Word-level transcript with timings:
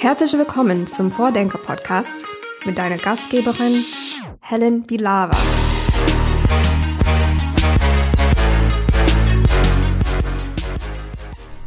Herzlich 0.00 0.32
willkommen 0.34 0.86
zum 0.86 1.10
Vordenker-Podcast 1.10 2.24
mit 2.64 2.78
deiner 2.78 2.98
Gastgeberin 2.98 3.84
Helen 4.40 4.84
Bilava. 4.84 5.36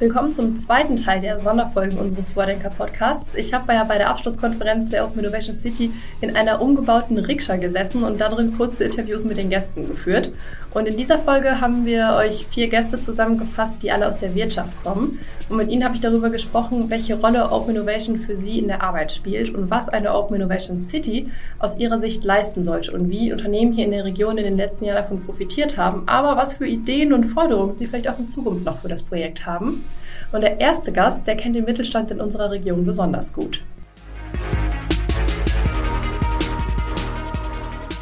Willkommen 0.02 0.34
zum 0.34 0.58
zweiten 0.58 0.96
Teil 0.96 1.22
der 1.22 1.38
Sonderfolgen 1.38 2.00
unseres 2.00 2.32
Vordenker-Podcasts. 2.32 3.36
Ich 3.36 3.54
habe 3.54 3.72
ja 3.72 3.84
bei 3.84 4.00
der 4.00 4.10
Abschlusskonferenz 4.10 4.90
der 4.90 5.06
Open 5.06 5.20
Innovation 5.20 5.60
City 5.60 5.92
in 6.22 6.36
einer 6.36 6.60
umgebauten 6.60 7.20
Rikscha 7.20 7.58
gesessen 7.58 8.02
und 8.02 8.20
darin 8.20 8.58
kurze 8.58 8.86
Interviews 8.86 9.26
mit 9.26 9.38
den 9.38 9.52
Gästen 9.52 9.88
geführt. 9.88 10.32
Und 10.74 10.88
in 10.88 10.98
dieser 10.98 11.20
Folge 11.20 11.62
haben 11.62 11.86
wir 11.86 12.16
euch 12.18 12.48
vier 12.50 12.68
Gäste 12.68 13.00
zusammengefasst, 13.00 13.84
die 13.84 13.92
alle 13.92 14.08
aus 14.08 14.18
der 14.18 14.34
Wirtschaft 14.34 14.72
kommen. 14.84 15.20
Und 15.50 15.58
mit 15.58 15.70
ihnen 15.70 15.84
habe 15.84 15.94
ich 15.94 16.02
darüber 16.02 16.32
gesprochen, 16.32 16.90
welche 16.90 17.20
Rolle 17.20 17.52
Open 17.52 17.76
Innovation 17.76 18.22
für 18.22 18.36
sie 18.36 18.58
in 18.58 18.70
der 18.70 18.82
Arbeit 18.82 19.12
spielt 19.12 19.54
und 19.54 19.70
was 19.70 19.88
eine 19.88 20.16
Open 20.16 20.38
Innovation 20.38 20.80
City 20.80 21.30
aus 21.60 21.78
ihrer 21.78 22.00
Sicht 22.00 22.24
leisten 22.24 22.64
sollte 22.64 22.92
und 22.94 23.12
wie 23.12 23.32
Unternehmen 23.32 23.74
hier 23.74 23.86
in 23.86 23.92
der 23.92 24.06
Region 24.06 24.40
in 24.40 24.46
den 24.46 24.58
letzten 24.58 24.86
Jahren 24.86 25.04
davon 25.04 25.24
profitiert 25.24 25.78
haben, 25.78 26.08
aber 26.08 26.38
was 26.38 26.56
für 26.56 26.66
Ideen 26.66 27.14
und 27.14 27.26
Forderungen 27.26 27.78
sie 27.78 27.86
vielleicht 27.86 28.10
auch 28.10 28.18
in 28.18 28.28
Zukunft 28.28 28.66
noch 28.66 28.80
für 28.80 28.88
das 28.88 29.04
Projekt 29.04 29.46
haben. 29.46 29.84
Und 30.32 30.44
der 30.44 30.60
erste 30.60 30.92
Gast, 30.92 31.28
der 31.28 31.36
kennt 31.36 31.56
den 31.56 31.66
Mittelstand 31.66 32.12
in 32.12 32.22
unserer 32.22 32.52
Region 32.52 32.86
besonders 32.86 33.34
gut. 33.34 33.62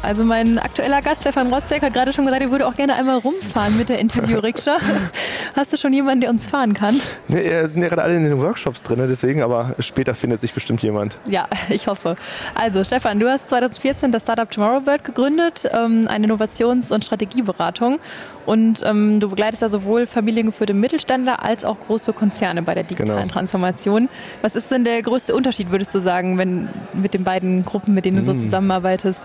Also 0.02 0.24
mein 0.24 0.58
aktueller 0.58 1.02
Gast, 1.02 1.20
Stefan 1.20 1.52
Rotzek, 1.52 1.82
hat 1.82 1.92
gerade 1.92 2.12
schon 2.14 2.24
gesagt, 2.24 2.42
er 2.42 2.50
würde 2.50 2.66
auch 2.66 2.74
gerne 2.74 2.94
einmal 2.94 3.18
rumfahren 3.18 3.76
mit 3.76 3.90
der 3.90 3.98
Interview-Rikscha. 3.98 4.78
Hast 5.56 5.74
du 5.74 5.76
schon 5.76 5.92
jemanden, 5.92 6.22
der 6.22 6.30
uns 6.30 6.46
fahren 6.46 6.72
kann? 6.72 7.00
Nee, 7.28 7.44
wir 7.44 7.66
sind 7.66 7.82
ja 7.82 7.88
gerade 7.88 8.02
alle 8.02 8.16
in 8.16 8.24
den 8.24 8.40
Workshops 8.40 8.82
drin, 8.82 8.98
deswegen, 9.06 9.42
aber 9.42 9.74
später 9.78 10.14
findet 10.14 10.40
sich 10.40 10.54
bestimmt 10.54 10.82
jemand. 10.82 11.18
Ja, 11.26 11.48
ich 11.68 11.86
hoffe. 11.86 12.16
Also 12.54 12.82
Stefan, 12.82 13.20
du 13.20 13.28
hast 13.28 13.50
2014 13.50 14.10
das 14.10 14.22
Startup 14.22 14.50
Tomorrowbird 14.50 15.04
gegründet, 15.04 15.68
ähm, 15.70 16.06
eine 16.08 16.26
Innovations- 16.26 16.90
und 16.90 17.04
Strategieberatung. 17.04 17.98
Und 18.46 18.80
ähm, 18.84 19.20
du 19.20 19.28
begleitest 19.28 19.62
da 19.62 19.68
sowohl 19.68 20.06
familiengeführte 20.06 20.72
Mittelständler 20.72 21.44
als 21.44 21.64
auch 21.64 21.78
große 21.78 22.14
Konzerne 22.14 22.62
bei 22.62 22.72
der 22.74 22.84
digitalen 22.84 23.28
genau. 23.28 23.32
Transformation. 23.32 24.08
Was 24.40 24.56
ist 24.56 24.70
denn 24.70 24.82
der 24.82 25.02
größte 25.02 25.34
Unterschied, 25.34 25.70
würdest 25.70 25.94
du 25.94 26.00
sagen, 26.00 26.38
wenn 26.38 26.68
mit 26.94 27.12
den 27.12 27.22
beiden 27.22 27.66
Gruppen, 27.66 27.92
mit 27.92 28.06
denen 28.06 28.16
du 28.16 28.24
so 28.24 28.32
hm. 28.32 28.44
zusammenarbeitest? 28.44 29.22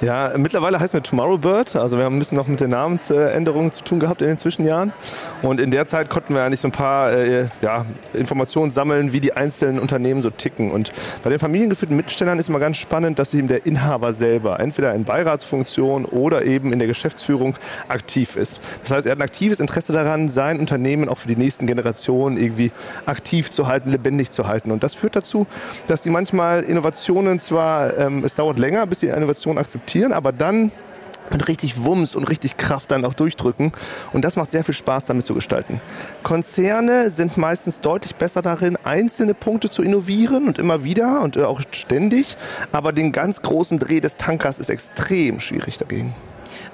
Ja, 0.00 0.32
mittlerweile 0.36 0.78
heißen 0.78 0.96
wir 0.96 1.02
Tomorrowbird. 1.02 1.74
Also 1.74 1.98
wir 1.98 2.04
haben 2.04 2.14
ein 2.14 2.18
bisschen 2.20 2.38
noch 2.38 2.46
mit 2.46 2.60
der 2.60 2.68
Namensänderung 2.68 3.72
zu 3.72 3.82
tun 3.82 3.98
gehabt 3.98 4.22
in 4.22 4.28
den 4.28 4.38
Zwischenjahren. 4.38 4.92
Und 5.42 5.60
in 5.60 5.72
der 5.72 5.86
Zeit 5.86 6.08
konnten 6.08 6.34
wir 6.34 6.44
eigentlich 6.44 6.60
so 6.60 6.68
ein 6.68 6.72
paar 6.72 7.10
äh, 7.12 7.46
ja, 7.62 7.84
Informationen 8.14 8.70
sammeln, 8.70 9.12
wie 9.12 9.20
die 9.20 9.32
einzelnen 9.32 9.80
Unternehmen 9.80 10.22
so 10.22 10.30
ticken. 10.30 10.70
Und 10.70 10.92
bei 11.24 11.30
den 11.30 11.40
familiengeführten 11.40 11.96
Mittelständlern 11.96 12.38
ist 12.38 12.48
immer 12.48 12.60
ganz 12.60 12.76
spannend, 12.76 13.18
dass 13.18 13.34
eben 13.34 13.48
der 13.48 13.66
Inhaber 13.66 14.12
selber 14.12 14.60
entweder 14.60 14.94
in 14.94 15.02
Beiratsfunktion 15.02 16.04
oder 16.04 16.44
eben 16.44 16.72
in 16.72 16.78
der 16.78 16.86
Geschäftsführung 16.86 17.56
aktiv 17.88 18.36
ist. 18.36 18.60
Das 18.82 18.92
heißt, 18.92 19.06
er 19.06 19.12
hat 19.12 19.18
ein 19.18 19.22
aktives 19.22 19.58
Interesse 19.58 19.92
daran, 19.92 20.28
sein 20.28 20.60
Unternehmen 20.60 21.08
auch 21.08 21.18
für 21.18 21.28
die 21.28 21.36
nächsten 21.36 21.66
Generationen 21.66 22.36
irgendwie 22.36 22.70
aktiv 23.04 23.50
zu 23.50 23.66
halten, 23.66 23.90
lebendig 23.90 24.30
zu 24.30 24.46
halten. 24.46 24.70
Und 24.70 24.84
das 24.84 24.94
führt 24.94 25.16
dazu, 25.16 25.48
dass 25.88 26.04
sie 26.04 26.10
manchmal 26.10 26.62
Innovationen 26.62 27.40
zwar, 27.40 27.98
ähm, 27.98 28.22
es 28.22 28.36
dauert 28.36 28.60
länger, 28.60 28.86
bis 28.86 29.00
sie 29.00 29.08
Innovationen 29.08 29.58
akzeptieren, 29.58 29.87
akzeptieren, 29.88 30.12
aber 30.12 30.32
dann 30.32 30.70
mit 31.30 31.46
richtig 31.48 31.84
Wumms 31.84 32.14
und 32.14 32.24
richtig 32.24 32.56
Kraft 32.56 32.90
dann 32.90 33.04
auch 33.04 33.12
durchdrücken. 33.12 33.72
Und 34.12 34.24
das 34.24 34.36
macht 34.36 34.50
sehr 34.50 34.64
viel 34.64 34.74
Spaß, 34.74 35.06
damit 35.06 35.26
zu 35.26 35.34
gestalten. 35.34 35.80
Konzerne 36.22 37.10
sind 37.10 37.36
meistens 37.36 37.80
deutlich 37.80 38.14
besser 38.14 38.40
darin, 38.40 38.78
einzelne 38.84 39.34
Punkte 39.34 39.68
zu 39.68 39.82
innovieren 39.82 40.46
und 40.46 40.58
immer 40.58 40.84
wieder 40.84 41.20
und 41.20 41.36
auch 41.38 41.60
ständig. 41.70 42.36
Aber 42.72 42.92
den 42.92 43.12
ganz 43.12 43.42
großen 43.42 43.78
Dreh 43.78 44.00
des 44.00 44.16
Tankers 44.16 44.58
ist 44.58 44.70
extrem 44.70 45.40
schwierig 45.40 45.76
dagegen. 45.76 46.14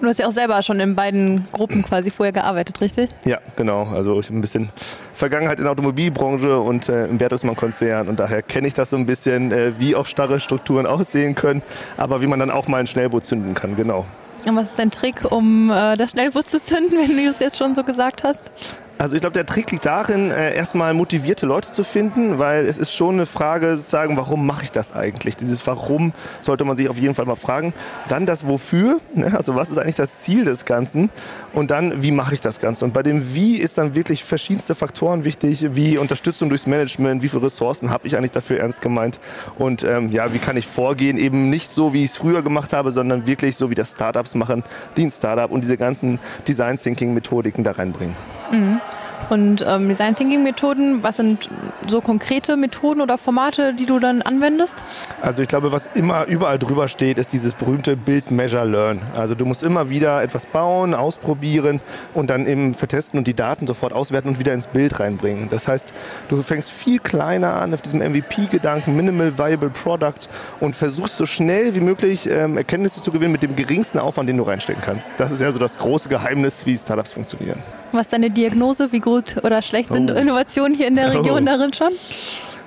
Du 0.04 0.10
hast 0.10 0.18
ja 0.18 0.26
auch 0.26 0.32
selber 0.32 0.62
schon 0.62 0.80
in 0.80 0.94
beiden 0.94 1.46
Gruppen 1.50 1.82
quasi 1.82 2.10
vorher 2.10 2.32
gearbeitet, 2.32 2.78
richtig? 2.82 3.08
Ja, 3.24 3.38
genau. 3.56 3.84
Also 3.84 4.20
ich 4.20 4.26
habe 4.26 4.36
ein 4.36 4.42
bisschen 4.42 4.68
Vergangenheit 5.14 5.56
in 5.56 5.64
der 5.64 5.72
Automobilbranche 5.72 6.60
und 6.60 6.90
äh, 6.90 7.06
im 7.06 7.16
Bertelsmann-Konzern 7.16 8.08
und 8.08 8.20
daher 8.20 8.42
kenne 8.42 8.68
ich 8.68 8.74
das 8.74 8.90
so 8.90 8.96
ein 8.96 9.06
bisschen, 9.06 9.50
äh, 9.50 9.72
wie 9.78 9.96
auch 9.96 10.04
starre 10.04 10.40
Strukturen 10.40 10.84
aussehen 10.84 11.34
können, 11.34 11.62
aber 11.96 12.20
wie 12.20 12.26
man 12.26 12.38
dann 12.38 12.50
auch 12.50 12.68
mal 12.68 12.80
ein 12.80 12.86
Schnellboot 12.86 13.24
zünden 13.24 13.54
kann, 13.54 13.76
genau. 13.76 14.04
Und 14.44 14.56
was 14.56 14.64
ist 14.64 14.78
dein 14.78 14.90
Trick, 14.90 15.32
um 15.32 15.70
äh, 15.70 15.96
das 15.96 16.10
Schnellboot 16.10 16.50
zu 16.50 16.62
zünden, 16.62 16.98
wenn 17.08 17.16
du 17.16 17.30
es 17.30 17.38
jetzt 17.38 17.56
schon 17.56 17.74
so 17.74 17.82
gesagt 17.82 18.24
hast? 18.24 18.50
Also 18.96 19.16
ich 19.16 19.20
glaube, 19.20 19.34
der 19.34 19.44
Trick 19.44 19.72
liegt 19.72 19.86
darin, 19.86 20.30
äh, 20.30 20.54
erstmal 20.54 20.94
motivierte 20.94 21.46
Leute 21.46 21.72
zu 21.72 21.82
finden, 21.82 22.38
weil 22.38 22.64
es 22.64 22.78
ist 22.78 22.94
schon 22.94 23.16
eine 23.16 23.26
Frage 23.26 23.76
sozusagen, 23.76 24.16
warum 24.16 24.46
mache 24.46 24.64
ich 24.64 24.70
das 24.72 24.94
eigentlich? 24.94 25.36
Dieses 25.36 25.66
Warum 25.66 26.12
sollte 26.42 26.64
man 26.64 26.76
sich 26.76 26.88
auf 26.88 26.96
jeden 26.96 27.14
Fall 27.14 27.26
mal 27.26 27.34
fragen. 27.34 27.74
Dann 28.08 28.24
das 28.24 28.46
Wofür, 28.46 29.00
ne? 29.14 29.34
also 29.36 29.56
was 29.56 29.70
ist 29.70 29.78
eigentlich 29.78 29.96
das 29.96 30.22
Ziel 30.22 30.44
des 30.44 30.64
Ganzen? 30.64 31.10
Und 31.52 31.72
dann, 31.72 32.02
wie 32.02 32.12
mache 32.12 32.34
ich 32.34 32.40
das 32.40 32.60
Ganze? 32.60 32.84
Und 32.84 32.92
bei 32.92 33.02
dem 33.02 33.34
Wie 33.34 33.56
ist 33.56 33.78
dann 33.78 33.96
wirklich 33.96 34.22
verschiedenste 34.22 34.76
Faktoren 34.76 35.24
wichtig, 35.24 35.74
wie 35.74 35.98
Unterstützung 35.98 36.48
durchs 36.48 36.68
Management, 36.68 37.22
wie 37.22 37.28
viele 37.28 37.42
Ressourcen 37.42 37.90
habe 37.90 38.06
ich 38.06 38.16
eigentlich 38.16 38.30
dafür 38.30 38.60
ernst 38.60 38.80
gemeint? 38.80 39.18
Und 39.58 39.82
ähm, 39.82 40.12
ja, 40.12 40.32
wie 40.32 40.38
kann 40.38 40.56
ich 40.56 40.68
vorgehen? 40.68 41.18
Eben 41.18 41.50
nicht 41.50 41.72
so, 41.72 41.92
wie 41.92 42.04
ich 42.04 42.10
es 42.10 42.16
früher 42.16 42.42
gemacht 42.42 42.72
habe, 42.72 42.92
sondern 42.92 43.26
wirklich 43.26 43.56
so, 43.56 43.70
wie 43.70 43.74
das 43.74 43.90
Startups 43.90 44.36
machen, 44.36 44.62
die 44.96 45.06
ein 45.06 45.10
Startup 45.10 45.50
und 45.50 45.62
diese 45.62 45.76
ganzen 45.76 46.20
Design 46.46 46.76
Thinking 46.76 47.12
Methodiken 47.12 47.64
da 47.64 47.72
reinbringen. 47.72 48.14
Mhm. 48.50 48.80
Und 49.30 49.64
ähm, 49.66 49.88
Design 49.88 50.14
Thinking 50.14 50.42
Methoden, 50.42 51.02
was 51.02 51.16
sind 51.16 51.48
so 51.86 52.00
konkrete 52.00 52.56
Methoden 52.56 53.00
oder 53.00 53.18
Formate, 53.18 53.74
die 53.74 53.86
du 53.86 53.98
dann 53.98 54.22
anwendest? 54.22 54.76
Also 55.22 55.42
ich 55.42 55.48
glaube, 55.48 55.72
was 55.72 55.88
immer 55.94 56.26
überall 56.26 56.58
drüber 56.58 56.88
steht, 56.88 57.18
ist 57.18 57.32
dieses 57.32 57.54
berühmte 57.54 57.96
Build, 57.96 58.30
Measure, 58.30 58.64
Learn. 58.64 59.00
Also 59.16 59.34
du 59.34 59.46
musst 59.46 59.62
immer 59.62 59.88
wieder 59.90 60.22
etwas 60.22 60.46
bauen, 60.46 60.94
ausprobieren 60.94 61.80
und 62.12 62.30
dann 62.30 62.46
eben 62.46 62.74
vertesten 62.74 63.18
und 63.18 63.26
die 63.26 63.34
Daten 63.34 63.66
sofort 63.66 63.92
auswerten 63.92 64.28
und 64.28 64.38
wieder 64.38 64.52
ins 64.52 64.66
Bild 64.66 65.00
reinbringen. 65.00 65.48
Das 65.50 65.68
heißt, 65.68 65.92
du 66.28 66.42
fängst 66.42 66.70
viel 66.70 66.98
kleiner 66.98 67.54
an 67.54 67.72
auf 67.74 67.82
diesem 67.82 68.00
MVP-Gedanken, 68.00 68.96
Minimal 68.96 69.38
Viable 69.38 69.70
Product 69.70 70.28
und 70.60 70.76
versuchst 70.76 71.16
so 71.16 71.26
schnell 71.26 71.74
wie 71.74 71.80
möglich 71.80 72.28
ähm, 72.28 72.56
Erkenntnisse 72.56 73.02
zu 73.02 73.10
gewinnen 73.10 73.32
mit 73.32 73.42
dem 73.42 73.56
geringsten 73.56 73.98
Aufwand, 73.98 74.28
den 74.28 74.36
du 74.36 74.42
reinstecken 74.42 74.82
kannst. 74.82 75.08
Das 75.16 75.32
ist 75.32 75.40
ja 75.40 75.50
so 75.52 75.58
das 75.58 75.78
große 75.78 76.08
Geheimnis, 76.08 76.66
wie 76.66 76.76
Startups 76.76 77.12
funktionieren. 77.12 77.62
Was 77.92 78.02
ist 78.02 78.12
deine 78.12 78.30
Diagnose? 78.30 78.90
Wie 78.92 79.00
gut 79.14 79.44
oder 79.44 79.62
schlecht 79.62 79.90
sind 79.90 80.10
oh. 80.10 80.14
Innovationen 80.14 80.76
hier 80.76 80.88
in 80.88 80.96
der 80.96 81.12
Region 81.12 81.42
oh. 81.42 81.46
darin 81.46 81.72
schon? 81.72 81.92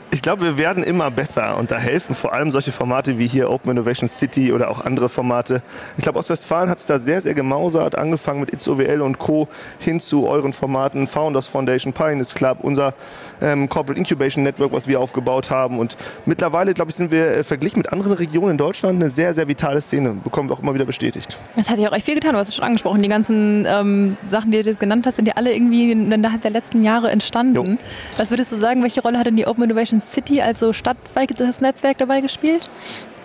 Ich 0.10 0.22
glaube, 0.22 0.46
wir 0.46 0.58
werden 0.58 0.84
immer 0.84 1.12
besser 1.12 1.58
und 1.58 1.70
da 1.70 1.78
helfen 1.78 2.16
vor 2.16 2.32
allem 2.32 2.50
solche 2.50 2.72
Formate 2.72 3.18
wie 3.18 3.28
hier 3.28 3.52
Open 3.52 3.72
Innovation 3.72 4.08
City 4.08 4.54
oder 4.54 4.70
auch 4.70 4.86
andere 4.86 5.10
Formate. 5.10 5.62
Ich 5.98 6.04
glaube, 6.04 6.18
Ostwestfalen 6.18 6.70
hat 6.70 6.78
es 6.78 6.86
da 6.86 6.98
sehr, 6.98 7.20
sehr 7.20 7.34
gemausert, 7.34 7.98
angefangen 7.98 8.40
mit 8.40 8.54
ITSOWL 8.54 9.02
und 9.02 9.20
Co. 9.20 9.50
hin 9.80 10.00
zu 10.00 10.26
euren 10.26 10.54
Formaten, 10.54 11.08
Founders 11.08 11.48
Foundation, 11.48 11.92
Pioneers 11.92 12.34
Club, 12.34 12.60
unser 12.62 12.94
ähm, 13.42 13.68
Corporate 13.68 14.00
Incubation 14.00 14.46
Network, 14.46 14.72
was 14.72 14.88
wir 14.88 15.02
aufgebaut 15.02 15.50
haben. 15.50 15.78
Und 15.78 15.98
mittlerweile, 16.26 16.74
glaube 16.74 16.92
ich, 16.92 16.96
sind 16.96 17.12
wir 17.12 17.28
äh, 17.28 17.44
verglichen 17.44 17.80
mit 17.80 17.92
anderen 17.92 18.14
Regionen 18.14 18.52
in 18.52 18.58
Deutschland 18.58 18.96
eine 18.96 19.10
sehr, 19.10 19.34
sehr 19.34 19.50
vitale 19.50 19.82
Szene. 19.82 20.22
Bekommen 20.24 20.50
wir 20.50 20.56
auch 20.56 20.62
immer 20.62 20.74
wieder 20.74 20.86
bestätigt. 20.86 21.38
Das 21.58 21.70
hat 21.70 21.76
sich 21.76 21.88
auch 21.88 21.94
echt 21.94 22.06
viel 22.06 22.16
getan. 22.16 22.32
Du 22.32 22.40
hast 22.40 22.48
es 22.48 22.56
schon 22.56 22.64
angesprochen. 22.64 23.04
Die 23.04 23.10
ganzen 23.10 23.66
ähm, 23.68 24.16
Sachen, 24.30 24.52
die 24.52 24.62
du 24.64 24.70
jetzt 24.70 24.80
genannt 24.80 25.06
hast, 25.06 25.18
sind 25.18 25.28
ja 25.28 25.34
alle 25.36 25.54
irgendwie 25.54 25.92
innerhalb 25.92 26.42
der 26.44 26.52
letzten 26.52 26.82
Jahre 26.82 27.12
entstanden. 27.12 27.56
Jo. 27.56 27.78
Was 28.16 28.30
würdest 28.30 28.54
du 28.54 28.58
sagen, 28.58 28.82
welche 28.84 29.02
Rolle 29.02 29.20
hat 29.20 29.26
denn 29.26 29.36
die 29.36 29.46
Open 29.46 29.66
Innovation 29.66 29.97
City, 30.02 30.42
also 30.42 30.74
stadtweites 30.74 31.62
Netzwerk 31.62 31.98
dabei 31.98 32.22
gespielt? 32.22 32.70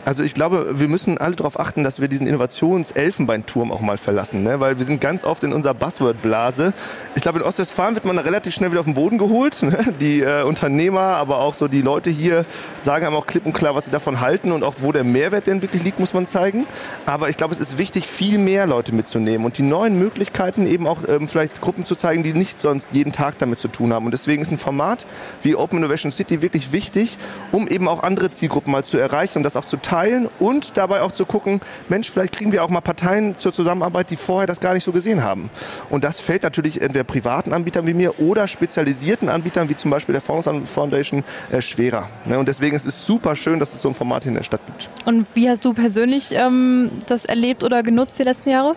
Also 0.05 0.25
ich 0.25 0.35
glaube, 0.35 0.81
wir 0.81 0.89
müssen 0.89 1.19
alle 1.19 1.37
darauf 1.37 1.61
achten, 1.61 1.85
dass 1.85 2.01
wir 2.01 2.09
diesen 2.09 2.27
Innovations-Elfenbeinturm 2.27 3.71
auch 3.71 3.81
mal 3.81 3.97
verlassen, 3.97 4.43
ne? 4.43 4.59
weil 4.59 4.79
wir 4.79 4.85
sind 4.85 5.01
ganz 5.01 5.23
oft 5.23 5.45
in 5.45 5.53
unserer 5.53 5.75
Buzzword-Blase. 5.75 6.73
Ich 7.15 7.23
glaube, 7.23 7.39
in 7.39 7.45
Ostwestfalen 7.45 7.95
wird 7.95 8.05
man 8.05 8.19
relativ 8.19 8.53
schnell 8.53 8.73
wieder 8.73 8.81
auf 8.81 8.87
den 8.87 8.95
Boden 8.95 9.19
geholt. 9.19 9.62
Ne? 9.62 9.95
Die 10.01 10.21
äh, 10.21 10.43
Unternehmer, 10.43 11.01
aber 11.01 11.39
auch 11.39 11.55
so 11.55 11.69
die 11.69 11.83
Leute 11.83 12.11
hier 12.11 12.45
sagen 12.81 13.06
einem 13.06 13.15
auch 13.15 13.26
klipp 13.29 13.47
und 13.47 13.53
klar, 13.53 13.76
was 13.76 13.85
sie 13.85 13.93
davon 13.93 14.21
halten 14.21 14.50
und 14.50 14.65
auch 14.65 14.75
wo 14.81 14.91
der 14.91 15.05
Mehrwert 15.05 15.47
denn 15.47 15.62
wirklich 15.62 15.85
liegt, 15.85 16.00
muss 16.00 16.15
man 16.15 16.26
zeigen. 16.26 16.67
Aber 17.06 17.29
ich 17.29 17.37
glaube, 17.37 17.55
es 17.55 17.61
ist 17.61 17.79
wichtig, 17.79 18.09
viel 18.09 18.38
mehr 18.38 18.67
Leute 18.67 18.93
mitzunehmen 18.93 19.44
und 19.44 19.59
die 19.59 19.62
neuen 19.62 19.99
Möglichkeiten 20.00 20.67
eben 20.67 20.88
auch 20.88 20.99
ähm, 21.06 21.29
vielleicht 21.29 21.61
Gruppen 21.61 21.85
zu 21.85 21.94
zeigen, 21.94 22.25
die 22.25 22.32
nicht 22.32 22.61
sonst 22.61 22.88
jeden 22.91 23.12
Tag 23.12 23.38
damit 23.38 23.61
zu 23.61 23.69
tun 23.69 23.93
haben. 23.93 24.06
Und 24.06 24.11
deswegen 24.11 24.43
ist 24.43 24.50
ein 24.50 24.59
Format 24.59 25.06
wie 25.43 25.55
Open 25.55 25.79
Innovation 25.79 26.11
City 26.11 26.43
wirklich 26.43 26.73
wichtig, 26.73 27.19
um 27.53 27.69
eben 27.69 27.87
auch 27.87 28.03
andere 28.03 28.32
Zielgruppen 28.32 28.73
mal 28.73 28.85
zu 28.85 28.99
erreichen 28.99 29.38
und 29.38 29.44
das 29.44 29.56
auch 29.56 29.65
zu 29.65 29.76
teilen 29.76 29.92
teilen 29.93 30.27
und 30.39 30.79
dabei 30.79 31.03
auch 31.03 31.12
zu 31.12 31.27
gucken, 31.27 31.61
Mensch, 31.91 32.11
vielleicht 32.11 32.35
kriegen 32.35 32.50
wir 32.50 32.65
auch 32.65 32.71
mal 32.71 32.81
Parteien 32.81 33.37
zur 33.37 33.53
Zusammenarbeit, 33.53 34.09
die 34.09 34.17
vorher 34.17 34.47
das 34.47 34.59
gar 34.59 34.73
nicht 34.73 34.85
so 34.85 34.93
gesehen 34.93 35.23
haben. 35.23 35.50
Und 35.91 36.03
das 36.03 36.19
fällt 36.19 36.44
natürlich 36.44 36.81
entweder 36.81 37.05
privaten 37.05 37.53
Anbietern 37.53 37.87
wie 37.87 37.93
mir 37.93 38.19
oder 38.19 38.49
spezialisierten 38.49 39.29
Anbietern 39.29 39.69
wie 39.69 39.77
zum 39.77 39.91
Beispiel 39.91 40.15
der 40.15 40.23
Fonds 40.23 40.49
Foundation 40.65 41.25
äh, 41.50 41.61
schwerer. 41.61 42.09
Ne? 42.25 42.39
Und 42.39 42.49
deswegen 42.49 42.75
ist 42.75 42.87
es 42.87 43.05
super 43.05 43.37
schön, 43.37 43.59
dass 43.59 43.75
es 43.75 43.83
so 43.83 43.89
ein 43.89 43.94
Format 43.94 44.23
hier 44.23 44.31
in 44.31 44.37
der 44.37 44.44
Stadt 44.44 44.62
gibt. 44.65 44.89
Und 45.05 45.27
wie 45.35 45.50
hast 45.50 45.62
du 45.62 45.75
persönlich 45.75 46.33
ähm, 46.33 46.91
das 47.06 47.27
erlebt 47.27 47.62
oder 47.62 47.83
genutzt 47.83 48.15
die 48.19 48.23
letzten 48.23 48.49
Jahre? 48.49 48.77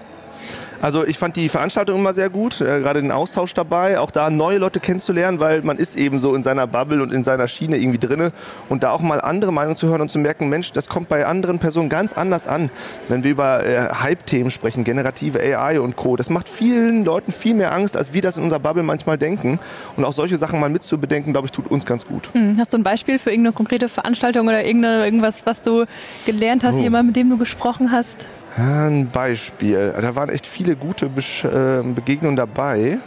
Also 0.85 1.03
ich 1.03 1.17
fand 1.17 1.35
die 1.35 1.49
Veranstaltung 1.49 1.97
immer 1.97 2.13
sehr 2.13 2.29
gut, 2.29 2.61
äh, 2.61 2.79
gerade 2.79 3.01
den 3.01 3.11
Austausch 3.11 3.55
dabei, 3.55 3.99
auch 3.99 4.11
da 4.11 4.29
neue 4.29 4.59
Leute 4.59 4.79
kennenzulernen, 4.79 5.39
weil 5.39 5.63
man 5.63 5.79
ist 5.79 5.97
eben 5.97 6.19
so 6.19 6.35
in 6.35 6.43
seiner 6.43 6.67
Bubble 6.67 7.01
und 7.01 7.11
in 7.11 7.23
seiner 7.23 7.47
Schiene 7.47 7.77
irgendwie 7.77 7.97
drinne 7.97 8.31
und 8.69 8.83
da 8.83 8.91
auch 8.91 9.01
mal 9.01 9.19
andere 9.19 9.51
Meinungen 9.51 9.77
zu 9.77 9.87
hören 9.87 10.01
und 10.01 10.11
zu 10.11 10.19
merken, 10.19 10.47
Mensch, 10.47 10.73
das 10.73 10.87
kommt 10.87 11.09
bei 11.09 11.25
anderen 11.25 11.57
Personen 11.57 11.89
ganz 11.89 12.13
anders 12.13 12.45
an. 12.45 12.69
Wenn 13.09 13.23
wir 13.23 13.31
über 13.31 13.65
äh, 13.65 13.95
Hype-Themen 13.95 14.51
sprechen, 14.51 14.83
generative 14.83 15.39
AI 15.39 15.79
und 15.79 15.95
Co., 15.95 16.17
das 16.17 16.29
macht 16.29 16.47
vielen 16.47 17.03
Leuten 17.03 17.31
viel 17.31 17.55
mehr 17.55 17.73
Angst, 17.73 17.97
als 17.97 18.13
wir 18.13 18.21
das 18.21 18.37
in 18.37 18.43
unserer 18.43 18.59
Bubble 18.59 18.83
manchmal 18.83 19.17
denken. 19.17 19.57
Und 19.97 20.05
auch 20.05 20.13
solche 20.13 20.37
Sachen 20.37 20.59
mal 20.59 20.69
mitzubedenken, 20.69 21.33
glaube 21.33 21.47
ich, 21.47 21.51
tut 21.51 21.65
uns 21.71 21.87
ganz 21.87 22.05
gut. 22.05 22.29
Hm, 22.33 22.57
hast 22.59 22.73
du 22.73 22.77
ein 22.77 22.83
Beispiel 22.83 23.17
für 23.17 23.31
irgendeine 23.31 23.53
konkrete 23.53 23.89
Veranstaltung 23.89 24.47
oder 24.47 24.63
irgendwas, 24.63 25.47
was 25.47 25.63
du 25.63 25.85
gelernt 26.27 26.63
hast, 26.63 26.75
oh. 26.75 26.79
jemand, 26.79 27.07
mit 27.07 27.15
dem 27.15 27.31
du 27.31 27.39
gesprochen 27.39 27.91
hast? 27.91 28.17
Ein 28.57 29.09
Beispiel. 29.09 29.93
Da 29.99 30.15
waren 30.15 30.29
echt 30.29 30.47
viele 30.47 30.75
gute 30.75 31.07
äh, 31.07 31.83
Begegnungen 31.83 32.37
dabei. 32.37 32.99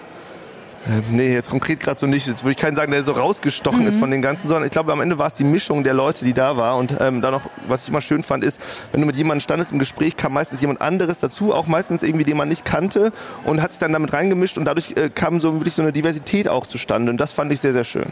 Ähm, 0.86 1.02
nee, 1.10 1.32
jetzt 1.32 1.50
konkret 1.50 1.80
gerade 1.80 1.98
so 1.98 2.06
nicht. 2.06 2.26
Jetzt 2.26 2.44
würde 2.44 2.52
ich 2.52 2.56
keinen 2.56 2.76
sagen, 2.76 2.92
der 2.92 3.02
so 3.02 3.12
rausgestochen 3.12 3.80
mhm. 3.80 3.86
ist 3.86 3.98
von 3.98 4.10
den 4.10 4.22
ganzen, 4.22 4.48
sondern 4.48 4.64
ich 4.64 4.72
glaube, 4.72 4.92
am 4.92 5.00
Ende 5.00 5.18
war 5.18 5.26
es 5.26 5.34
die 5.34 5.44
Mischung 5.44 5.84
der 5.84 5.94
Leute, 5.94 6.24
die 6.24 6.34
da 6.34 6.56
war. 6.56 6.76
Und 6.76 6.94
ähm, 7.00 7.20
dann 7.20 7.32
noch, 7.32 7.42
was 7.66 7.82
ich 7.82 7.88
immer 7.88 8.00
schön 8.00 8.22
fand, 8.22 8.44
ist, 8.44 8.60
wenn 8.92 9.00
du 9.00 9.06
mit 9.06 9.16
jemandem 9.16 9.40
standest 9.40 9.72
im 9.72 9.78
Gespräch, 9.78 10.16
kam 10.16 10.34
meistens 10.34 10.60
jemand 10.60 10.80
anderes 10.80 11.18
dazu, 11.20 11.52
auch 11.52 11.66
meistens 11.66 12.02
irgendwie, 12.02 12.24
den 12.24 12.36
man 12.36 12.48
nicht 12.48 12.64
kannte 12.64 13.12
und 13.44 13.62
hat 13.62 13.72
sich 13.72 13.78
dann 13.78 13.92
damit 13.92 14.12
reingemischt 14.12 14.58
und 14.58 14.66
dadurch 14.66 14.92
äh, 14.96 15.08
kam 15.08 15.40
so 15.40 15.54
wirklich 15.54 15.74
so 15.74 15.82
eine 15.82 15.92
Diversität 15.92 16.48
auch 16.48 16.66
zustande. 16.66 17.10
Und 17.10 17.18
das 17.18 17.32
fand 17.32 17.52
ich 17.52 17.60
sehr, 17.60 17.72
sehr 17.72 17.84
schön. 17.84 18.06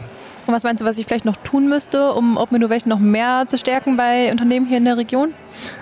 Und 0.47 0.53
was 0.53 0.63
meinst 0.63 0.79
du, 0.79 0.85
was 0.85 0.97
ich 0.97 1.05
vielleicht 1.05 1.25
noch 1.25 1.35
tun 1.35 1.67
müsste, 1.67 2.13
um 2.13 2.37
Open 2.37 2.55
Innovation 2.55 2.89
noch 2.89 2.99
mehr 2.99 3.45
zu 3.49 3.57
stärken 3.57 3.97
bei 3.97 4.31
Unternehmen 4.31 4.65
hier 4.65 4.77
in 4.77 4.85
der 4.85 4.95
Region? 4.95 5.33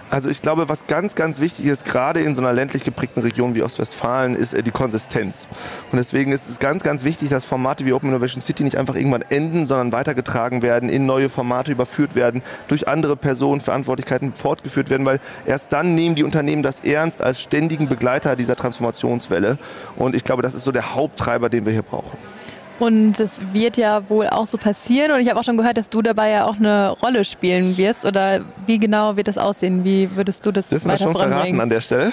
Also 0.10 0.30
ich 0.30 0.42
glaube, 0.42 0.70
was 0.70 0.88
ganz, 0.88 1.14
ganz 1.14 1.40
wichtig 1.40 1.66
ist, 1.66 1.86
gerade 1.86 2.22
in 2.22 2.34
so 2.34 2.42
einer 2.42 2.52
ländlich 2.52 2.84
geprägten 2.84 3.22
Region 3.22 3.54
wie 3.54 3.62
Ostwestfalen, 3.62 4.34
ist 4.34 4.54
äh, 4.54 4.64
die 4.64 4.72
Konsistenz. 4.72 5.48
Und 5.92 5.98
deswegen 5.98 6.32
ist 6.32 6.50
es 6.50 6.60
ganz, 6.60 6.82
ganz 6.82 7.04
wichtig, 7.04 7.30
dass 7.30 7.46
Formate 7.46 7.86
wie 7.86 7.94
Open 7.94 8.10
Innovation 8.10 8.42
City 8.42 8.64
nicht 8.64 8.78
einfach 8.78 8.96
irgendwann 8.96 9.24
enden, 9.30 9.68
sondern 9.68 9.92
weitergetragen 9.92 10.64
werden, 10.64 10.90
in 10.90 11.06
neue 11.06 11.30
Formate 11.30 11.72
überführt 11.72 12.16
werden, 12.16 12.42
durch 12.68 12.88
andere 12.88 13.16
Personen, 13.16 13.62
Verantwortlichkeiten 13.62 14.34
fortgeführt 14.34 14.90
werden, 14.90 15.06
weil 15.06 15.20
erst 15.46 15.74
dann 15.74 15.94
nehmen 15.94 16.16
die 16.16 16.24
Unternehmen 16.24 16.64
das 16.64 16.80
ernst 16.80 17.22
als 17.22 17.40
ständigen 17.40 17.88
Begleiter 17.88 18.36
dieser 18.36 18.56
Transformationswelle. 18.56 19.60
Und 19.96 20.16
ich 20.16 20.24
glaube, 20.24 20.42
das 20.42 20.56
ist 20.56 20.64
so 20.64 20.72
der 20.72 20.96
Haupttreiber, 20.96 21.50
den 21.50 21.66
wir 21.66 21.74
hier 21.74 21.84
brauchen. 21.84 22.18
Und 22.80 23.19
es 23.19 23.39
wird 23.54 23.77
ja 23.77 24.10
wohl 24.10 24.27
auch 24.27 24.48
so 24.48 24.57
passieren. 24.57 25.12
Und 25.12 25.22
ich 25.22 25.30
habe 25.30 25.39
auch 25.39 25.44
schon 25.44 25.57
gehört, 25.57 25.77
dass 25.77 25.89
du 25.89 26.01
dabei 26.01 26.30
ja 26.30 26.45
auch 26.45 26.57
eine 26.57 26.89
Rolle 26.89 27.24
spielen 27.24 27.77
wirst. 27.77 28.06
Oder 28.06 28.42
wie 28.66 28.80
genau 28.80 29.16
wird 29.16 29.27
das 29.27 29.38
aussehen? 29.38 29.83
Wie 29.83 30.13
würdest 30.16 30.45
du 30.45 30.51
das 30.51 30.68
Dürfen 30.68 30.89
weiter 30.89 31.06
wir 31.06 31.13
schon 31.13 31.16
verraten 31.16 31.62
an 31.62 31.69
der 31.69 31.81
Stelle? 31.81 32.12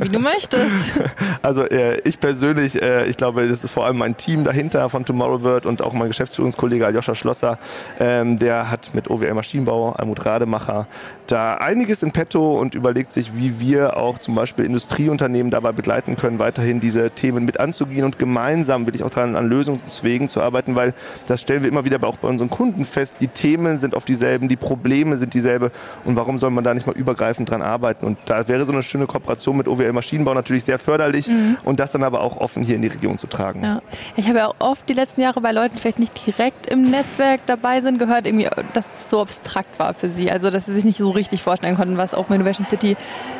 Wie 0.00 0.08
du 0.08 0.18
möchtest. 0.18 0.72
Also 1.42 1.64
äh, 1.64 2.00
ich 2.04 2.20
persönlich, 2.20 2.80
äh, 2.80 3.06
ich 3.06 3.18
glaube, 3.18 3.46
das 3.46 3.64
ist 3.64 3.70
vor 3.70 3.84
allem 3.84 3.98
mein 3.98 4.16
Team 4.16 4.44
dahinter 4.44 4.88
von 4.88 5.04
Tomorrowbird 5.04 5.66
und 5.66 5.82
auch 5.82 5.92
mein 5.92 6.08
Geschäftsführungskollege 6.08 6.86
Aljoscha 6.86 7.14
Schlosser. 7.14 7.58
Ähm, 8.00 8.38
der 8.38 8.70
hat 8.70 8.94
mit 8.94 9.10
OWL 9.10 9.34
Maschinenbau, 9.34 9.90
Almut 9.92 10.24
Rademacher, 10.24 10.86
da 11.26 11.56
einiges 11.56 12.02
in 12.02 12.12
petto 12.12 12.58
und 12.58 12.74
überlegt 12.74 13.12
sich, 13.12 13.36
wie 13.36 13.60
wir 13.60 13.98
auch 13.98 14.18
zum 14.18 14.34
Beispiel 14.34 14.64
Industrieunternehmen 14.64 15.50
dabei 15.50 15.72
begleiten 15.72 16.16
können, 16.16 16.38
weiterhin 16.38 16.80
diese 16.80 17.10
Themen 17.10 17.44
mit 17.44 17.60
anzugehen 17.60 18.04
und 18.04 18.18
gemeinsam 18.18 18.86
will 18.86 18.94
ich 18.94 19.02
auch 19.02 19.10
daran 19.10 19.36
an 19.36 19.46
Lösungen 19.46 19.82
zu 19.88 20.03
Wegen 20.04 20.28
zu 20.28 20.40
arbeiten, 20.40 20.74
weil 20.76 20.94
das 21.26 21.40
stellen 21.40 21.62
wir 21.62 21.68
immer 21.68 21.84
wieder 21.84 22.02
auch 22.04 22.16
bei 22.16 22.28
unseren 22.28 22.50
Kunden 22.50 22.84
fest. 22.84 23.16
Die 23.20 23.28
Themen 23.28 23.78
sind 23.78 23.94
oft 23.94 24.08
dieselben, 24.08 24.48
die 24.48 24.56
Probleme 24.56 25.16
sind 25.16 25.34
dieselbe. 25.34 25.70
Und 26.04 26.16
warum 26.16 26.38
soll 26.38 26.50
man 26.50 26.64
da 26.64 26.74
nicht 26.74 26.86
mal 26.86 26.94
übergreifend 26.94 27.50
dran 27.50 27.62
arbeiten? 27.62 28.04
Und 28.06 28.18
da 28.26 28.46
wäre 28.48 28.64
so 28.64 28.72
eine 28.72 28.82
schöne 28.82 29.06
Kooperation 29.06 29.56
mit 29.56 29.68
OWL 29.68 29.92
Maschinenbau 29.92 30.34
natürlich 30.34 30.64
sehr 30.64 30.78
förderlich 30.78 31.28
mhm. 31.28 31.56
und 31.64 31.80
das 31.80 31.92
dann 31.92 32.04
aber 32.04 32.20
auch 32.20 32.36
offen 32.36 32.62
hier 32.62 32.76
in 32.76 32.82
die 32.82 32.88
Region 32.88 33.18
zu 33.18 33.26
tragen. 33.26 33.62
Ja. 33.62 33.82
Ich 34.16 34.28
habe 34.28 34.38
ja 34.38 34.48
auch 34.48 34.56
oft 34.58 34.88
die 34.88 34.94
letzten 34.94 35.20
Jahre 35.20 35.40
bei 35.40 35.52
Leuten, 35.52 35.74
die 35.76 35.80
vielleicht 35.80 35.98
nicht 35.98 36.26
direkt 36.26 36.66
im 36.66 36.90
Netzwerk 36.90 37.46
dabei 37.46 37.80
sind, 37.80 37.98
gehört, 37.98 38.26
irgendwie, 38.26 38.48
dass 38.72 38.86
es 38.86 39.10
so 39.10 39.20
abstrakt 39.20 39.78
war 39.78 39.94
für 39.94 40.10
sie. 40.10 40.30
Also, 40.30 40.50
dass 40.50 40.66
sie 40.66 40.74
sich 40.74 40.84
nicht 40.84 40.98
so 40.98 41.10
richtig 41.10 41.42
vorstellen 41.42 41.76
konnten, 41.76 41.96
was 41.96 42.14
Open 42.14 42.36
Innovation 42.36 42.66
City 42.66 42.96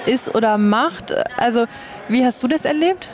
ist 0.06 0.34
oder 0.34 0.58
macht. 0.58 1.14
Also, 1.38 1.66
wie 2.08 2.24
hast 2.24 2.42
du 2.42 2.48
das 2.48 2.64
erlebt? 2.64 3.08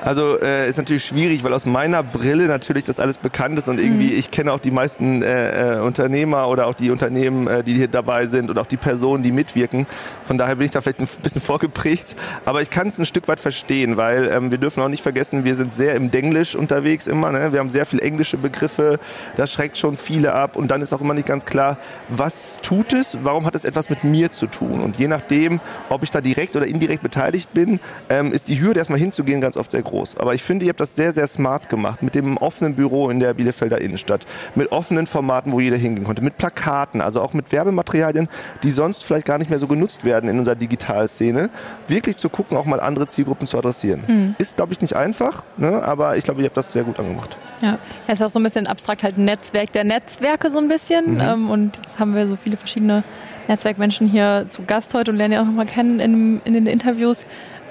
Also 0.00 0.40
äh, 0.40 0.68
ist 0.68 0.78
natürlich 0.78 1.04
schwierig, 1.04 1.42
weil 1.42 1.52
aus 1.52 1.66
meiner 1.66 2.04
Brille 2.04 2.46
natürlich 2.46 2.84
das 2.84 3.00
alles 3.00 3.18
bekannt 3.18 3.58
ist 3.58 3.68
und 3.68 3.80
irgendwie, 3.80 4.12
mhm. 4.12 4.18
ich 4.18 4.30
kenne 4.30 4.52
auch 4.52 4.60
die 4.60 4.70
meisten 4.70 5.22
äh, 5.22 5.76
äh, 5.76 5.80
Unternehmer 5.80 6.48
oder 6.48 6.66
auch 6.66 6.74
die 6.74 6.90
Unternehmen, 6.90 7.48
äh, 7.48 7.64
die 7.64 7.74
hier 7.74 7.88
dabei 7.88 8.26
sind 8.26 8.48
und 8.48 8.58
auch 8.58 8.66
die 8.66 8.76
Personen, 8.76 9.24
die 9.24 9.32
mitwirken. 9.32 9.86
Von 10.22 10.38
daher 10.38 10.56
bin 10.56 10.66
ich 10.66 10.70
da 10.70 10.80
vielleicht 10.80 11.00
ein 11.00 11.08
bisschen 11.22 11.40
vorgeprägt. 11.40 12.14
Aber 12.44 12.62
ich 12.62 12.70
kann 12.70 12.86
es 12.86 12.98
ein 12.98 13.06
Stück 13.06 13.26
weit 13.26 13.40
verstehen, 13.40 13.96
weil 13.96 14.28
ähm, 14.28 14.50
wir 14.52 14.58
dürfen 14.58 14.82
auch 14.82 14.88
nicht 14.88 15.02
vergessen, 15.02 15.44
wir 15.44 15.56
sind 15.56 15.74
sehr 15.74 15.94
im 15.96 16.12
Denglisch 16.12 16.54
unterwegs 16.54 17.08
immer. 17.08 17.32
Ne? 17.32 17.52
Wir 17.52 17.58
haben 17.58 17.70
sehr 17.70 17.84
viele 17.84 18.02
englische 18.02 18.36
Begriffe, 18.36 19.00
das 19.36 19.52
schreckt 19.52 19.78
schon 19.78 19.96
viele 19.96 20.32
ab 20.32 20.56
und 20.56 20.70
dann 20.70 20.80
ist 20.80 20.92
auch 20.92 21.00
immer 21.00 21.14
nicht 21.14 21.26
ganz 21.26 21.44
klar, 21.44 21.76
was 22.08 22.60
tut 22.62 22.92
es, 22.92 23.18
warum 23.22 23.46
hat 23.46 23.56
es 23.56 23.64
etwas 23.64 23.90
mit 23.90 24.04
mir 24.04 24.30
zu 24.30 24.46
tun? 24.46 24.80
Und 24.80 24.96
je 24.98 25.08
nachdem, 25.08 25.60
ob 25.88 26.04
ich 26.04 26.12
da 26.12 26.20
direkt 26.20 26.54
oder 26.54 26.66
indirekt 26.66 27.02
beteiligt 27.02 27.52
bin, 27.52 27.80
ähm, 28.08 28.32
ist 28.32 28.46
die 28.46 28.60
Hürde 28.60 28.78
erstmal 28.78 29.00
hinzugehen 29.00 29.40
ganz 29.40 29.56
oft 29.56 29.72
sehr 29.72 29.82
groß. 29.82 29.87
Aber 30.18 30.34
ich 30.34 30.42
finde, 30.42 30.64
ihr 30.64 30.70
habt 30.70 30.80
das 30.80 30.96
sehr, 30.96 31.12
sehr 31.12 31.26
smart 31.26 31.68
gemacht. 31.68 32.02
Mit 32.02 32.14
dem 32.14 32.36
offenen 32.36 32.74
Büro 32.74 33.10
in 33.10 33.20
der 33.20 33.34
Bielefelder 33.34 33.80
Innenstadt. 33.80 34.26
Mit 34.54 34.72
offenen 34.72 35.06
Formaten, 35.06 35.52
wo 35.52 35.60
jeder 35.60 35.76
hingehen 35.76 36.04
konnte. 36.04 36.22
Mit 36.22 36.38
Plakaten, 36.38 37.00
also 37.00 37.20
auch 37.20 37.32
mit 37.32 37.52
Werbematerialien, 37.52 38.28
die 38.62 38.70
sonst 38.70 39.04
vielleicht 39.04 39.26
gar 39.26 39.38
nicht 39.38 39.50
mehr 39.50 39.58
so 39.58 39.66
genutzt 39.66 40.04
werden 40.04 40.28
in 40.28 40.38
unserer 40.38 40.54
Digitalszene. 40.54 41.50
Wirklich 41.86 42.16
zu 42.16 42.28
gucken, 42.28 42.56
auch 42.56 42.64
mal 42.64 42.80
andere 42.80 43.06
Zielgruppen 43.08 43.46
zu 43.46 43.58
adressieren. 43.58 44.02
Mhm. 44.06 44.34
Ist, 44.38 44.56
glaube 44.56 44.72
ich, 44.72 44.80
nicht 44.80 44.94
einfach, 44.94 45.42
ne? 45.56 45.82
aber 45.82 46.16
ich 46.16 46.24
glaube, 46.24 46.40
ihr 46.40 46.46
habt 46.46 46.56
das 46.56 46.72
sehr 46.72 46.84
gut 46.84 46.98
angemacht. 46.98 47.36
Ja, 47.60 47.78
es 48.06 48.14
ist 48.14 48.22
auch 48.22 48.30
so 48.30 48.38
ein 48.38 48.44
bisschen 48.44 48.66
abstrakt 48.66 49.02
halt 49.02 49.18
Netzwerk 49.18 49.72
der 49.72 49.84
Netzwerke 49.84 50.50
so 50.50 50.58
ein 50.58 50.68
bisschen. 50.68 51.14
Mhm. 51.14 51.20
Ähm, 51.20 51.50
und 51.50 51.76
jetzt 51.76 51.98
haben 51.98 52.14
wir 52.14 52.28
so 52.28 52.36
viele 52.36 52.56
verschiedene 52.56 53.02
Netzwerkmenschen 53.48 54.08
hier 54.08 54.46
zu 54.50 54.62
Gast 54.64 54.94
heute 54.94 55.10
und 55.10 55.16
lernen 55.16 55.34
ja 55.34 55.40
auch 55.42 55.46
nochmal 55.46 55.66
kennen 55.66 56.00
in, 56.00 56.40
in 56.44 56.52
den 56.52 56.66
Interviews. 56.66 57.26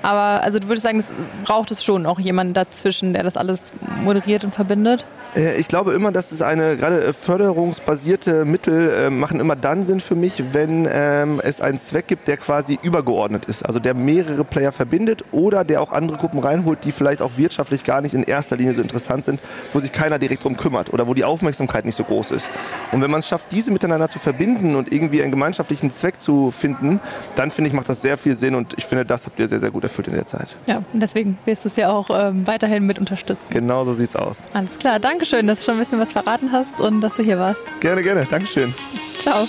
Aber 0.08 0.42
also 0.42 0.58
du 0.58 0.70
würdest 0.70 0.86
sagen, 0.86 1.00
es 1.00 1.06
braucht 1.44 1.70
es 1.70 1.84
schon 1.84 2.06
auch 2.06 2.18
jemanden 2.18 2.54
dazwischen, 2.54 3.12
der 3.12 3.24
das 3.24 3.36
alles 3.36 3.62
moderiert 4.06 4.46
und 4.46 4.56
verbindet? 4.56 5.04
Äh, 5.38 5.58
ich 5.58 5.68
glaube 5.68 5.94
immer, 5.94 6.12
dass 6.12 6.32
es 6.32 6.42
eine 6.42 6.78
gerade 6.78 7.04
äh, 7.04 7.14
förderungsbasierte 7.14 8.46
Mittel 8.46 8.90
äh, 8.90 9.10
machen 9.10 9.40
immer 9.40 9.56
dann 9.56 9.84
Sinn 9.84 10.00
für 10.00 10.16
mich, 10.16 10.44
wenn 10.54 10.88
ähm, 10.92 11.42
es 11.44 11.62
einen 11.62 11.80
Zweck 11.80 12.08
gibt, 12.08 12.28
der 12.28 12.38
quasi 12.38 12.78
übergeordnet 12.82 13.46
ist, 13.46 13.64
also 13.64 13.80
der 13.80 13.94
mehrere 13.94 14.44
Player 14.44 14.72
verbindet 14.72 15.24
oder 15.32 15.64
der 15.64 15.82
auch 15.82 15.92
andere 15.92 16.18
Gruppen 16.18 16.40
reinholt, 16.40 16.84
die 16.84 16.92
vielleicht 16.92 17.22
auch 17.22 17.32
wirtschaftlich 17.38 17.84
gar 17.84 18.02
nicht 18.02 18.14
in 18.14 18.24
erster 18.24 18.56
Linie 18.56 18.74
so 18.74 18.82
interessant 18.82 19.26
sind, 19.26 19.40
wo 19.74 19.80
sich 19.80 19.92
keiner 19.92 20.20
direkt 20.20 20.44
drum 20.44 20.58
kümmert 20.58 20.94
oder 20.94 21.08
wo 21.08 21.14
die 21.14 21.24
Aufmerksamkeit 21.24 21.86
nicht 21.86 21.96
so 21.96 22.04
groß 22.04 22.32
ist. 22.32 22.50
Und 22.92 23.02
wenn 23.02 23.12
man 23.12 23.20
es 23.20 23.28
schafft, 23.28 23.52
diese 23.52 23.72
miteinander 23.72 24.10
zu 24.10 24.20
verbinden 24.20 24.76
und 24.76 24.92
irgendwie 24.92 25.22
einen 25.22 25.32
gemeinschaftlichen 25.32 25.92
Zweck 25.92 26.20
zu 26.20 26.52
finden, 26.52 27.00
dann 27.36 27.52
finde 27.52 27.70
ich, 27.70 27.74
macht 27.74 27.90
das 27.90 28.02
sehr 28.02 28.18
viel 28.18 28.36
Sinn 28.36 28.56
und 28.56 28.74
ich 28.78 28.86
finde, 28.86 29.06
das 29.06 29.26
habt 29.26 29.40
ihr 29.40 29.48
sehr, 29.48 29.60
sehr 29.60 29.72
gut 29.72 29.84
erfüllt 29.84 30.08
in 30.08 30.16
der 30.16 30.26
Zeit. 30.26 30.56
Ja, 30.66 30.78
und 30.78 31.00
deswegen 31.00 31.38
wirst 31.46 31.66
du 31.66 31.70
es 31.70 31.76
ja 31.76 31.92
auch 31.92 32.08
ähm, 32.12 32.48
weiterhin 32.48 32.86
mit 32.86 33.00
unterstützen. 33.00 33.48
Genau 33.50 33.84
so 33.84 33.94
sieht's 33.94 34.16
aus. 34.16 34.50
Alles 34.54 34.78
klar, 34.80 35.00
danke 35.00 35.27
Dankeschön, 35.28 35.48
dass 35.48 35.60
du 35.60 35.66
schon 35.66 35.74
ein 35.74 35.80
bisschen 35.82 36.00
was 36.00 36.14
verraten 36.14 36.54
hast 36.54 36.80
und 36.80 37.02
dass 37.02 37.18
du 37.18 37.24
hier 37.24 37.38
warst. 37.38 37.60
Gerne, 37.82 38.02
gerne. 38.02 38.26
Dankeschön. 38.30 38.74
Ciao. 39.20 39.46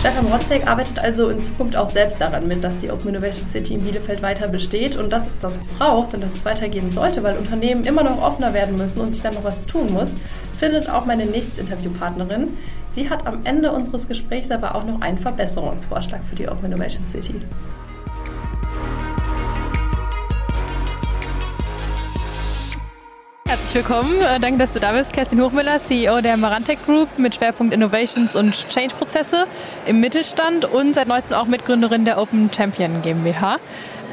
Stefan 0.00 0.24
Rotzek 0.32 0.66
arbeitet 0.66 0.98
also 0.98 1.28
in 1.28 1.42
Zukunft 1.42 1.76
auch 1.76 1.90
selbst 1.90 2.18
daran 2.18 2.48
mit, 2.48 2.64
dass 2.64 2.78
die 2.78 2.90
Open 2.90 3.10
Innovation 3.10 3.46
City 3.50 3.74
in 3.74 3.84
Bielefeld 3.84 4.22
weiter 4.22 4.48
besteht 4.48 4.96
und 4.96 5.12
dass 5.12 5.26
es 5.26 5.32
das 5.42 5.58
braucht 5.76 6.14
und 6.14 6.22
dass 6.22 6.32
es 6.32 6.44
weitergehen 6.46 6.90
sollte, 6.90 7.22
weil 7.22 7.36
Unternehmen 7.36 7.84
immer 7.84 8.02
noch 8.02 8.22
offener 8.22 8.54
werden 8.54 8.76
müssen 8.76 8.98
und 9.00 9.12
sich 9.12 9.22
dann 9.22 9.34
noch 9.34 9.44
was 9.44 9.66
tun 9.66 9.92
muss, 9.92 10.08
findet 10.58 10.88
auch 10.88 11.04
meine 11.04 11.26
nächste 11.26 11.60
Interviewpartnerin. 11.60 12.56
Sie 12.92 13.10
hat 13.10 13.26
am 13.26 13.44
Ende 13.44 13.70
unseres 13.70 14.08
Gesprächs 14.08 14.50
aber 14.50 14.76
auch 14.76 14.84
noch 14.86 15.02
einen 15.02 15.18
Verbesserungsvorschlag 15.18 16.22
für 16.26 16.36
die 16.36 16.48
Open 16.48 16.72
Innovation 16.72 17.06
City. 17.06 17.34
Herzlich 23.48 23.76
willkommen. 23.76 24.20
Äh, 24.20 24.38
danke, 24.40 24.58
dass 24.58 24.74
du 24.74 24.78
da 24.78 24.92
bist. 24.92 25.14
Kerstin 25.14 25.40
Hochmüller, 25.40 25.78
CEO 25.78 26.20
der 26.20 26.36
Marantec 26.36 26.84
Group 26.84 27.18
mit 27.18 27.34
Schwerpunkt 27.34 27.72
Innovations 27.72 28.36
und 28.36 28.52
Change-Prozesse 28.68 29.46
im 29.86 30.00
Mittelstand 30.00 30.66
und 30.66 30.94
seit 30.94 31.08
neuestem 31.08 31.32
auch 31.34 31.46
Mitgründerin 31.46 32.04
der 32.04 32.20
Open 32.20 32.50
Champion 32.54 33.00
GmbH. 33.00 33.56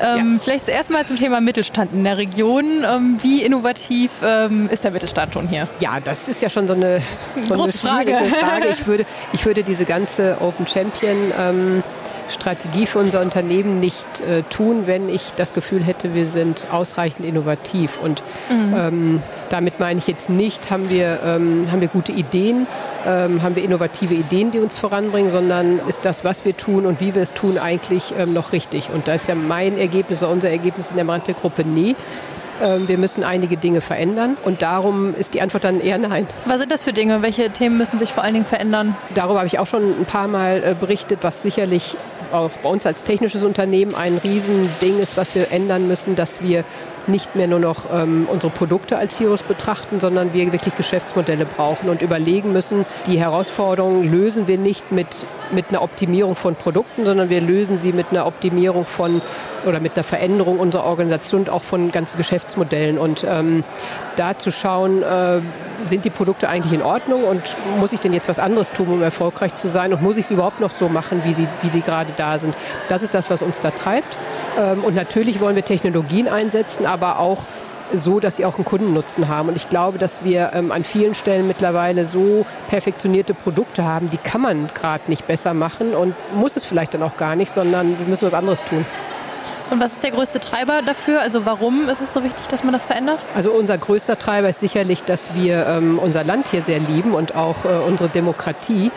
Ähm, 0.02 0.36
ja. 0.36 0.40
Vielleicht 0.42 0.66
zuerst 0.68 0.90
mal 0.90 1.06
zum 1.06 1.18
Thema 1.18 1.42
Mittelstand 1.42 1.92
in 1.92 2.06
der 2.06 2.16
Region. 2.16 2.86
Ähm, 2.90 3.20
wie 3.22 3.44
innovativ 3.44 4.10
ähm, 4.24 4.70
ist 4.72 4.86
der 4.86 4.92
Mittelstand 4.92 5.34
schon 5.34 5.50
hier? 5.50 5.68
Ja, 5.80 6.00
das 6.02 6.30
ist 6.30 6.42
ja 6.42 6.48
schon 6.48 6.66
so 6.66 6.74
eine, 6.74 7.02
so 7.46 7.62
eine 7.62 7.74
Frage. 7.74 8.14
Frage. 8.14 8.68
Ich 8.72 8.88
würde, 8.88 9.06
ich 9.34 9.46
würde 9.46 9.64
diese 9.64 9.84
ganze 9.84 10.38
Open 10.40 10.66
Champion 10.66 11.18
ähm, 11.38 11.84
Strategie 12.30 12.86
für 12.86 13.00
unser 13.00 13.22
Unternehmen 13.22 13.80
nicht 13.80 14.22
äh, 14.22 14.44
tun, 14.44 14.84
wenn 14.86 15.10
ich 15.10 15.34
das 15.36 15.54
Gefühl 15.54 15.84
hätte, 15.84 16.14
wir 16.14 16.28
sind 16.28 16.68
ausreichend 16.72 17.26
innovativ. 17.26 18.00
Und 18.02 18.24
mhm. 18.50 18.76
ähm, 18.76 19.24
damit 19.50 19.80
meine 19.80 20.00
ich 20.00 20.08
jetzt 20.08 20.30
nicht, 20.30 20.72
haben 20.72 20.90
wir, 20.90 21.20
ähm, 21.26 21.68
haben 21.72 21.82
wir 21.82 21.88
gute 21.88 22.12
Ideen, 22.12 22.68
ähm, 23.06 23.42
haben 23.42 23.56
wir 23.56 23.64
innovative 23.64 24.14
Ideen, 24.14 24.52
die 24.52 24.60
uns 24.60 24.78
voranbringen, 24.78 25.32
sondern 25.32 25.80
ist 25.88 26.06
das, 26.06 26.24
was 26.24 26.46
wir 26.46 26.56
tun 26.58 26.86
und 26.86 27.00
wie 27.00 27.16
wir 27.16 27.22
es 27.22 27.34
tun, 27.34 27.58
eigentlich 27.58 28.14
ähm, 28.18 28.34
noch 28.34 28.52
richtig. 28.52 28.90
Und 28.94 29.08
da 29.08 29.14
ist 29.16 29.28
ja 29.28 29.36
mein 29.36 29.78
Ergebnis 29.78 30.24
oder 30.24 30.32
unser 30.32 30.50
Ergebnis 30.50 30.92
in 30.92 30.98
der 30.98 31.04
Brandgruppe 31.04 31.64
nie. 31.64 31.96
Ähm, 32.62 32.88
wir 32.88 32.98
müssen 32.98 33.24
einige 33.24 33.58
Dinge 33.58 33.82
verändern 33.82 34.38
und 34.46 34.62
darum 34.62 35.14
ist 35.16 35.34
die 35.34 35.42
Antwort 35.42 35.66
dann 35.66 35.82
eher 35.82 35.98
nein. 35.98 36.26
Was 36.46 36.60
sind 36.60 36.72
das 36.72 36.84
für 36.84 36.94
Dinge? 36.94 37.22
Welche 37.22 37.50
Themen 37.50 37.78
müssen 37.78 38.00
sich 38.00 38.14
vor 38.14 38.24
allen 38.24 38.34
Dingen 38.34 38.46
verändern? 38.46 38.96
Darüber 39.14 39.40
habe 39.40 39.48
ich 39.48 39.60
auch 39.60 39.68
schon 39.68 39.84
ein 39.84 40.06
paar 40.06 40.28
Mal 40.28 40.64
äh, 40.64 40.76
berichtet, 40.80 41.20
was 41.22 41.42
sicherlich 41.42 41.98
auch 42.32 42.52
bei 42.64 42.70
uns 42.70 42.86
als 42.86 43.04
technisches 43.04 43.44
Unternehmen 43.44 43.96
ein 43.96 44.18
Riesending 44.18 45.00
ist, 45.00 45.18
was 45.18 45.36
wir 45.36 45.52
ändern 45.52 45.88
müssen, 45.88 46.16
dass 46.16 46.42
wir 46.42 46.64
nicht 47.08 47.36
mehr 47.36 47.48
nur 47.48 47.60
noch 47.60 47.86
ähm, 47.94 48.28
unsere 48.32 48.52
Produkte 48.52 48.98
als 48.98 49.20
Heroes 49.20 49.44
betrachten, 49.44 50.00
sondern 50.00 50.34
wir 50.34 50.52
wirklich 50.52 50.76
Geschäftsmodelle 50.76 51.46
brauchen 51.46 51.90
und 51.90 52.02
überlegen 52.02 52.52
müssen, 52.52 52.86
die 53.06 53.20
Herausforderungen 53.20 54.12
lösen 54.12 54.48
wir 54.48 54.58
nicht 54.58 54.92
mit, 54.92 55.26
mit 55.52 55.70
einer 55.70 55.82
Optimierung 55.82 56.36
von 56.36 56.56
Produkten, 56.56 57.06
sondern 57.06 57.30
wir 57.30 57.42
lösen 57.42 57.78
sie 57.78 57.94
mit 57.94 58.08
einer 58.12 58.26
Optimierung 58.26 58.86
von 58.86 59.22
oder 59.66 59.80
mit 59.80 59.96
einer 59.96 60.04
Veränderung 60.04 60.60
unserer 60.60 60.86
Organisation 60.86 61.42
und 61.42 61.50
auch 61.50 61.64
von 61.64 61.92
ganzen 61.92 62.18
Geschäftsmodellen. 62.18 62.98
Und 62.98 63.26
ähm, 63.28 63.64
da 64.16 64.38
zu 64.38 64.52
schauen, 64.52 65.04
äh, 65.04 65.42
sind 65.90 66.06
die 66.06 66.10
Produkte 66.10 66.50
eigentlich 66.50 66.74
in 66.74 66.82
Ordnung 66.82 67.24
und 67.24 67.42
muss 67.80 67.94
ich 67.94 68.00
denn 68.00 68.14
jetzt 68.14 68.28
was 68.28 68.40
anderes 68.40 68.72
tun, 68.72 68.88
um 68.88 69.02
erfolgreich 69.02 69.56
zu 69.56 69.70
sein 69.70 69.94
und 69.94 70.02
muss 70.02 70.18
ich 70.18 70.26
sie 70.26 70.34
überhaupt 70.34 70.60
noch 70.60 70.72
so 70.72 70.90
machen, 70.90 71.22
wie 71.24 71.34
sie, 71.34 71.48
wie 71.62 71.70
sie 71.70 71.82
gerade 71.82 72.12
da 72.18 72.38
sind. 72.40 72.56
Das 72.90 73.02
ist 73.02 73.14
das, 73.14 73.30
was 73.30 73.42
uns 73.42 73.60
da 73.60 73.72
treibt. 73.72 74.18
Ähm, 74.60 74.84
und 74.84 74.96
natürlich 74.96 75.40
wollen 75.40 75.56
wir 75.56 75.66
Technologien 75.66 76.28
einsetzen, 76.28 76.86
aber 76.86 77.20
auch 77.20 77.44
so, 77.94 78.20
dass 78.20 78.38
sie 78.38 78.46
auch 78.46 78.56
einen 78.56 78.66
Kundennutzen 78.66 79.28
haben. 79.28 79.50
Und 79.50 79.56
ich 79.56 79.70
glaube, 79.70 79.98
dass 79.98 80.24
wir 80.24 80.52
ähm, 80.54 80.72
an 80.72 80.84
vielen 80.84 81.16
Stellen 81.16 81.48
mittlerweile 81.48 82.06
so 82.06 82.46
perfektionierte 82.70 83.34
Produkte 83.34 83.84
haben, 83.84 84.10
die 84.10 84.18
kann 84.18 84.42
man 84.42 84.70
gerade 84.74 85.04
nicht 85.08 85.28
besser 85.28 85.54
machen 85.54 85.94
und 85.94 86.16
muss 86.34 86.56
es 86.56 86.66
vielleicht 86.66 86.94
dann 86.94 87.04
auch 87.04 87.18
gar 87.18 87.36
nicht, 87.36 87.52
sondern 87.52 87.98
wir 88.00 88.08
müssen 88.08 88.26
was 88.26 88.34
anderes 88.34 88.64
tun. 88.64 88.86
Und 89.72 89.80
was 89.80 89.94
ist 89.94 90.04
der 90.04 90.12
größte 90.12 90.40
Treiber 90.40 90.82
dafür? 90.84 91.22
Also 91.22 91.46
warum 91.46 91.90
ist 91.90 92.02
es 92.02 92.14
so 92.14 92.24
wichtig, 92.24 92.48
dass 92.48 92.64
man 92.64 92.72
das 92.74 92.86
verändert? 92.86 93.20
Also 93.36 93.52
unser 93.52 93.78
größter 93.78 94.18
Treiber 94.20 94.50
ist 94.50 94.60
sicherlich, 94.60 95.04
dass 95.04 95.34
wir 95.34 95.66
ähm, 95.66 95.98
unser 95.98 96.24
Land 96.24 96.50
hier 96.50 96.62
sehr 96.62 96.80
lieben 96.80 97.14
und 97.14 97.36
auch 97.36 97.66
äh, 97.66 97.70
unsere 97.88 98.10
Demokratie. 98.10 98.92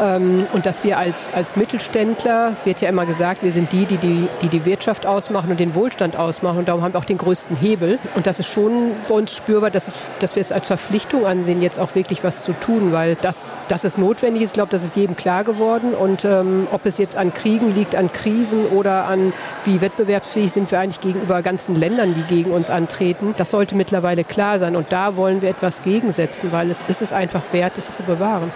Ähm, 0.00 0.46
und 0.52 0.66
dass 0.66 0.82
wir 0.82 0.98
als, 0.98 1.30
als 1.34 1.56
Mittelständler, 1.56 2.56
wird 2.64 2.80
ja 2.80 2.88
immer 2.88 3.06
gesagt, 3.06 3.42
wir 3.42 3.52
sind 3.52 3.72
die, 3.72 3.84
die 3.84 3.98
die, 3.98 4.28
die 4.42 4.48
die 4.48 4.64
Wirtschaft 4.64 5.04
ausmachen 5.06 5.50
und 5.50 5.60
den 5.60 5.74
Wohlstand 5.74 6.16
ausmachen. 6.16 6.58
Und 6.58 6.68
darum 6.68 6.82
haben 6.82 6.94
wir 6.94 6.98
auch 6.98 7.04
den 7.04 7.18
größten 7.18 7.56
Hebel. 7.56 7.98
Und 8.14 8.26
das 8.26 8.40
ist 8.40 8.48
schon 8.48 8.92
bei 9.08 9.14
uns 9.14 9.34
spürbar, 9.34 9.70
dass, 9.70 9.88
es, 9.88 9.98
dass 10.18 10.36
wir 10.36 10.40
es 10.40 10.52
als 10.52 10.66
Verpflichtung 10.66 11.26
ansehen, 11.26 11.60
jetzt 11.60 11.78
auch 11.78 11.94
wirklich 11.94 12.24
was 12.24 12.42
zu 12.42 12.52
tun, 12.52 12.92
weil 12.92 13.16
das, 13.20 13.56
dass 13.68 13.84
es 13.84 13.98
notwendig 13.98 14.42
ist, 14.42 14.50
ich 14.50 14.54
glaube, 14.54 14.70
das 14.70 14.82
ist 14.82 14.96
jedem 14.96 15.16
klar 15.16 15.44
geworden. 15.44 15.94
Und 15.94 16.24
ähm, 16.24 16.66
ob 16.72 16.86
es 16.86 16.98
jetzt 16.98 17.16
an 17.16 17.34
Kriegen 17.34 17.74
liegt, 17.74 17.94
an 17.94 18.10
Krisen 18.12 18.66
oder 18.66 19.06
an 19.06 19.32
wie 19.64 19.80
wettbewerbsfähig 19.80 20.50
sind 20.50 20.70
wir 20.70 20.80
eigentlich 20.80 21.00
gegenüber 21.00 21.42
ganzen 21.42 21.76
Ländern, 21.76 22.14
die 22.14 22.22
gegen 22.22 22.52
uns 22.52 22.70
antreten, 22.70 23.34
das 23.36 23.50
sollte 23.50 23.74
mittlerweile 23.74 24.24
klar 24.24 24.58
sein. 24.58 24.76
Und 24.76 24.92
da 24.92 25.16
wollen 25.16 25.42
wir 25.42 25.50
etwas 25.50 25.82
gegensetzen, 25.82 26.52
weil 26.52 26.70
es 26.70 26.82
ist 26.88 27.02
es 27.02 27.12
einfach 27.12 27.42
wert, 27.52 27.76
es 27.78 27.94
zu 27.94 28.02
bewahren. 28.02 28.50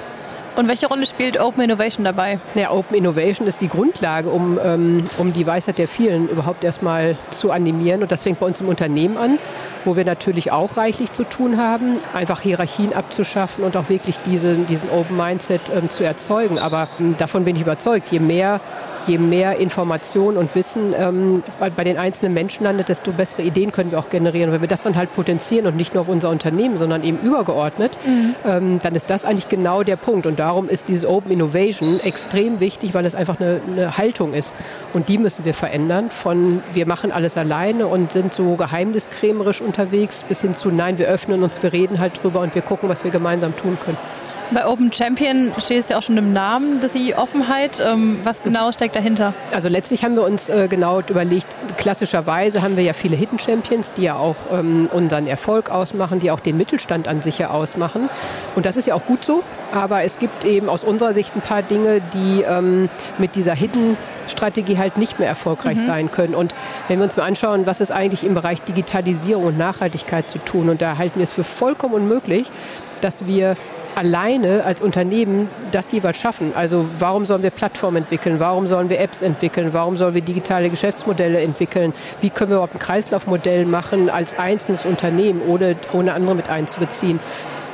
Und 0.57 0.69
welche 0.69 0.87
Rolle 0.87 1.05
spielt 1.05 1.41
Open 1.41 1.65
Innovation 1.65 2.05
dabei? 2.05 2.39
Ja, 2.55 2.71
Open 2.71 2.97
Innovation 2.97 3.49
ist 3.49 3.61
die 3.61 3.67
Grundlage, 3.69 4.31
um, 4.31 4.59
ähm, 4.65 5.05
um 5.19 5.33
die 5.33 5.45
Weisheit 5.47 5.79
der 5.79 5.89
vielen 5.89 6.29
überhaupt 6.29 6.63
erstmal 6.63 7.17
zu 7.31 7.51
animieren. 7.51 8.03
Und 8.03 8.13
das 8.13 8.23
fängt 8.23 8.39
bei 8.39 8.47
uns 8.47 8.61
im 8.61 8.69
Unternehmen 8.69 9.17
an, 9.17 9.39
wo 9.85 9.97
wir 9.97 10.05
natürlich 10.05 10.53
auch 10.53 10.77
reichlich 10.77 11.11
zu 11.11 11.25
tun 11.25 11.59
haben, 11.59 11.99
einfach 12.13 12.41
Hierarchien 12.41 12.93
abzuschaffen 12.93 13.65
und 13.65 13.77
auch 13.77 13.89
wirklich 13.89 14.17
diese, 14.27 14.55
diesen 14.55 14.91
Open 14.91 15.17
Mindset 15.17 15.63
ähm, 15.75 15.91
zu 15.91 16.05
erzeugen. 16.05 16.61
Aber 16.61 16.87
ähm, 17.01 17.17
davon 17.19 17.45
bin 17.45 17.57
ich 17.57 17.63
überzeugt, 17.63 18.13
je 18.13 18.21
mehr 18.21 18.61
je 19.07 19.19
mehr 19.19 19.59
Information 19.59 20.37
und 20.37 20.55
Wissen 20.55 20.95
ähm, 20.97 21.43
bei 21.59 21.85
den 21.85 21.99
einzelnen 21.99 22.35
Menschen 22.35 22.65
landet, 22.65 22.89
desto 22.89 23.13
bessere 23.13 23.43
Ideen 23.43 23.73
können 23.73 23.91
wir 23.91 23.99
auch 23.99 24.11
generieren. 24.11 24.51
Und 24.51 24.55
wenn 24.55 24.61
wir 24.61 24.69
das 24.69 24.83
dann 24.83 24.97
halt 24.97 25.13
potenzieren 25.15 25.67
und 25.67 25.77
nicht 25.77 25.95
nur 25.95 26.03
auf 26.03 26.09
unser 26.09 26.31
Unternehmen, 26.31 26.77
sondern 26.77 27.03
eben 27.05 27.19
übergeordnet, 27.19 27.97
mhm. 28.07 28.35
ähm, 28.45 28.81
dann 28.83 28.95
ist 28.95 29.11
das 29.11 29.25
eigentlich 29.25 29.49
genau 29.49 29.83
der 29.83 29.97
Punkt. 29.97 30.27
Und 30.27 30.39
darum 30.39 30.69
ist 30.69 30.89
dieses 30.89 31.07
Open 31.07 31.31
Innovation 31.31 32.01
extrem 32.01 32.61
wichtig, 32.61 32.95
weil 32.95 33.07
es 33.07 33.15
einfach 33.15 33.41
eine, 33.41 33.61
eine 33.71 33.97
Haltung 33.97 34.35
ist. 34.35 34.53
Und 34.93 35.09
die 35.09 35.19
müssen 35.19 35.45
wir 35.45 35.55
verändern. 35.55 36.11
Von 36.11 36.63
wir 36.73 36.87
machen 36.87 37.13
alles 37.13 37.37
alleine 37.37 37.87
und 37.87 38.13
sind 38.13 38.35
so 38.35 38.57
geheimniskrämerisch 38.57 39.61
unterwegs 39.61 40.25
bis 40.29 40.41
hin 40.41 40.55
zu 40.55 40.71
nein, 40.71 40.99
wir 40.99 41.07
öffnen 41.07 41.43
uns, 41.43 41.63
wir 41.63 41.73
reden 41.73 41.99
halt 41.99 42.23
drüber 42.23 42.41
und 42.41 42.55
wir 42.55 42.63
gucken, 42.63 42.89
was 42.89 43.05
wir 43.05 43.11
gemeinsam 43.11 43.57
tun 43.57 43.79
können. 43.85 43.99
Bei 44.51 44.67
Open 44.67 44.93
Champion 44.93 45.53
steht 45.59 45.81
es 45.81 45.89
ja 45.89 45.99
auch 45.99 46.03
schon 46.03 46.17
im 46.17 46.33
Namen, 46.33 46.81
dass 46.81 46.93
die 46.93 47.15
Offenheit. 47.15 47.81
Ähm, 47.85 48.19
was 48.25 48.43
genau 48.43 48.73
steckt 48.73 48.95
dahinter? 48.95 49.33
Also 49.53 49.69
letztlich 49.69 50.05
haben 50.05 50.15
wir 50.15 50.23
uns 50.23 50.49
äh, 50.49 50.69
genau 50.69 51.01
überlegt, 51.01 51.57
klassischerweise 51.77 52.63
haben 52.63 52.77
wir 52.77 52.85
ja 52.85 52.93
viele 52.93 53.17
Hidden 53.17 53.39
Champions, 53.39 53.93
die 53.95 54.03
ja 54.03 54.17
auch 54.17 54.37
ähm, 54.53 54.89
unseren 54.93 55.27
Erfolg 55.27 55.71
ausmachen, 55.71 56.21
die 56.21 56.31
auch 56.31 56.41
den 56.41 56.57
Mittelstand 56.57 57.09
an 57.09 57.23
sich 57.23 57.39
ja 57.39 57.51
ausmachen. 57.51 58.09
Und 58.55 58.67
das 58.67 58.77
ist 58.77 58.87
ja 58.87 58.95
auch 58.95 59.07
gut 59.07 59.25
so. 59.25 59.43
Aber 59.73 60.03
es 60.03 60.19
gibt 60.19 60.45
eben 60.45 60.69
aus 60.69 60.85
unserer 60.85 61.13
Sicht 61.15 61.35
ein 61.35 61.41
paar 61.41 61.63
Dinge, 61.63 62.01
die 62.13 62.43
ähm, 62.43 62.89
mit 63.19 63.35
dieser 63.35 63.55
Hidden 63.55 63.97
Strategie 64.29 64.79
halt 64.79 64.97
nicht 64.97 65.19
mehr 65.19 65.29
erfolgreich 65.29 65.79
mhm. 65.79 65.85
sein 65.85 66.11
können. 66.11 66.35
Und 66.35 66.55
wenn 66.89 66.99
wir 66.99 67.05
uns 67.05 67.17
mal 67.17 67.25
anschauen, 67.25 67.67
was 67.67 67.81
ist 67.81 67.91
eigentlich 67.91 68.25
im 68.25 68.35
Bereich 68.35 68.63
Digitalisierung 68.63 69.45
und 69.45 69.59
Nachhaltigkeit 69.59 70.27
zu 70.27 70.39
tun, 70.39 70.69
und 70.69 70.81
da 70.81 70.97
halten 70.97 71.19
wir 71.19 71.25
es 71.25 71.33
für 71.33 71.45
vollkommen 71.45 71.95
unmöglich, 71.95 72.51
dass 73.01 73.27
wir 73.27 73.57
alleine 73.97 74.65
als 74.65 74.83
Unternehmen 74.83 75.49
das 75.73 75.91
jeweils 75.93 76.19
schaffen. 76.19 76.53
Also 76.55 76.87
warum 76.99 77.27
sollen 77.27 77.43
wir 77.43 77.51
Plattformen 77.51 77.99
entwickeln? 77.99 78.41
Warum 78.41 78.67
sollen 78.67 78.89
wir 78.89 79.01
Apps 79.01 79.23
entwickeln? 79.23 79.73
Warum 79.73 79.97
sollen 79.97 80.15
wir 80.15 80.23
digitale 80.23 80.71
Geschäftsmodelle 80.71 81.41
entwickeln? 81.41 81.93
Wie 82.21 82.31
können 82.31 82.51
wir 82.51 82.57
überhaupt 82.57 82.75
ein 82.75 82.79
Kreislaufmodell 82.79 83.67
machen 83.67 84.11
als 84.11 84.39
einzelnes 84.39 84.85
Unternehmen, 84.85 85.43
ohne, 85.47 85.77
ohne 85.93 86.15
andere 86.15 86.35
mit 86.35 86.49
einzubeziehen? 86.49 87.21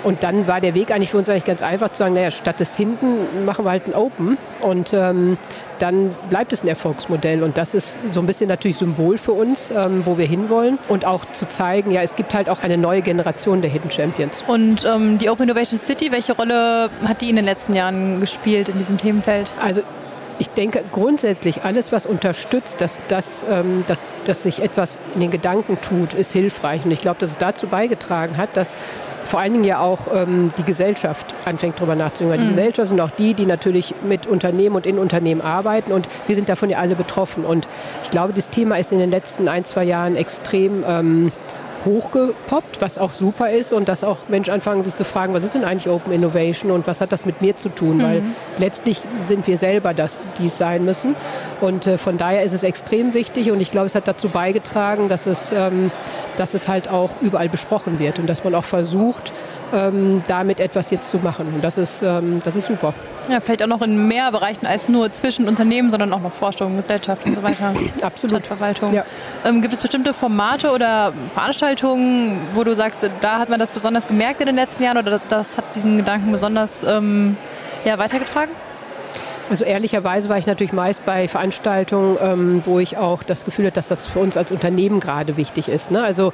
Und 0.02 0.22
dann 0.22 0.46
war 0.46 0.60
der 0.60 0.74
Weg 0.74 0.90
eigentlich 0.92 1.10
für 1.10 1.18
uns 1.18 1.28
eigentlich 1.28 1.44
ganz 1.44 1.62
einfach 1.62 1.90
zu 1.90 1.98
sagen, 1.98 2.14
naja, 2.14 2.30
statt 2.30 2.60
des 2.60 2.76
Hinten 2.76 3.44
machen 3.44 3.64
wir 3.64 3.70
halt 3.70 3.86
ein 3.86 3.94
Open. 3.94 4.38
Und 4.60 4.92
ähm, 4.94 5.36
dann 5.80 6.14
bleibt 6.28 6.52
es 6.52 6.62
ein 6.62 6.68
Erfolgsmodell. 6.68 7.42
Und 7.42 7.58
das 7.58 7.74
ist 7.74 7.98
so 8.12 8.20
ein 8.20 8.26
bisschen 8.26 8.48
natürlich 8.48 8.76
Symbol 8.76 9.18
für 9.18 9.32
uns, 9.32 9.70
ähm, 9.70 10.04
wo 10.04 10.18
wir 10.18 10.26
hinwollen. 10.26 10.78
Und 10.88 11.04
auch 11.04 11.24
zu 11.32 11.48
zeigen, 11.48 11.90
ja, 11.90 12.02
es 12.02 12.16
gibt 12.16 12.34
halt 12.34 12.48
auch 12.48 12.62
eine 12.62 12.76
neue 12.76 13.02
Generation 13.02 13.62
der 13.62 13.70
Hidden 13.70 13.90
Champions. 13.90 14.44
Und 14.46 14.84
ähm, 14.84 15.18
die 15.18 15.30
Open 15.30 15.44
Innovation 15.44 15.78
City, 15.78 16.12
welche 16.12 16.34
Rolle 16.34 16.90
hat 17.04 17.20
die 17.20 17.30
in 17.30 17.36
den 17.36 17.44
letzten 17.44 17.74
Jahren 17.74 18.20
gespielt 18.20 18.68
in 18.68 18.78
diesem 18.78 18.98
Themenfeld? 18.98 19.50
Also 19.60 19.82
ich 20.40 20.48
denke 20.48 20.82
grundsätzlich, 20.90 21.64
alles, 21.64 21.92
was 21.92 22.06
unterstützt, 22.06 22.80
dass, 22.80 22.98
dass, 23.08 23.44
ähm, 23.48 23.84
dass, 23.86 24.02
dass 24.24 24.42
sich 24.42 24.62
etwas 24.62 24.98
in 25.14 25.20
den 25.20 25.30
Gedanken 25.30 25.78
tut, 25.82 26.14
ist 26.14 26.32
hilfreich. 26.32 26.84
Und 26.84 26.90
ich 26.90 27.02
glaube, 27.02 27.20
dass 27.20 27.32
es 27.32 27.38
dazu 27.38 27.66
beigetragen 27.66 28.38
hat, 28.38 28.56
dass 28.56 28.76
vor 29.30 29.38
allen 29.38 29.52
Dingen 29.52 29.64
ja 29.64 29.78
auch 29.78 30.08
ähm, 30.12 30.50
die 30.58 30.64
Gesellschaft 30.64 31.24
anfängt, 31.44 31.78
darüber 31.78 31.94
nachzudenken. 31.94 32.32
Weil 32.32 32.38
die 32.38 32.44
mhm. 32.46 32.56
Gesellschaft 32.56 32.88
sind 32.88 33.00
auch 33.00 33.12
die, 33.12 33.34
die 33.34 33.46
natürlich 33.46 33.94
mit 34.02 34.26
Unternehmen 34.26 34.74
und 34.74 34.86
in 34.86 34.98
Unternehmen 34.98 35.40
arbeiten 35.40 35.92
und 35.92 36.08
wir 36.26 36.34
sind 36.34 36.48
davon 36.48 36.68
ja 36.68 36.78
alle 36.78 36.96
betroffen. 36.96 37.44
Und 37.44 37.68
ich 38.02 38.10
glaube, 38.10 38.32
das 38.32 38.48
Thema 38.48 38.76
ist 38.76 38.90
in 38.90 38.98
den 38.98 39.12
letzten 39.12 39.46
ein, 39.46 39.64
zwei 39.64 39.84
Jahren 39.84 40.16
extrem 40.16 40.82
ähm, 40.84 41.30
hochgepoppt, 41.84 42.80
was 42.80 42.98
auch 42.98 43.10
super 43.10 43.50
ist 43.50 43.72
und 43.72 43.88
dass 43.88 44.04
auch 44.04 44.28
Menschen 44.28 44.52
anfangen, 44.52 44.84
sich 44.84 44.94
zu 44.94 45.04
fragen, 45.04 45.34
was 45.34 45.44
ist 45.44 45.54
denn 45.54 45.64
eigentlich 45.64 45.92
Open 45.92 46.12
Innovation 46.12 46.70
und 46.70 46.86
was 46.86 47.00
hat 47.00 47.12
das 47.12 47.24
mit 47.24 47.40
mir 47.40 47.56
zu 47.56 47.68
tun? 47.68 47.98
Mhm. 47.98 48.02
Weil 48.02 48.22
letztlich 48.58 49.00
sind 49.16 49.46
wir 49.46 49.58
selber 49.58 49.94
das, 49.94 50.20
die 50.38 50.46
es 50.46 50.58
sein 50.58 50.84
müssen. 50.84 51.16
Und 51.60 51.86
äh, 51.86 51.98
von 51.98 52.18
daher 52.18 52.42
ist 52.42 52.52
es 52.52 52.62
extrem 52.62 53.14
wichtig 53.14 53.50
und 53.50 53.60
ich 53.60 53.70
glaube, 53.70 53.86
es 53.86 53.94
hat 53.94 54.08
dazu 54.08 54.28
beigetragen, 54.28 55.08
dass 55.08 55.26
es, 55.26 55.52
ähm, 55.52 55.90
dass 56.36 56.54
es 56.54 56.68
halt 56.68 56.88
auch 56.88 57.10
überall 57.20 57.48
besprochen 57.48 57.98
wird 57.98 58.18
und 58.18 58.26
dass 58.26 58.44
man 58.44 58.54
auch 58.54 58.64
versucht, 58.64 59.32
ähm, 59.72 60.22
damit 60.28 60.60
etwas 60.60 60.90
jetzt 60.90 61.10
zu 61.10 61.18
machen. 61.18 61.46
Und 61.54 61.62
das 61.62 61.78
ist, 61.78 62.02
ähm, 62.02 62.40
das 62.44 62.56
ist 62.56 62.66
super. 62.66 62.94
Ja, 63.28 63.40
vielleicht 63.40 63.62
auch 63.62 63.68
noch 63.68 63.82
in 63.82 64.08
mehr 64.08 64.30
Bereichen 64.32 64.66
als 64.66 64.88
nur 64.88 65.12
zwischen 65.12 65.46
Unternehmen, 65.46 65.90
sondern 65.90 66.12
auch 66.12 66.20
noch 66.20 66.32
Forschung, 66.32 66.76
Gesellschaft 66.76 67.24
und 67.26 67.36
so 67.36 67.42
weiter. 67.42 67.72
Absolut. 68.02 68.44
Stadtverwaltung. 68.44 68.92
Ja. 68.92 69.04
Ähm, 69.44 69.62
gibt 69.62 69.74
es 69.74 69.80
bestimmte 69.80 70.12
Formate 70.14 70.70
oder 70.70 71.12
Veranstaltungen, 71.34 72.38
wo 72.54 72.64
du 72.64 72.74
sagst, 72.74 72.98
da 73.20 73.38
hat 73.38 73.48
man 73.48 73.60
das 73.60 73.70
besonders 73.70 74.06
gemerkt 74.06 74.40
in 74.40 74.46
den 74.46 74.56
letzten 74.56 74.82
Jahren 74.82 74.98
oder 74.98 75.20
das 75.28 75.56
hat 75.56 75.64
diesen 75.74 75.96
Gedanken 75.96 76.32
besonders 76.32 76.82
ähm, 76.82 77.36
ja, 77.84 77.98
weitergetragen? 77.98 78.50
Also 79.50 79.64
ehrlicherweise 79.64 80.28
war 80.28 80.38
ich 80.38 80.46
natürlich 80.46 80.72
meist 80.72 81.04
bei 81.04 81.26
Veranstaltungen, 81.26 82.18
ähm, 82.22 82.62
wo 82.64 82.78
ich 82.78 82.96
auch 82.98 83.24
das 83.24 83.44
Gefühl 83.44 83.66
hatte, 83.66 83.74
dass 83.74 83.88
das 83.88 84.06
für 84.06 84.20
uns 84.20 84.36
als 84.36 84.52
Unternehmen 84.52 85.00
gerade 85.00 85.36
wichtig 85.36 85.68
ist. 85.68 85.90
Ne? 85.90 86.02
Also 86.02 86.32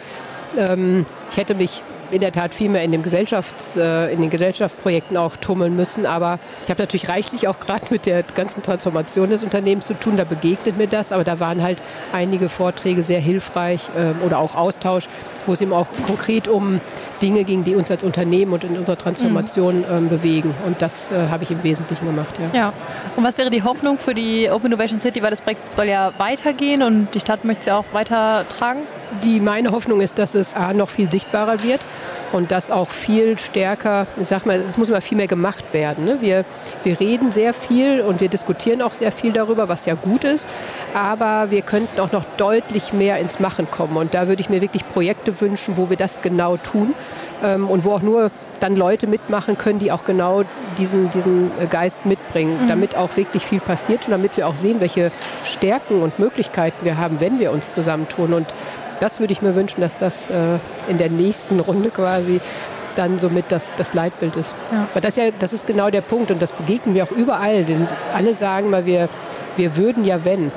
ähm, 0.59 1.07
ich 1.31 1.39
hätte 1.39 1.55
mich 1.55 1.83
in 2.11 2.21
der 2.21 2.33
Tat 2.33 2.55
viel 2.55 2.69
mehr 2.69 2.83
in, 2.83 2.93
dem 2.93 3.03
Gesellschafts-, 3.03 3.77
äh, 3.77 4.13
in 4.13 4.21
den 4.21 4.31
Gesellschaftsprojekten 4.31 5.17
auch 5.17 5.37
tummeln 5.37 5.77
müssen. 5.77 6.07
Aber 6.07 6.39
ich 6.63 6.71
habe 6.71 6.83
natürlich 6.83 7.09
reichlich 7.09 7.49
auch 7.49 7.61
gerade 7.61 7.87
mit 7.91 8.07
der 8.07 8.23
ganzen 8.23 8.63
Transformation 8.63 9.31
des 9.31 9.43
Unternehmens 9.43 9.87
zu 9.87 9.95
tun. 9.95 10.17
Da 10.17 10.25
begegnet 10.25 10.77
mir 10.77 10.87
das. 10.87 11.13
Aber 11.13 11.25
da 11.25 11.41
waren 11.41 11.63
halt 11.63 11.83
einige 12.13 12.49
Vorträge 12.49 13.03
sehr 13.03 13.21
hilfreich 13.21 13.89
äh, 13.97 14.25
oder 14.25 14.39
auch 14.39 14.55
Austausch, 14.55 15.09
wo 15.47 15.53
es 15.53 15.61
eben 15.61 15.73
auch 15.73 15.87
konkret 16.07 16.49
um 16.49 16.81
Dinge 17.23 17.45
ging, 17.45 17.65
die 17.65 17.75
uns 17.75 17.91
als 17.91 18.05
Unternehmen 18.05 18.53
und 18.53 18.65
in 18.65 18.77
unserer 18.77 18.99
Transformation 18.99 19.79
mhm. 19.79 19.85
ähm, 19.91 20.09
bewegen. 20.09 20.55
Und 20.67 20.83
das 20.83 21.11
äh, 21.11 21.29
habe 21.31 21.45
ich 21.45 21.51
im 21.51 21.63
Wesentlichen 21.63 22.07
gemacht. 22.07 22.35
Ja. 22.53 22.59
ja. 22.59 22.73
Und 23.17 23.25
was 23.25 23.39
wäre 23.39 23.51
die 23.51 23.63
Hoffnung 23.63 23.99
für 23.99 24.15
die 24.15 24.51
Open 24.51 24.67
Innovation 24.67 25.01
City? 25.01 25.23
Weil 25.23 25.31
das 25.31 25.41
Projekt 25.41 25.73
soll 25.73 25.87
ja 25.87 26.13
weitergehen 26.19 26.83
und 26.83 27.09
die 27.15 27.21
Stadt 27.21 27.45
möchte 27.45 27.61
es 27.61 27.67
ja 27.67 27.79
auch 27.79 27.85
weitertragen. 27.93 28.83
Die, 29.23 29.41
meine 29.41 29.71
Hoffnung 29.71 30.01
ist, 30.01 30.19
dass 30.19 30.35
es 30.35 30.55
A, 30.55 30.73
noch 30.73 30.91
viel 30.91 31.11
sichtbarer 31.11 31.63
wird 31.63 31.81
und 32.33 32.51
dass 32.51 32.71
auch 32.71 32.89
viel 32.89 33.39
stärker, 33.39 34.07
ich 34.21 34.29
sag 34.29 34.47
mal, 34.47 34.61
es 34.67 34.77
muss 34.77 34.89
immer 34.89 35.01
viel 35.01 35.17
mehr 35.17 35.27
gemacht 35.27 35.65
werden. 35.73 36.05
Ne? 36.05 36.19
Wir, 36.21 36.45
wir 36.85 36.99
reden 36.99 37.33
sehr 37.33 37.55
viel 37.55 38.01
und 38.01 38.21
wir 38.21 38.29
diskutieren 38.29 38.83
auch 38.83 38.93
sehr 38.93 39.13
viel 39.13 39.33
darüber, 39.33 39.69
was 39.69 39.87
ja 39.87 39.95
gut 39.95 40.25
ist, 40.25 40.47
aber 40.95 41.51
wir 41.51 41.63
könnten 41.63 42.01
auch 42.01 42.13
noch 42.13 42.25
deutlich 42.37 42.93
mehr 42.93 43.19
ins 43.19 43.41
Machen 43.41 43.71
kommen 43.71 43.97
und 43.97 44.15
da 44.15 44.29
würde 44.29 44.41
ich 44.41 44.51
mir 44.51 44.61
wirklich 44.61 44.87
Projekte 44.89 45.41
wünschen, 45.41 45.77
wo 45.77 45.91
wir 45.91 45.97
das 45.97 46.21
genau 46.21 46.57
tun 46.57 46.95
ähm, 47.43 47.69
und 47.69 47.85
wo 47.85 47.93
auch 47.93 48.03
nur 48.03 48.31
dann 48.61 48.77
Leute 48.77 49.07
mitmachen 49.07 49.59
können, 49.59 49.79
die 49.79 49.93
auch 49.93 50.05
genau 50.05 50.43
diesen, 50.79 51.11
diesen 51.11 51.51
Geist 51.71 52.07
mitbringen, 52.07 52.65
mhm. 52.65 52.69
damit 52.69 52.97
auch 52.97 53.17
wirklich 53.17 53.45
viel 53.45 53.61
passiert 53.61 54.07
und 54.07 54.13
damit 54.13 54.37
wir 54.37 54.49
auch 54.49 54.57
sehen, 54.57 54.81
welche 54.81 55.13
Stärken 55.45 56.03
und 56.03 56.19
Möglichkeiten 56.19 56.85
wir 56.85 56.99
haben, 56.99 57.21
wenn 57.21 57.39
wir 57.39 57.53
uns 57.53 57.73
zusammentun 57.73 58.33
und 58.33 58.55
das 59.01 59.21
würde 59.21 59.33
ich 59.33 59.43
mir 59.43 59.55
wünschen, 59.55 59.81
dass 59.81 59.97
das 59.97 60.29
äh, 60.29 60.59
in 60.89 60.99
der 60.99 61.11
nächsten 61.11 61.61
Runde 61.61 61.91
quasi 61.91 62.41
dann 62.97 63.19
somit 63.19 63.47
das, 63.51 63.75
das 63.77 63.95
Leitbild 63.95 64.37
ist. 64.37 64.55
Ja. 64.73 64.87
Aber 64.91 65.01
das, 65.01 65.17
ja, 65.17 65.25
das 65.39 65.53
ist 65.53 65.67
genau 65.67 65.91
der 65.91 66.01
Punkt 66.01 66.31
und 66.31 66.41
das 66.41 66.53
begegnen 66.53 66.95
wir 66.95 67.05
auch 67.05 67.11
überall. 67.11 67.65
Denn 67.65 67.87
alle 68.15 68.35
sagen 68.35 68.71
mal, 68.71 68.87
wir, 68.87 69.09
wir 69.57 69.77
würden 69.77 70.05
ja 70.05 70.25
wenn. 70.25 70.51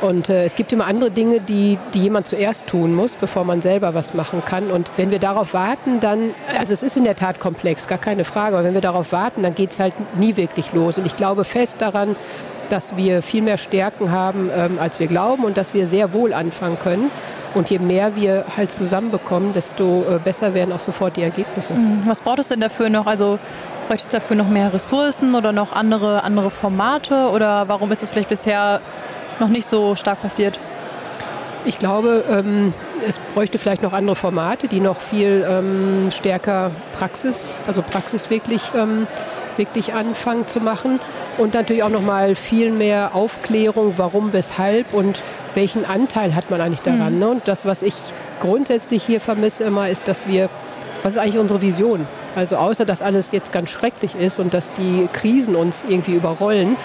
Und 0.00 0.28
äh, 0.28 0.44
es 0.44 0.54
gibt 0.54 0.72
immer 0.72 0.86
andere 0.86 1.10
Dinge, 1.10 1.40
die, 1.40 1.78
die 1.94 2.00
jemand 2.00 2.26
zuerst 2.26 2.66
tun 2.66 2.94
muss, 2.94 3.16
bevor 3.16 3.44
man 3.44 3.62
selber 3.62 3.94
was 3.94 4.12
machen 4.12 4.42
kann. 4.44 4.70
Und 4.70 4.90
wenn 4.96 5.10
wir 5.10 5.18
darauf 5.18 5.54
warten, 5.54 6.00
dann, 6.00 6.34
also 6.58 6.72
es 6.72 6.82
ist 6.82 6.96
in 6.96 7.04
der 7.04 7.16
Tat 7.16 7.40
komplex, 7.40 7.86
gar 7.86 7.98
keine 7.98 8.24
Frage, 8.24 8.56
aber 8.56 8.66
wenn 8.66 8.74
wir 8.74 8.80
darauf 8.80 9.12
warten, 9.12 9.42
dann 9.42 9.54
geht 9.54 9.72
es 9.72 9.80
halt 9.80 9.94
nie 10.18 10.36
wirklich 10.36 10.72
los. 10.72 10.98
Und 10.98 11.06
ich 11.06 11.16
glaube 11.16 11.44
fest 11.44 11.80
daran, 11.80 12.16
dass 12.68 12.96
wir 12.96 13.22
viel 13.22 13.42
mehr 13.42 13.58
Stärken 13.58 14.10
haben, 14.10 14.50
ähm, 14.56 14.78
als 14.80 15.00
wir 15.00 15.06
glauben 15.06 15.44
und 15.44 15.56
dass 15.56 15.74
wir 15.74 15.86
sehr 15.86 16.12
wohl 16.12 16.32
anfangen 16.32 16.78
können. 16.78 17.10
Und 17.54 17.70
je 17.70 17.78
mehr 17.78 18.16
wir 18.16 18.44
halt 18.56 18.72
zusammenbekommen, 18.72 19.52
desto 19.52 20.02
äh, 20.02 20.18
besser 20.18 20.54
werden 20.54 20.72
auch 20.72 20.80
sofort 20.80 21.16
die 21.16 21.22
Ergebnisse. 21.22 21.72
Mhm. 21.72 22.02
Was 22.06 22.20
braucht 22.20 22.40
es 22.40 22.48
denn 22.48 22.60
dafür 22.60 22.88
noch? 22.88 23.06
Also 23.06 23.38
bräuchte 23.86 24.08
es 24.08 24.12
dafür 24.12 24.36
noch 24.36 24.48
mehr 24.48 24.72
Ressourcen 24.72 25.34
oder 25.34 25.52
noch 25.52 25.72
andere, 25.72 26.24
andere 26.24 26.50
Formate? 26.50 27.30
Oder 27.30 27.68
warum 27.68 27.92
ist 27.92 28.02
es 28.02 28.10
vielleicht 28.10 28.28
bisher 28.28 28.80
noch 29.38 29.48
nicht 29.48 29.66
so 29.66 29.94
stark 29.94 30.20
passiert? 30.22 30.58
Ich 31.66 31.78
glaube, 31.78 32.24
ähm, 32.30 32.74
es 33.08 33.18
bräuchte 33.34 33.58
vielleicht 33.58 33.82
noch 33.82 33.92
andere 33.92 34.16
Formate, 34.16 34.68
die 34.68 34.80
noch 34.80 34.98
viel 34.98 35.46
ähm, 35.48 36.10
stärker 36.10 36.70
Praxis, 36.94 37.58
also 37.66 37.82
Praxis 37.82 38.28
wirklich, 38.28 38.72
ähm, 38.76 39.06
wirklich 39.58 39.94
anfangen 39.94 40.46
zu 40.46 40.60
machen. 40.60 41.00
Und 41.38 41.54
natürlich 41.54 41.82
auch 41.82 41.90
noch 41.90 42.02
mal 42.02 42.34
viel 42.34 42.70
mehr 42.70 43.14
Aufklärung, 43.14 43.94
warum, 43.96 44.32
weshalb 44.32 44.92
und 44.92 45.22
welchen 45.54 45.84
Anteil 45.84 46.34
hat 46.34 46.50
man 46.50 46.60
eigentlich 46.60 46.82
daran. 46.82 47.14
Mhm. 47.14 47.18
Ne? 47.18 47.28
Und 47.28 47.48
das, 47.48 47.66
was 47.66 47.82
ich 47.82 47.94
grundsätzlich 48.40 49.02
hier 49.04 49.20
vermisse 49.20 49.64
immer, 49.64 49.88
ist, 49.88 50.06
dass 50.06 50.26
wir, 50.28 50.48
was 51.02 51.14
ist 51.14 51.18
eigentlich 51.18 51.38
unsere 51.38 51.60
Vision? 51.60 52.06
Also 52.36 52.56
außer, 52.56 52.84
dass 52.84 53.02
alles 53.02 53.32
jetzt 53.32 53.52
ganz 53.52 53.70
schrecklich 53.70 54.14
ist 54.16 54.38
und 54.38 54.54
dass 54.54 54.70
die 54.72 55.08
Krisen 55.12 55.54
uns 55.56 55.84
irgendwie 55.88 56.14
überrollen 56.14 56.76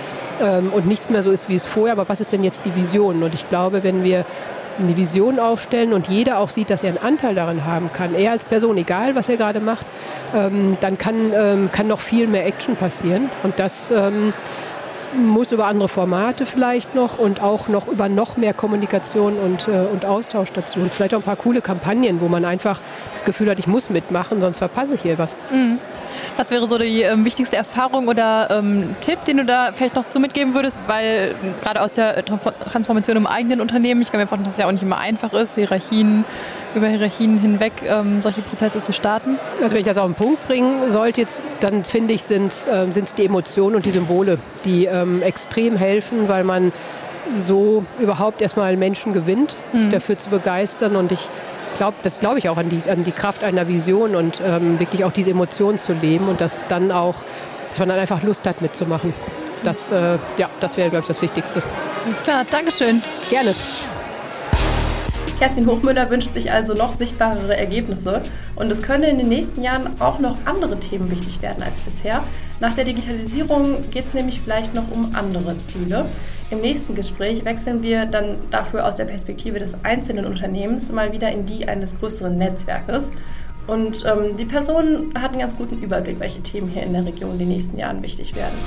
ähm, 0.41 0.71
und 0.73 0.87
nichts 0.87 1.09
mehr 1.09 1.23
so 1.23 1.31
ist, 1.31 1.49
wie 1.49 1.55
es 1.55 1.65
vorher, 1.65 1.93
aber 1.93 2.07
was 2.07 2.21
ist 2.21 2.31
denn 2.31 2.43
jetzt 2.43 2.61
die 2.65 2.75
Vision? 2.75 3.23
Und 3.23 3.33
ich 3.33 3.49
glaube, 3.49 3.83
wenn 3.83 4.03
wir 4.03 4.25
eine 4.79 4.97
Vision 4.97 5.39
aufstellen 5.39 5.93
und 5.93 6.07
jeder 6.07 6.39
auch 6.39 6.49
sieht, 6.49 6.69
dass 6.69 6.83
er 6.83 6.89
einen 6.89 6.97
Anteil 6.97 7.35
daran 7.35 7.65
haben 7.65 7.91
kann, 7.91 8.15
er 8.15 8.31
als 8.31 8.45
Person, 8.45 8.77
egal 8.77 9.15
was 9.15 9.29
er 9.29 9.37
gerade 9.37 9.59
macht, 9.59 9.85
ähm, 10.35 10.77
dann 10.81 10.97
kann, 10.97 11.31
ähm, 11.33 11.69
kann 11.71 11.87
noch 11.87 11.99
viel 11.99 12.27
mehr 12.27 12.45
Action 12.45 12.75
passieren. 12.75 13.29
Und 13.43 13.59
das 13.59 13.91
ähm, 13.91 14.33
muss 15.15 15.51
über 15.51 15.65
andere 15.65 15.89
Formate 15.89 16.45
vielleicht 16.45 16.95
noch 16.95 17.17
und 17.19 17.41
auch 17.41 17.67
noch 17.67 17.87
über 17.87 18.09
noch 18.09 18.37
mehr 18.37 18.53
Kommunikation 18.53 19.37
und, 19.37 19.67
äh, 19.67 19.87
und 19.91 20.05
Austausch 20.05 20.51
dazu. 20.53 20.79
Und 20.79 20.93
vielleicht 20.93 21.13
auch 21.13 21.19
ein 21.19 21.23
paar 21.23 21.35
coole 21.35 21.61
Kampagnen, 21.61 22.21
wo 22.21 22.27
man 22.27 22.45
einfach 22.45 22.81
das 23.13 23.25
Gefühl 23.25 23.49
hat, 23.49 23.59
ich 23.59 23.67
muss 23.67 23.89
mitmachen, 23.89 24.41
sonst 24.41 24.59
verpasse 24.59 24.95
ich 24.95 25.01
hier 25.01 25.17
was. 25.17 25.35
Mhm. 25.51 25.79
Was 26.39 26.51
wäre 26.51 26.67
so 26.67 26.77
die 26.77 27.01
ähm, 27.01 27.25
wichtigste 27.25 27.57
Erfahrung 27.57 28.07
oder 28.07 28.47
ähm, 28.49 28.95
Tipp, 29.01 29.25
den 29.25 29.35
du 29.35 29.43
da 29.43 29.73
vielleicht 29.75 29.95
noch 29.95 30.05
so 30.09 30.21
mitgeben 30.21 30.53
würdest? 30.53 30.79
Weil 30.87 31.35
gerade 31.61 31.81
aus 31.81 31.95
der 31.95 32.23
Transformation 32.23 33.17
im 33.17 33.27
eigenen 33.27 33.59
Unternehmen, 33.59 34.01
ich 34.01 34.09
kann 34.09 34.21
mir 34.21 34.25
vorstellen, 34.25 34.45
dass 34.45 34.53
es 34.53 34.59
ja 34.59 34.65
auch 34.65 34.71
nicht 34.71 34.81
immer 34.81 34.99
einfach 34.99 35.33
ist, 35.33 35.55
Hierarchien 35.55 36.23
über 36.75 36.87
Hierarchien 36.87 37.39
hinweg 37.39 37.73
ähm, 37.85 38.21
solche 38.21 38.41
Prozesse 38.41 38.81
zu 38.81 38.93
starten? 38.93 39.37
Also 39.61 39.71
wenn 39.71 39.81
ich 39.81 39.87
das 39.87 39.97
auf 39.97 40.05
den 40.05 40.15
Punkt 40.15 40.47
bringen 40.47 40.89
sollte, 40.89 41.19
jetzt, 41.19 41.41
dann 41.59 41.83
finde 41.83 42.13
ich, 42.13 42.23
sind 42.23 42.53
es 42.53 42.67
ähm, 42.67 42.91
die 43.17 43.25
Emotionen 43.25 43.75
und 43.75 43.85
die 43.85 43.91
Symbole, 43.91 44.37
die 44.63 44.85
ähm, 44.85 45.21
extrem 45.21 45.75
helfen, 45.75 46.29
weil 46.29 46.45
man 46.45 46.71
so 47.37 47.83
überhaupt 47.99 48.41
erstmal 48.41 48.77
Menschen 48.77 49.11
gewinnt, 49.11 49.55
mhm. 49.73 49.79
sich 49.79 49.89
dafür 49.89 50.17
zu 50.17 50.29
begeistern. 50.29 50.95
Und 50.95 51.11
ich 51.11 51.27
glaube, 51.79 51.97
das 52.03 52.19
glaube 52.19 52.37
ich 52.37 52.49
auch 52.49 52.57
an 52.57 52.69
die, 52.69 52.81
an 52.87 53.03
die 53.03 53.11
Kraft 53.11 53.43
einer 53.43 53.67
Vision 53.67 54.15
und 54.15 54.41
ähm, 54.45 54.79
wirklich 54.79 55.05
auch 55.05 55.13
diese 55.13 55.31
Emotionen 55.31 55.79
zu 55.79 55.93
leben 55.93 56.27
und 56.27 56.41
dass 56.41 56.67
dann 56.67 56.91
auch, 56.91 57.15
dass 57.67 57.79
man 57.79 57.89
dann 57.89 57.97
einfach 57.97 58.21
Lust 58.21 58.45
hat 58.45 58.61
mitzumachen. 58.61 59.13
Das, 59.63 59.91
äh, 59.91 60.17
ja, 60.37 60.49
das 60.59 60.77
wäre, 60.77 60.89
glaube 60.89 61.03
ich, 61.03 61.07
das 61.07 61.21
Wichtigste. 61.21 61.63
Alles 62.05 62.21
klar, 62.21 62.45
Dankeschön. 62.51 63.01
Gerne. 63.29 63.55
Kerstin 65.39 65.67
Hochmüller 65.67 66.09
wünscht 66.09 66.33
sich 66.33 66.51
also 66.51 66.73
noch 66.73 66.93
sichtbarere 66.93 67.55
Ergebnisse 67.55 68.23
und 68.55 68.69
es 68.69 68.83
können 68.83 69.05
in 69.05 69.17
den 69.17 69.29
nächsten 69.29 69.63
Jahren 69.63 70.01
auch 70.01 70.19
noch 70.19 70.35
andere 70.43 70.77
Themen 70.81 71.09
wichtig 71.09 71.41
werden 71.41 71.63
als 71.63 71.79
bisher. 71.79 72.25
Nach 72.59 72.73
der 72.73 72.83
Digitalisierung 72.83 73.89
geht 73.89 74.05
es 74.09 74.13
nämlich 74.13 74.41
vielleicht 74.41 74.73
noch 74.75 74.91
um 74.91 75.15
andere 75.15 75.57
Ziele. 75.59 76.05
Im 76.51 76.61
nächsten 76.61 76.95
Gespräch 76.95 77.45
wechseln 77.45 77.83
wir 77.83 78.07
dann 78.07 78.37
dafür 78.49 78.87
aus 78.87 78.95
der 78.95 79.05
Perspektive 79.05 79.59
des 79.59 79.77
einzelnen 79.83 80.25
Unternehmens 80.25 80.91
mal 80.91 81.13
wieder 81.13 81.31
in 81.31 81.45
die 81.45 81.67
eines 81.67 81.99
größeren 81.99 82.35
Netzwerkes. 82.35 83.11
Und 83.67 84.03
ähm, 84.03 84.35
die 84.35 84.45
Person 84.45 85.13
hat 85.13 85.29
einen 85.29 85.41
ganz 85.41 85.55
guten 85.55 85.79
Überblick, 85.79 86.19
welche 86.19 86.41
Themen 86.41 86.67
hier 86.67 86.81
in 86.81 86.93
der 86.93 87.05
Region 87.05 87.33
in 87.33 87.39
den 87.39 87.49
nächsten 87.49 87.77
Jahren 87.77 88.01
wichtig 88.01 88.35
werden. 88.35 88.57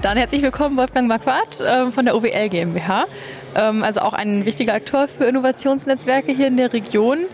Dann 0.00 0.16
herzlich 0.16 0.42
willkommen, 0.42 0.76
Wolfgang 0.76 1.08
Marquardt 1.08 1.58
äh, 1.60 1.86
von 1.86 2.04
der 2.04 2.14
OWL 2.14 2.48
GmbH. 2.50 3.06
Ähm, 3.56 3.82
also 3.82 4.00
auch 4.00 4.12
ein 4.12 4.46
wichtiger 4.46 4.74
Akteur 4.74 5.08
für 5.08 5.24
Innovationsnetzwerke 5.24 6.30
hier 6.30 6.46
in 6.46 6.56
der 6.56 6.72
Region, 6.72 7.26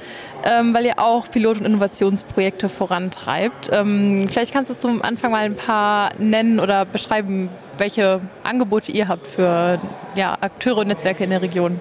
ähm, 0.44 0.72
weil 0.72 0.87
ihr 0.87 0.98
auch 0.98 1.31
Pilot- 1.31 1.59
und 1.59 1.66
Innovationsprojekte 1.66 2.70
vorantreibt. 2.70 3.68
Ähm, 3.70 4.29
vielleicht 4.31 4.55
kannst 4.55 4.83
du 4.83 4.88
am 4.88 5.03
Anfang 5.03 5.31
mal 5.31 5.44
ein 5.44 5.57
paar 5.57 6.12
nennen 6.18 6.59
oder 6.59 6.87
beschreiben, 6.87 7.50
welche 7.81 8.21
Angebote 8.45 8.93
ihr 8.93 9.09
habt 9.09 9.27
für 9.27 9.81
ja, 10.14 10.37
Akteure 10.40 10.79
und 10.79 10.88
Netzwerke 10.88 11.25
in 11.25 11.31
der 11.31 11.43
Region. 11.43 11.81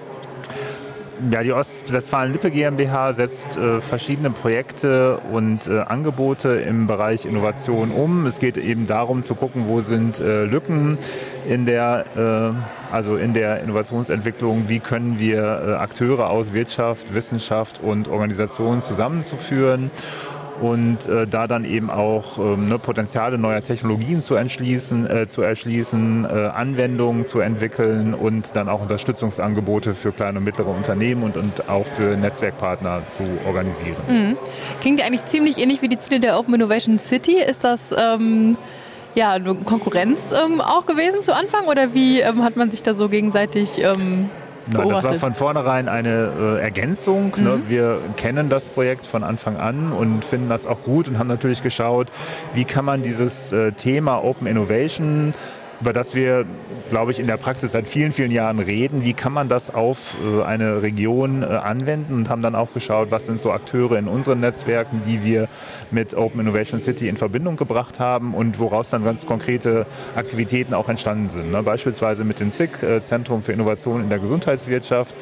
Ja, 1.30 1.42
die 1.42 1.52
Ostwestfalen-Lippe 1.52 2.50
GmbH 2.50 3.12
setzt 3.12 3.54
äh, 3.58 3.82
verschiedene 3.82 4.30
Projekte 4.30 5.18
und 5.30 5.66
äh, 5.66 5.80
Angebote 5.80 6.48
im 6.48 6.86
Bereich 6.86 7.26
Innovation 7.26 7.90
um. 7.90 8.24
Es 8.24 8.38
geht 8.38 8.56
eben 8.56 8.86
darum 8.86 9.22
zu 9.22 9.34
gucken, 9.34 9.64
wo 9.66 9.82
sind 9.82 10.18
äh, 10.18 10.44
Lücken 10.44 10.96
in 11.46 11.66
der, 11.66 12.06
äh, 12.16 12.94
also 12.94 13.16
in 13.16 13.34
der 13.34 13.60
Innovationsentwicklung, 13.60 14.70
wie 14.70 14.78
können 14.78 15.18
wir 15.18 15.42
äh, 15.42 15.72
Akteure 15.74 16.30
aus 16.30 16.54
Wirtschaft, 16.54 17.12
Wissenschaft 17.12 17.82
und 17.82 18.08
Organisation 18.08 18.80
zusammenzuführen 18.80 19.90
und 20.60 21.06
äh, 21.08 21.26
da 21.26 21.46
dann 21.46 21.64
eben 21.64 21.90
auch 21.90 22.38
ähm, 22.38 22.68
ne, 22.68 22.78
Potenziale 22.78 23.38
neuer 23.38 23.62
Technologien 23.62 24.22
zu, 24.22 24.34
entschließen, 24.34 25.10
äh, 25.10 25.28
zu 25.28 25.42
erschließen, 25.42 26.24
äh, 26.24 26.28
Anwendungen 26.28 27.24
zu 27.24 27.40
entwickeln 27.40 28.14
und 28.14 28.54
dann 28.56 28.68
auch 28.68 28.82
Unterstützungsangebote 28.82 29.94
für 29.94 30.12
kleine 30.12 30.38
und 30.38 30.44
mittlere 30.44 30.68
Unternehmen 30.68 31.22
und, 31.22 31.36
und 31.36 31.68
auch 31.68 31.86
für 31.86 32.16
Netzwerkpartner 32.16 33.06
zu 33.06 33.24
organisieren. 33.46 33.96
Mhm. 34.08 34.36
Klingt 34.80 35.00
ja 35.00 35.06
eigentlich 35.06 35.24
ziemlich 35.26 35.58
ähnlich 35.58 35.82
wie 35.82 35.88
die 35.88 35.98
Ziele 35.98 36.20
der 36.20 36.38
Open 36.38 36.54
Innovation 36.54 36.98
City. 36.98 37.36
Ist 37.40 37.64
das 37.64 37.80
ähm, 37.96 38.56
ja 39.14 39.38
Konkurrenz 39.64 40.32
ähm, 40.32 40.60
auch 40.60 40.86
gewesen 40.86 41.22
zu 41.22 41.34
Anfang 41.34 41.66
oder 41.66 41.94
wie 41.94 42.20
ähm, 42.20 42.44
hat 42.44 42.56
man 42.56 42.70
sich 42.70 42.82
da 42.82 42.94
so 42.94 43.08
gegenseitig 43.08 43.82
ähm, 43.82 44.28
Nein, 44.66 44.88
das 44.88 45.04
war 45.04 45.14
von 45.14 45.34
vornherein 45.34 45.88
eine 45.88 46.30
äh, 46.38 46.60
Ergänzung. 46.60 47.34
Ne? 47.36 47.40
Mhm. 47.40 47.44
Ne? 47.44 47.62
Wir 47.68 48.00
kennen 48.16 48.48
das 48.48 48.68
Projekt 48.68 49.06
von 49.06 49.24
Anfang 49.24 49.56
an 49.56 49.92
und 49.92 50.24
finden 50.24 50.48
das 50.48 50.66
auch 50.66 50.82
gut 50.82 51.08
und 51.08 51.18
haben 51.18 51.28
natürlich 51.28 51.62
geschaut, 51.62 52.08
wie 52.54 52.64
kann 52.64 52.84
man 52.84 53.02
dieses 53.02 53.52
äh, 53.52 53.72
Thema 53.72 54.22
Open 54.22 54.46
Innovation 54.46 55.34
über 55.80 55.92
das 55.94 56.14
wir, 56.14 56.44
glaube 56.90 57.10
ich, 57.10 57.18
in 57.18 57.26
der 57.26 57.38
Praxis 57.38 57.72
seit 57.72 57.88
vielen, 57.88 58.12
vielen 58.12 58.30
Jahren 58.30 58.58
reden. 58.58 59.02
Wie 59.02 59.14
kann 59.14 59.32
man 59.32 59.48
das 59.48 59.72
auf 59.72 60.14
äh, 60.22 60.42
eine 60.42 60.82
Region 60.82 61.42
äh, 61.42 61.46
anwenden 61.46 62.14
und 62.14 62.28
haben 62.28 62.42
dann 62.42 62.54
auch 62.54 62.74
geschaut, 62.74 63.10
was 63.10 63.26
sind 63.26 63.40
so 63.40 63.50
Akteure 63.50 63.98
in 63.98 64.06
unseren 64.06 64.40
Netzwerken, 64.40 65.00
die 65.06 65.24
wir 65.24 65.48
mit 65.90 66.14
Open 66.14 66.40
Innovation 66.40 66.80
City 66.80 67.08
in 67.08 67.16
Verbindung 67.16 67.56
gebracht 67.56 67.98
haben 67.98 68.34
und 68.34 68.58
woraus 68.58 68.90
dann 68.90 69.04
ganz 69.04 69.24
konkrete 69.24 69.86
Aktivitäten 70.14 70.74
auch 70.74 70.88
entstanden 70.88 71.30
sind. 71.30 71.50
Ne? 71.50 71.62
Beispielsweise 71.62 72.24
mit 72.24 72.40
dem 72.40 72.50
ZIC, 72.50 72.82
äh, 72.82 73.00
Zentrum 73.00 73.40
für 73.42 73.52
Innovation 73.52 74.02
in 74.02 74.10
der 74.10 74.18
Gesundheitswirtschaft. 74.18 75.14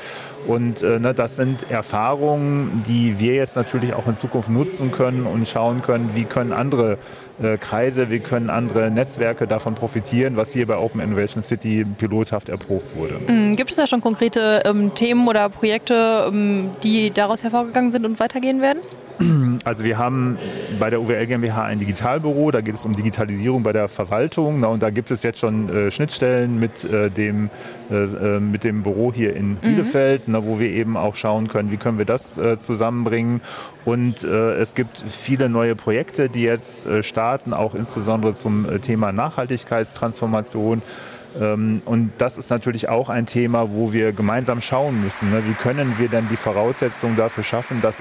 Und 0.46 0.80
ne, 0.82 1.12
das 1.12 1.36
sind 1.36 1.70
Erfahrungen, 1.70 2.82
die 2.88 3.18
wir 3.18 3.34
jetzt 3.34 3.54
natürlich 3.54 3.92
auch 3.92 4.06
in 4.06 4.14
Zukunft 4.14 4.48
nutzen 4.48 4.92
können 4.92 5.26
und 5.26 5.46
schauen 5.46 5.82
können, 5.82 6.10
wie 6.14 6.24
können 6.24 6.54
andere 6.54 6.96
Kreise, 7.60 8.10
wie 8.10 8.20
können 8.20 8.50
andere 8.50 8.90
Netzwerke 8.90 9.46
davon 9.46 9.74
profitieren, 9.74 10.36
was 10.36 10.52
hier 10.52 10.66
bei 10.66 10.76
Open 10.76 11.00
Innovation 11.00 11.42
City 11.42 11.84
pilothaft 11.84 12.48
erprobt 12.48 12.96
wurde. 12.96 13.20
Mhm. 13.26 13.54
Gibt 13.54 13.70
es 13.70 13.76
da 13.76 13.86
schon 13.86 14.00
konkrete 14.00 14.62
ähm, 14.64 14.94
Themen 14.94 15.28
oder 15.28 15.48
Projekte, 15.48 16.26
ähm, 16.28 16.70
die 16.82 17.10
daraus 17.10 17.42
hervorgegangen 17.42 17.92
sind 17.92 18.04
und 18.04 18.18
weitergehen 18.18 18.60
werden? 18.60 18.80
Also 19.64 19.84
wir 19.84 19.98
haben 19.98 20.38
bei 20.78 20.90
der 20.90 21.00
UWL 21.00 21.26
GmbH 21.26 21.64
ein 21.64 21.78
Digitalbüro, 21.78 22.50
da 22.50 22.60
geht 22.60 22.74
es 22.74 22.84
um 22.84 22.94
Digitalisierung 22.94 23.62
bei 23.62 23.72
der 23.72 23.88
Verwaltung 23.88 24.60
na, 24.60 24.68
und 24.68 24.82
da 24.82 24.90
gibt 24.90 25.10
es 25.10 25.22
jetzt 25.22 25.38
schon 25.38 25.68
äh, 25.68 25.90
Schnittstellen 25.90 26.58
mit, 26.58 26.84
äh, 26.84 27.10
dem, 27.10 27.50
äh, 27.90 28.04
äh 28.04 28.40
mit 28.40 28.64
dem 28.64 28.82
Büro 28.82 29.12
hier 29.12 29.34
in 29.34 29.50
mhm. 29.50 29.56
Bielefeld, 29.56 30.28
mhm. 30.28 30.34
na, 30.34 30.44
wo 30.44 30.58
wir 30.58 30.70
eben 30.70 30.96
auch 30.96 31.16
schauen 31.16 31.48
können, 31.48 31.70
wie 31.70 31.76
können 31.76 31.98
wir 31.98 32.04
das 32.04 32.38
äh, 32.38 32.58
zusammenbringen. 32.58 33.40
Und 33.84 34.22
äh, 34.24 34.54
es 34.54 34.74
gibt 34.74 35.04
viele 35.08 35.48
neue 35.48 35.74
Projekte, 35.74 36.28
die 36.28 36.42
jetzt 36.42 36.86
starten, 37.02 37.52
auch 37.52 37.74
insbesondere 37.74 38.34
zum 38.34 38.66
Thema 38.82 39.12
Nachhaltigkeitstransformation. 39.12 40.82
Ähm, 41.40 41.82
und 41.84 42.12
das 42.18 42.38
ist 42.38 42.50
natürlich 42.50 42.88
auch 42.88 43.08
ein 43.08 43.26
Thema, 43.26 43.72
wo 43.72 43.92
wir 43.92 44.12
gemeinsam 44.12 44.60
schauen 44.60 45.02
müssen. 45.02 45.30
Ne? 45.30 45.42
Wie 45.46 45.52
können 45.52 45.94
wir 45.98 46.08
denn 46.08 46.26
die 46.30 46.36
Voraussetzungen 46.36 47.16
dafür 47.16 47.44
schaffen, 47.44 47.80
dass, 47.80 48.00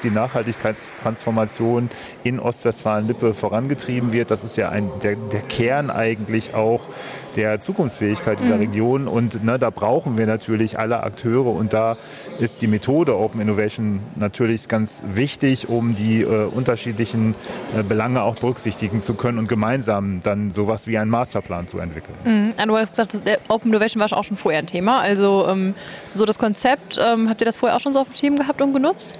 die 0.00 0.10
Nachhaltigkeitstransformation 0.10 1.90
in 2.24 2.38
Ostwestfalen-Lippe 2.40 3.34
vorangetrieben 3.34 4.12
wird? 4.12 4.30
Das 4.30 4.44
ist 4.44 4.56
ja 4.56 4.68
ein, 4.68 4.90
der, 5.02 5.16
der 5.16 5.40
Kern 5.40 5.90
eigentlich 5.90 6.54
auch 6.54 6.88
der 7.36 7.60
Zukunftsfähigkeit 7.60 8.40
dieser 8.40 8.56
mhm. 8.56 8.62
Region. 8.62 9.08
Und 9.08 9.44
ne, 9.44 9.58
da 9.58 9.70
brauchen 9.70 10.18
wir 10.18 10.26
natürlich 10.26 10.78
alle 10.78 11.02
Akteure. 11.02 11.48
Und 11.48 11.72
da 11.72 11.96
ist 12.40 12.62
die 12.62 12.66
Methode 12.66 13.16
Open 13.16 13.40
Innovation 13.40 14.00
natürlich 14.16 14.68
ganz 14.68 15.02
wichtig, 15.12 15.68
um 15.68 15.94
die 15.94 16.22
äh, 16.22 16.46
unterschiedlichen 16.46 17.34
äh, 17.76 17.82
Belange 17.82 18.22
auch 18.22 18.36
berücksichtigen 18.36 19.02
zu 19.02 19.14
können 19.14 19.38
und 19.38 19.48
gemeinsam 19.48 20.20
dann 20.22 20.50
sowas 20.50 20.86
wie 20.86 20.98
einen 20.98 21.10
Masterplan 21.10 21.66
zu 21.66 21.78
entwickeln. 21.78 22.14
Mhm 22.24 22.68
du 22.78 22.88
hast 22.88 23.10
gesagt, 23.10 23.40
Open 23.48 23.70
Innovation 23.70 24.00
war 24.00 24.12
auch 24.16 24.24
schon 24.24 24.36
vorher 24.36 24.60
ein 24.60 24.66
Thema. 24.66 25.00
Also 25.00 25.46
ähm, 25.48 25.74
so 26.14 26.24
das 26.24 26.38
Konzept, 26.38 26.98
ähm, 27.02 27.28
habt 27.28 27.40
ihr 27.40 27.44
das 27.44 27.56
vorher 27.56 27.76
auch 27.76 27.80
schon 27.80 27.92
so 27.92 28.00
auf 28.00 28.08
dem 28.08 28.14
Team 28.14 28.36
gehabt 28.36 28.60
und 28.62 28.72
genutzt? 28.72 29.14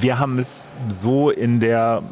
Wir 0.00 0.18
haben 0.18 0.38
es 0.38 0.64
so 0.88 1.30
in 1.30 1.60
der 1.60 2.02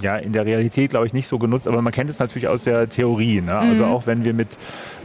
ja, 0.00 0.16
in 0.16 0.32
der 0.32 0.46
Realität, 0.46 0.90
glaube 0.90 1.06
ich, 1.06 1.12
nicht 1.12 1.26
so 1.26 1.38
genutzt, 1.38 1.66
aber 1.66 1.82
man 1.82 1.92
kennt 1.92 2.08
es 2.08 2.18
natürlich 2.18 2.46
aus 2.46 2.64
der 2.64 2.88
Theorie. 2.88 3.40
Ne? 3.40 3.58
Also 3.58 3.84
mhm. 3.84 3.92
auch 3.92 4.06
wenn 4.06 4.24
wir 4.24 4.32
mit 4.32 4.48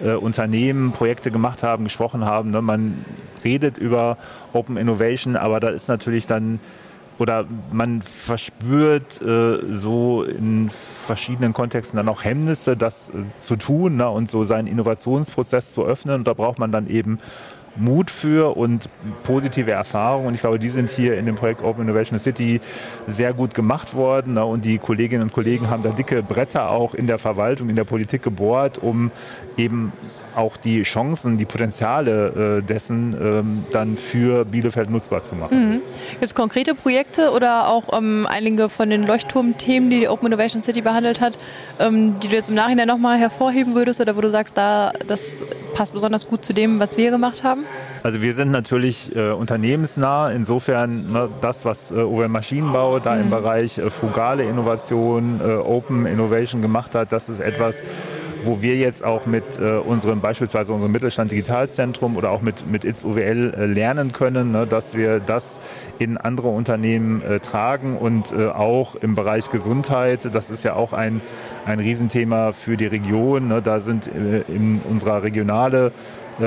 äh, 0.03 0.13
Unternehmen 0.13 0.91
Projekte 0.91 1.31
gemacht 1.31 1.63
haben, 1.63 1.83
gesprochen 1.85 2.25
haben, 2.25 2.51
ne? 2.51 2.61
man 2.61 3.03
redet 3.43 3.77
über 3.77 4.17
Open 4.53 4.77
Innovation, 4.77 5.35
aber 5.35 5.59
da 5.59 5.69
ist 5.69 5.87
natürlich 5.87 6.27
dann 6.27 6.59
oder 7.19 7.45
man 7.71 8.01
verspürt 8.01 9.21
äh, 9.21 9.59
so 9.71 10.23
in 10.23 10.69
verschiedenen 10.69 11.53
Kontexten 11.53 11.97
dann 11.97 12.09
auch 12.09 12.23
Hemmnisse, 12.23 12.75
das 12.75 13.09
äh, 13.11 13.13
zu 13.39 13.55
tun 13.55 13.97
ne, 13.97 14.09
und 14.09 14.29
so 14.29 14.43
seinen 14.43 14.67
Innovationsprozess 14.67 15.73
zu 15.73 15.85
öffnen. 15.85 16.15
Und 16.15 16.27
da 16.27 16.33
braucht 16.33 16.59
man 16.59 16.71
dann 16.71 16.87
eben 16.87 17.19
Mut 17.75 18.11
für 18.11 18.55
und 18.55 18.89
positive 19.23 19.71
Erfahrungen. 19.71 20.27
Und 20.27 20.33
ich 20.35 20.41
glaube, 20.41 20.59
die 20.59 20.69
sind 20.69 20.89
hier 20.89 21.17
in 21.17 21.25
dem 21.25 21.35
Projekt 21.35 21.63
Open 21.63 21.83
Innovation 21.83 22.19
City 22.19 22.61
sehr 23.07 23.33
gut 23.33 23.53
gemacht 23.53 23.95
worden. 23.95 24.33
Ne, 24.33 24.45
und 24.45 24.65
die 24.65 24.77
Kolleginnen 24.77 25.23
und 25.23 25.33
Kollegen 25.33 25.69
haben 25.69 25.83
da 25.83 25.89
dicke 25.89 26.23
Bretter 26.23 26.69
auch 26.69 26.93
in 26.93 27.07
der 27.07 27.19
Verwaltung, 27.19 27.69
in 27.69 27.75
der 27.75 27.83
Politik 27.83 28.23
gebohrt, 28.23 28.77
um 28.77 29.11
eben 29.57 29.91
auch 30.35 30.57
die 30.57 30.83
Chancen, 30.83 31.37
die 31.37 31.45
Potenziale 31.45 32.59
äh, 32.59 32.61
dessen 32.61 33.15
ähm, 33.19 33.65
dann 33.71 33.97
für 33.97 34.45
Bielefeld 34.45 34.89
nutzbar 34.89 35.23
zu 35.23 35.35
machen. 35.35 35.69
Mhm. 35.69 35.81
Gibt 36.11 36.25
es 36.25 36.35
konkrete 36.35 36.75
Projekte 36.75 37.31
oder 37.31 37.67
auch 37.67 37.97
ähm, 37.97 38.27
einige 38.29 38.69
von 38.69 38.89
den 38.89 39.05
Leuchtturmthemen, 39.05 39.89
die 39.89 39.99
die 40.01 40.07
Open 40.07 40.27
Innovation 40.27 40.63
City 40.63 40.81
behandelt 40.81 41.21
hat, 41.21 41.37
ähm, 41.79 42.19
die 42.21 42.27
du 42.27 42.35
jetzt 42.35 42.49
im 42.49 42.55
Nachhinein 42.55 42.87
nochmal 42.87 43.17
hervorheben 43.17 43.75
würdest 43.75 44.01
oder 44.01 44.15
wo 44.15 44.21
du 44.21 44.29
sagst, 44.29 44.57
da 44.57 44.91
das 45.07 45.43
passt 45.73 45.93
besonders 45.93 46.27
gut 46.27 46.45
zu 46.45 46.53
dem, 46.53 46.79
was 46.79 46.97
wir 46.97 47.11
gemacht 47.11 47.43
haben? 47.43 47.65
Also 48.03 48.21
wir 48.21 48.33
sind 48.33 48.51
natürlich 48.51 49.15
äh, 49.15 49.31
unternehmensnah, 49.31 50.31
insofern 50.31 51.11
ne, 51.11 51.29
das, 51.41 51.65
was 51.65 51.91
äh, 51.91 51.95
OWL 51.95 52.27
Maschinenbau 52.27 52.99
da 52.99 53.15
mhm. 53.15 53.21
im 53.21 53.29
Bereich 53.29 53.77
äh, 53.77 53.89
frugale 53.89 54.43
Innovation, 54.43 55.41
äh, 55.41 55.53
Open 55.53 56.05
Innovation 56.05 56.61
gemacht 56.61 56.95
hat, 56.95 57.11
das 57.11 57.29
ist 57.29 57.39
etwas, 57.39 57.83
wo 58.45 58.61
wir 58.61 58.75
jetzt 58.75 59.03
auch 59.03 59.25
mit 59.25 59.43
äh, 59.59 59.77
unserem 59.77 60.21
beispielsweise 60.21 60.73
unserem 60.73 60.91
Mittelstand 60.91 61.31
Digitalzentrum 61.31 62.17
oder 62.17 62.31
auch 62.31 62.41
mit, 62.41 62.69
mit 62.69 62.85
ITS 62.85 63.03
UWL 63.03 63.53
äh, 63.53 63.65
lernen 63.65 64.11
können, 64.11 64.51
ne, 64.51 64.67
dass 64.67 64.95
wir 64.95 65.19
das 65.19 65.59
in 65.99 66.17
andere 66.17 66.49
Unternehmen 66.49 67.21
äh, 67.21 67.39
tragen 67.39 67.97
und 67.97 68.33
auch 68.33 68.95
im 68.95 69.15
Bereich 69.15 69.49
Gesundheit. 69.49 70.33
Das 70.33 70.49
ist 70.49 70.63
ja 70.63 70.75
auch 70.75 70.93
ein, 70.93 71.21
ein 71.65 71.79
Riesenthema 71.79 72.51
für 72.51 72.77
die 72.77 72.85
Region. 72.85 73.47
Ne, 73.47 73.61
da 73.61 73.79
sind 73.79 74.07
in 74.07 74.81
unserer 74.89 75.23
regionale 75.23 75.91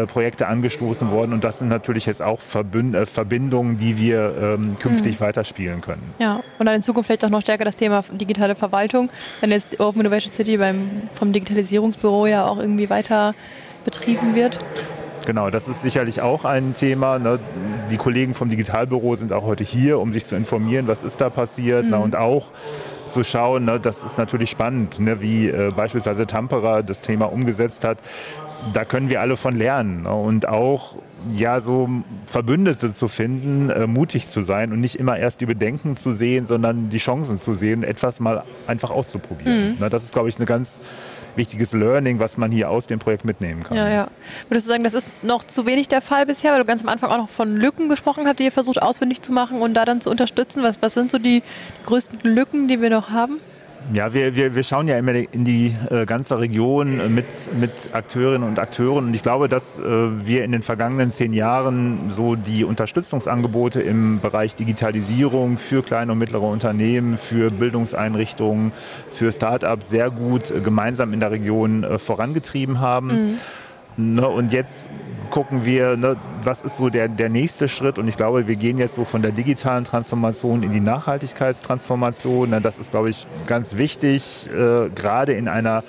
Projekte 0.07 0.47
angestoßen 0.49 1.11
worden 1.11 1.33
und 1.33 1.45
das 1.45 1.59
sind 1.59 1.69
natürlich 1.69 2.07
jetzt 2.07 2.23
auch 2.23 2.41
Verbünd 2.41 2.95
äh, 2.95 3.07
Verbindungen, 3.07 3.77
die 3.77 3.99
wir 3.99 4.35
ähm, 4.41 4.77
künftig 4.79 5.21
mhm. 5.21 5.25
weiterspielen 5.25 5.81
können. 5.81 6.03
Ja, 6.19 6.43
und 6.59 6.67
dann 6.67 6.75
in 6.75 6.83
Zukunft 6.83 7.07
vielleicht 7.07 7.25
auch 7.25 7.31
noch 7.31 7.43
stärker 7.43 7.65
das 7.65 7.77
Thema 7.77 8.05
digitale 8.13 8.55
Verwaltung, 8.55 9.11
wenn 9.41 9.51
jetzt 9.51 9.81
Open 9.81 10.01
Innovation 10.01 10.33
City 10.33 10.57
beim, 10.57 11.03
vom 11.15 11.33
Digitalisierungsbüro 11.33 12.27
ja 12.27 12.47
auch 12.47 12.59
irgendwie 12.59 12.91
weiter 12.91 13.35
betrieben 13.85 14.35
wird. 14.35 14.59
Genau, 15.27 15.51
das 15.51 15.67
ist 15.67 15.83
sicherlich 15.83 16.21
auch 16.21 16.45
ein 16.45 16.75
Thema. 16.75 17.19
Ne? 17.19 17.41
Die 17.91 17.97
Kollegen 17.97 18.33
vom 18.35 18.49
Digitalbüro 18.49 19.17
sind 19.17 19.33
auch 19.33 19.43
heute 19.43 19.65
hier, 19.65 19.99
um 19.99 20.13
sich 20.13 20.25
zu 20.25 20.37
informieren, 20.37 20.87
was 20.87 21.03
ist 21.03 21.21
da 21.21 21.31
passiert 21.31 21.85
mhm. 21.85 21.91
ne? 21.91 21.99
und 21.99 22.17
auch 22.17 22.53
zu 23.09 23.25
schauen, 23.25 23.65
ne? 23.65 23.81
das 23.81 24.05
ist 24.05 24.19
natürlich 24.19 24.51
spannend, 24.51 25.01
ne? 25.01 25.21
wie 25.21 25.49
äh, 25.49 25.73
beispielsweise 25.75 26.27
Tampere 26.27 26.85
das 26.85 27.01
Thema 27.01 27.27
umgesetzt 27.27 27.85
hat 27.85 27.99
da 28.73 28.85
können 28.85 29.09
wir 29.09 29.21
alle 29.21 29.37
von 29.37 29.55
lernen 29.55 30.03
ne? 30.03 30.15
und 30.15 30.49
auch 30.49 30.97
ja 31.35 31.61
so 31.61 31.89
Verbündete 32.27 32.93
zu 32.93 33.09
finden, 33.09 33.71
äh, 33.71 33.87
mutig 33.87 34.29
zu 34.29 34.43
sein 34.43 34.73
und 34.73 34.81
nicht 34.81 34.97
immer 34.97 35.17
erst 35.17 35.41
die 35.41 35.47
Bedenken 35.47 35.97
zu 35.97 36.13
sehen, 36.13 36.47
sondern 36.47 36.89
die 36.89 36.99
Chancen 36.99 37.39
zu 37.39 37.55
sehen, 37.55 37.83
etwas 37.83 38.21
mal 38.21 38.45
einfach 38.67 38.91
auszuprobieren. 38.91 39.71
Mhm. 39.71 39.77
Na, 39.81 39.89
das 39.89 40.05
ist, 40.05 40.13
glaube 40.13 40.29
ich, 40.29 40.39
ein 40.39 40.47
ganz 40.47 40.81
wichtiges 41.35 41.73
Learning, 41.73 42.19
was 42.19 42.37
man 42.37 42.51
hier 42.51 42.71
aus 42.71 42.87
dem 42.87 42.99
Projekt 42.99 43.25
mitnehmen 43.25 43.63
kann. 43.63 43.77
Ja, 43.77 43.89
ja. 43.89 44.09
Würdest 44.49 44.67
du 44.67 44.73
sagen, 44.73 44.85
das 44.85 44.95
ist 44.95 45.07
noch 45.23 45.45
zu 45.45 45.67
wenig 45.67 45.89
der 45.89 46.01
Fall 46.01 46.27
bisher, 46.27 46.53
weil 46.53 46.61
du 46.61 46.67
ganz 46.67 46.83
am 46.83 46.89
Anfang 46.89 47.11
auch 47.11 47.19
noch 47.19 47.29
von 47.29 47.57
Lücken 47.57 47.89
gesprochen 47.89 48.27
hast, 48.27 48.39
die 48.39 48.45
ihr 48.45 48.53
versucht 48.53 48.81
ausfindig 48.81 49.23
zu 49.23 49.33
machen 49.33 49.61
und 49.61 49.75
da 49.75 49.85
dann 49.85 50.01
zu 50.01 50.11
unterstützen? 50.11 50.63
Was, 50.63 50.81
was 50.81 50.95
sind 50.95 51.11
so 51.11 51.19
die 51.19 51.43
größten 51.87 52.21
Lücken, 52.23 52.69
die 52.69 52.81
wir 52.81 52.91
noch 52.91 53.11
haben? 53.11 53.41
Ja, 53.93 54.13
wir, 54.13 54.35
wir, 54.35 54.57
wir 54.57 54.63
schauen 54.65 54.89
ja 54.89 54.99
immer 54.99 55.15
in 55.15 55.45
die 55.45 55.75
äh, 55.91 56.07
ganze 56.07 56.41
Region 56.41 56.99
äh, 56.99 57.09
mit, 57.09 57.27
mit 57.59 57.95
Akteurinnen 57.95 58.43
und 58.43 58.59
Akteuren. 58.59 59.07
Und 59.07 59.15
ich 59.15 59.23
glaube, 59.23 59.47
dass 59.47 59.79
äh, 59.79 59.83
wir 59.85 60.45
in 60.45 60.53
den 60.53 60.63
vergangenen 60.63 61.13
zehn 61.13 61.33
Jahren 61.33 62.11
so 62.11 62.35
die 62.35 62.65
Unterstützungsangebote 62.65 63.81
im 63.81 64.19
Bereich 64.19 64.57
Digitalisierung 64.57 65.57
für 65.59 65.83
kleine 65.83 66.13
und 66.13 66.19
mittlere 66.19 66.43
Unternehmen, 66.43 67.17
für 67.17 67.51
Bildungseinrichtungen, 67.51 68.73
für 69.13 69.31
Start-ups 69.31 69.89
sehr 69.89 70.11
gut 70.11 70.51
äh, 70.51 70.61
gemeinsam 70.61 71.13
in 71.13 71.21
der 71.21 71.31
Region 71.31 71.85
äh, 71.85 71.99
vorangetrieben 72.01 72.81
haben. 72.81 73.07
Mhm. 73.07 73.35
Ne, 73.99 74.29
und 74.29 74.53
jetzt 74.53 74.91
gucken 75.31 75.65
wir, 75.65 75.97
ne, 75.97 76.17
was 76.45 76.63
ist 76.63 76.77
so 76.77 76.91
der, 76.91 77.09
der 77.09 77.29
nächste 77.29 77.69
Schritt. 77.69 77.99
Und 77.99 78.09
ich 78.09 78.17
glaube, 78.17 78.47
wir 78.47 78.57
gehen 78.57 78.79
jetzt 78.79 78.95
so 78.95 79.05
von 79.05 79.23
der 79.23 79.33
digitalen 79.33 79.85
Transformation 79.85 80.63
in 80.63 80.73
die 80.73 80.81
Nachhaltigkeitstransformation. 80.81 82.51
Ne, 82.51 82.61
das 82.61 82.79
ist, 82.79 82.91
glaube 82.91 83.11
ich, 83.11 83.27
ganz 83.47 83.77
wichtig, 83.77 84.49
äh, 84.53 84.91
gerade 84.91 85.33
in 85.33 85.49
einer 85.49 85.83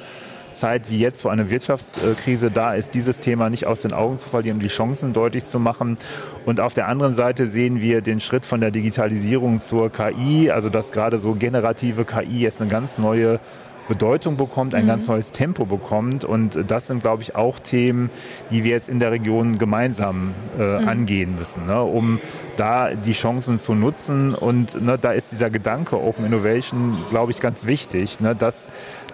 Zeit 0.54 0.89
wie 0.89 0.98
jetzt, 0.98 1.24
wo 1.24 1.30
eine 1.30 1.50
Wirtschaftskrise 1.50 2.50
da 2.50 2.74
ist, 2.74 2.93
dieses 2.93 3.20
Thema 3.20 3.50
nicht 3.50 3.67
aus 3.67 3.82
den 3.82 3.93
Augen 3.93 4.17
zu 4.17 4.28
verlieren, 4.28 4.58
um 4.58 4.63
die 4.63 4.70
Chancen 4.70 5.13
deutlich 5.13 5.46
zu 5.46 5.60
machen. 5.60 5.98
Und 6.46 6.60
auf 6.60 6.74
der 6.74 6.88
anderen 6.88 7.13
Seite 7.13 7.48
sehen 7.48 7.80
wir 7.80 8.02
den 8.02 8.20
Schritt 8.20 8.46
von 8.46 8.60
der 8.60 8.72
Digitalisierung 8.72 9.60
zur 9.60 9.91
KI, 9.91 10.50
also 10.50 10.70
dass 10.70 10.91
gerade 10.91 11.20
so 11.20 11.34
generative 11.34 12.06
KI 12.06 12.39
jetzt 12.39 12.62
eine 12.62 12.70
ganz 12.70 12.98
neue 12.98 13.39
Bedeutung 13.88 14.38
bekommt, 14.38 14.73
ein 14.73 14.84
mhm. 14.84 14.88
ganz 14.88 15.08
neues 15.08 15.32
Tempo 15.32 15.65
bekommt. 15.65 16.26
Und 16.26 16.60
das 16.67 16.88
sind, 16.88 17.02
glaube 17.02 17.21
ich, 17.23 17.36
auch 17.36 17.60
Themen, 17.60 18.10
die 18.52 18.63
wir 18.63 18.71
jetzt 18.71 18.89
in 18.89 19.00
der 19.00 19.12
Region 19.12 19.58
gemeinsam 19.58 20.34
äh, 20.58 20.82
mhm. 20.82 20.88
angehen 20.88 21.36
müssen, 21.36 21.65
ne, 21.65 21.82
um 21.82 22.19
da 22.58 22.93
die 22.93 23.13
Chancen 23.13 23.58
zu 23.58 23.73
nutzen. 23.73 24.34
Und 24.34 24.82
ne, 24.82 24.97
da 24.97 25.12
ist 25.12 25.32
dieser 25.32 25.50
Gedanke 25.50 26.02
Open 26.02 26.26
Innovation, 26.26 26.97
glaube 27.10 27.32
ich, 27.32 27.39
ganz 27.39 27.65
wichtig, 27.65 28.19
ne, 28.19 28.36
dass 28.36 28.67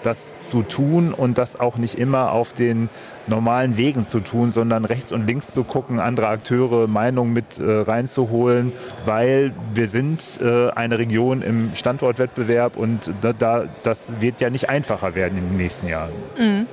das 0.06 0.50
zu 0.50 0.64
tun 0.64 1.14
und 1.14 1.38
das 1.38 1.60
auch 1.60 1.78
nicht 1.78 1.96
immer 1.96 2.32
auf 2.32 2.54
den 2.54 2.90
normalen 3.28 3.78
Wegen 3.78 4.06
zu 4.06 4.20
tun, 4.20 4.52
sondern 4.52 4.86
rechts 4.86 5.12
und 5.12 5.26
links 5.26 5.54
zu 5.54 5.64
gucken, 5.64 6.00
andere 6.00 6.28
Akteure 6.28 6.88
Meinungen 6.88 7.34
mit 7.34 7.58
äh, 7.58 7.64
reinzuholen, 7.64 8.74
weil 9.06 9.54
wir 9.74 9.88
sind 9.88 10.40
äh, 10.42 10.70
eine 10.72 11.00
Region 11.00 11.42
im 11.42 11.72
Standortwettbewerb 11.76 12.76
und 12.76 13.12
da, 13.22 13.34
da, 13.34 13.66
das 13.84 14.14
wird 14.20 14.42
ja 14.42 14.50
nicht 14.50 14.70
einfacher 14.70 15.16
werden 15.16 15.38
in 15.38 15.46
den 15.46 15.58
nächsten 15.58 15.88
Jahren. 15.88 16.12
Mhm. 16.38 16.68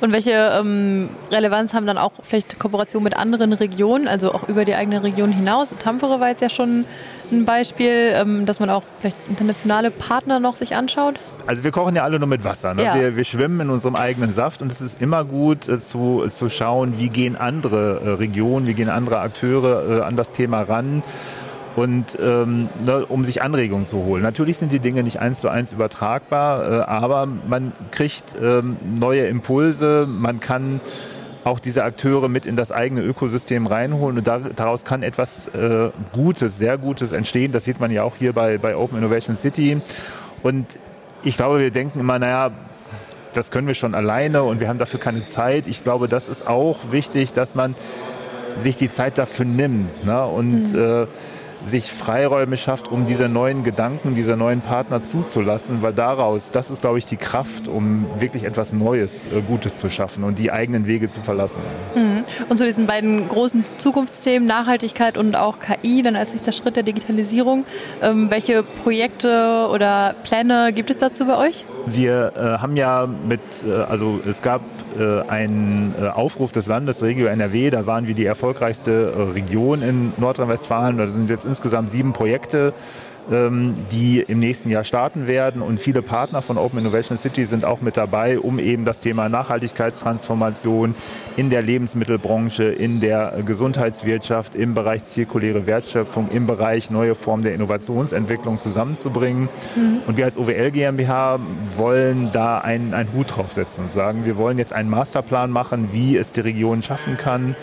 Und 0.00 0.12
welche 0.12 0.30
ähm, 0.32 1.08
Relevanz 1.30 1.72
haben 1.74 1.86
dann 1.86 1.98
auch 1.98 2.12
vielleicht 2.22 2.58
Kooperationen 2.58 3.04
mit 3.04 3.16
anderen 3.16 3.52
Regionen, 3.52 4.08
also 4.08 4.32
auch 4.32 4.48
über 4.48 4.64
die 4.64 4.74
eigene 4.74 5.02
Region 5.02 5.32
hinaus? 5.32 5.74
Tampere 5.78 6.20
war 6.20 6.28
jetzt 6.28 6.42
ja 6.42 6.50
schon 6.50 6.84
ein 7.32 7.44
Beispiel, 7.44 8.12
ähm, 8.14 8.46
dass 8.46 8.60
man 8.60 8.70
auch 8.70 8.82
vielleicht 9.00 9.16
internationale 9.28 9.90
Partner 9.90 10.40
noch 10.40 10.56
sich 10.56 10.76
anschaut? 10.76 11.16
Also 11.46 11.64
wir 11.64 11.70
kochen 11.70 11.94
ja 11.94 12.02
alle 12.02 12.18
nur 12.18 12.28
mit 12.28 12.44
Wasser. 12.44 12.74
Ne? 12.74 12.84
Ja. 12.84 12.94
Wir, 12.94 13.16
wir, 13.16 13.24
schwimmen 13.24 13.60
in 13.60 13.70
unserem 13.70 13.96
eigenen 13.96 14.32
Saft 14.32 14.62
und 14.62 14.70
es 14.70 14.80
ist 14.80 15.00
immer 15.00 15.24
gut 15.24 15.68
äh, 15.68 15.78
zu, 15.78 16.24
zu 16.28 16.48
schauen, 16.48 16.98
wie 16.98 17.08
gehen 17.08 17.36
andere 17.36 18.00
äh, 18.00 18.08
Regionen, 18.10 18.66
wie 18.66 18.74
gehen 18.74 18.88
andere 18.88 19.20
Akteure 19.20 19.98
äh, 19.98 20.02
an 20.02 20.16
das 20.16 20.32
Thema 20.32 20.62
ran 20.62 21.02
und 21.76 22.18
ähm, 22.20 22.68
ne, 22.84 23.04
um 23.06 23.24
sich 23.24 23.42
Anregungen 23.42 23.86
zu 23.86 23.98
holen. 23.98 24.22
Natürlich 24.22 24.56
sind 24.56 24.72
die 24.72 24.80
Dinge 24.80 25.02
nicht 25.02 25.20
eins 25.20 25.40
zu 25.40 25.48
eins 25.48 25.72
übertragbar, 25.72 26.80
äh, 26.80 26.80
aber 26.84 27.26
man 27.26 27.72
kriegt 27.90 28.34
ähm, 28.40 28.76
neue 28.98 29.26
Impulse, 29.26 30.06
man 30.08 30.40
kann 30.40 30.80
auch 31.46 31.60
diese 31.60 31.84
Akteure 31.84 32.28
mit 32.28 32.44
in 32.44 32.56
das 32.56 32.72
eigene 32.72 33.02
Ökosystem 33.02 33.68
reinholen 33.68 34.18
und 34.18 34.26
da, 34.26 34.40
daraus 34.40 34.84
kann 34.84 35.04
etwas 35.04 35.46
äh, 35.48 35.90
Gutes, 36.12 36.58
sehr 36.58 36.76
Gutes 36.76 37.12
entstehen. 37.12 37.52
Das 37.52 37.64
sieht 37.64 37.78
man 37.78 37.92
ja 37.92 38.02
auch 38.02 38.16
hier 38.16 38.32
bei, 38.32 38.58
bei 38.58 38.76
Open 38.76 38.98
Innovation 38.98 39.36
City. 39.36 39.80
Und 40.42 40.66
ich 41.22 41.36
glaube, 41.36 41.60
wir 41.60 41.70
denken 41.70 42.00
immer, 42.00 42.18
naja, 42.18 42.50
das 43.32 43.52
können 43.52 43.68
wir 43.68 43.74
schon 43.74 43.94
alleine 43.94 44.42
und 44.42 44.58
wir 44.58 44.68
haben 44.68 44.78
dafür 44.78 44.98
keine 44.98 45.24
Zeit. 45.24 45.68
Ich 45.68 45.84
glaube, 45.84 46.08
das 46.08 46.28
ist 46.28 46.48
auch 46.48 46.90
wichtig, 46.90 47.32
dass 47.32 47.54
man 47.54 47.76
sich 48.58 48.74
die 48.74 48.90
Zeit 48.90 49.16
dafür 49.16 49.44
nimmt 49.44 50.04
ne? 50.04 50.24
und 50.24 50.72
mhm. 50.72 50.78
äh, 50.78 51.06
sich 51.64 51.90
Freiräume 51.90 52.56
schafft, 52.56 52.88
um 52.88 53.06
diese 53.06 53.28
neuen 53.28 53.64
Gedanken, 53.64 54.14
diese 54.14 54.36
neuen 54.36 54.60
Partner 54.60 55.02
zuzulassen, 55.02 55.82
weil 55.82 55.92
daraus, 55.92 56.50
das 56.50 56.70
ist, 56.70 56.82
glaube 56.82 56.98
ich, 56.98 57.06
die 57.06 57.16
Kraft, 57.16 57.68
um 57.68 58.06
wirklich 58.18 58.44
etwas 58.44 58.72
Neues, 58.72 59.32
äh, 59.32 59.40
Gutes 59.40 59.78
zu 59.78 59.90
schaffen 59.90 60.24
und 60.24 60.38
die 60.38 60.52
eigenen 60.52 60.86
Wege 60.86 61.08
zu 61.08 61.20
verlassen. 61.20 61.62
Mhm. 61.94 62.24
Und 62.48 62.56
zu 62.56 62.64
diesen 62.64 62.86
beiden 62.86 63.28
großen 63.28 63.64
Zukunftsthemen, 63.78 64.46
Nachhaltigkeit 64.46 65.16
und 65.16 65.36
auch 65.36 65.56
KI, 65.60 66.02
dann 66.02 66.16
als 66.16 66.32
nächster 66.32 66.52
Schritt 66.52 66.76
der 66.76 66.82
Digitalisierung, 66.82 67.64
ähm, 68.02 68.30
welche 68.30 68.62
Projekte 68.62 69.68
oder 69.72 70.14
Pläne 70.24 70.72
gibt 70.72 70.90
es 70.90 70.98
dazu 70.98 71.26
bei 71.26 71.38
euch? 71.38 71.64
Wir 71.86 72.32
äh, 72.34 72.40
haben 72.60 72.76
ja 72.76 73.06
mit, 73.06 73.40
äh, 73.64 73.72
also 73.72 74.20
es 74.28 74.42
gab 74.42 74.60
äh, 74.98 75.20
einen 75.28 75.94
äh, 76.00 76.08
Aufruf 76.08 76.50
des 76.50 76.66
Landes 76.66 77.00
Regio 77.00 77.28
NRW, 77.28 77.70
da 77.70 77.86
waren 77.86 78.08
wir 78.08 78.14
die 78.14 78.26
erfolgreichste 78.26 79.12
äh, 79.16 79.22
Region 79.32 79.82
in 79.82 80.12
Nordrhein-Westfalen. 80.16 80.98
Da 80.98 81.06
sind 81.06 81.30
jetzt 81.30 81.46
insgesamt 81.46 81.90
sieben 81.90 82.12
Projekte 82.12 82.74
die 83.28 84.24
im 84.26 84.38
nächsten 84.38 84.70
Jahr 84.70 84.84
starten 84.84 85.26
werden. 85.26 85.62
Und 85.62 85.80
viele 85.80 86.02
Partner 86.02 86.42
von 86.42 86.58
Open 86.58 86.78
Innovation 86.78 87.18
City 87.18 87.44
sind 87.44 87.64
auch 87.64 87.80
mit 87.80 87.96
dabei, 87.96 88.38
um 88.38 88.58
eben 88.58 88.84
das 88.84 89.00
Thema 89.00 89.28
Nachhaltigkeitstransformation 89.28 90.94
in 91.36 91.50
der 91.50 91.62
Lebensmittelbranche, 91.62 92.64
in 92.64 93.00
der 93.00 93.42
Gesundheitswirtschaft, 93.44 94.54
im 94.54 94.74
Bereich 94.74 95.04
zirkuläre 95.04 95.66
Wertschöpfung, 95.66 96.28
im 96.30 96.46
Bereich 96.46 96.90
neue 96.90 97.14
Formen 97.14 97.42
der 97.42 97.54
Innovationsentwicklung 97.54 98.60
zusammenzubringen. 98.60 99.48
Mhm. 99.74 100.02
Und 100.06 100.16
wir 100.16 100.24
als 100.24 100.38
OWL 100.38 100.70
GmbH 100.70 101.40
wollen 101.76 102.30
da 102.32 102.58
einen, 102.58 102.94
einen 102.94 103.12
Hut 103.12 103.36
draufsetzen 103.36 103.84
und 103.84 103.92
sagen, 103.92 104.24
wir 104.24 104.36
wollen 104.36 104.58
jetzt 104.58 104.72
einen 104.72 104.88
Masterplan 104.88 105.50
machen, 105.50 105.88
wie 105.92 106.16
es 106.16 106.32
die 106.32 106.40
Region 106.40 106.82
schaffen 106.82 107.16
kann, 107.16 107.56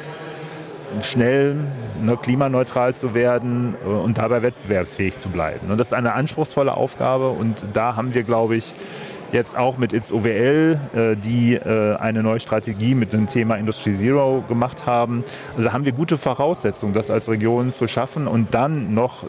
schnell 1.02 1.56
ne, 2.02 2.18
klimaneutral 2.18 2.96
zu 2.96 3.14
werden 3.14 3.76
äh, 3.84 3.88
und 3.88 4.18
dabei 4.18 4.44
wettbewerbsfähig 4.44 5.18
zu 5.18 5.30
bleiben. 5.30 5.70
Und 5.70 5.78
das 5.78 5.88
ist 5.88 5.94
eine 5.94 6.14
anspruchsvolle 6.14 6.76
Aufgabe 6.76 7.30
und 7.30 7.66
da 7.74 7.96
haben 7.96 8.14
wir, 8.14 8.24
glaube 8.24 8.56
ich, 8.56 8.76
jetzt 9.32 9.58
auch 9.58 9.78
mit 9.78 9.94
It's 9.94 10.12
OWL, 10.12 10.80
äh, 10.96 11.16
die 11.16 11.56
äh, 11.56 11.96
eine 11.96 12.22
neue 12.22 12.40
Strategie 12.40 12.94
mit 12.94 13.14
dem 13.14 13.28
Thema 13.28 13.56
Industry 13.56 13.96
Zero 13.96 14.44
gemacht 14.48 14.86
haben. 14.86 15.24
Also 15.52 15.64
da 15.64 15.74
haben 15.74 15.86
wir 15.86 15.92
gute 15.92 16.18
Voraussetzungen, 16.18 16.94
das 16.94 17.10
als 17.10 17.30
Region 17.30 17.72
zu 17.72 17.88
schaffen 17.88 18.28
und 18.28 18.54
dann 18.54 18.94
noch 18.94 19.26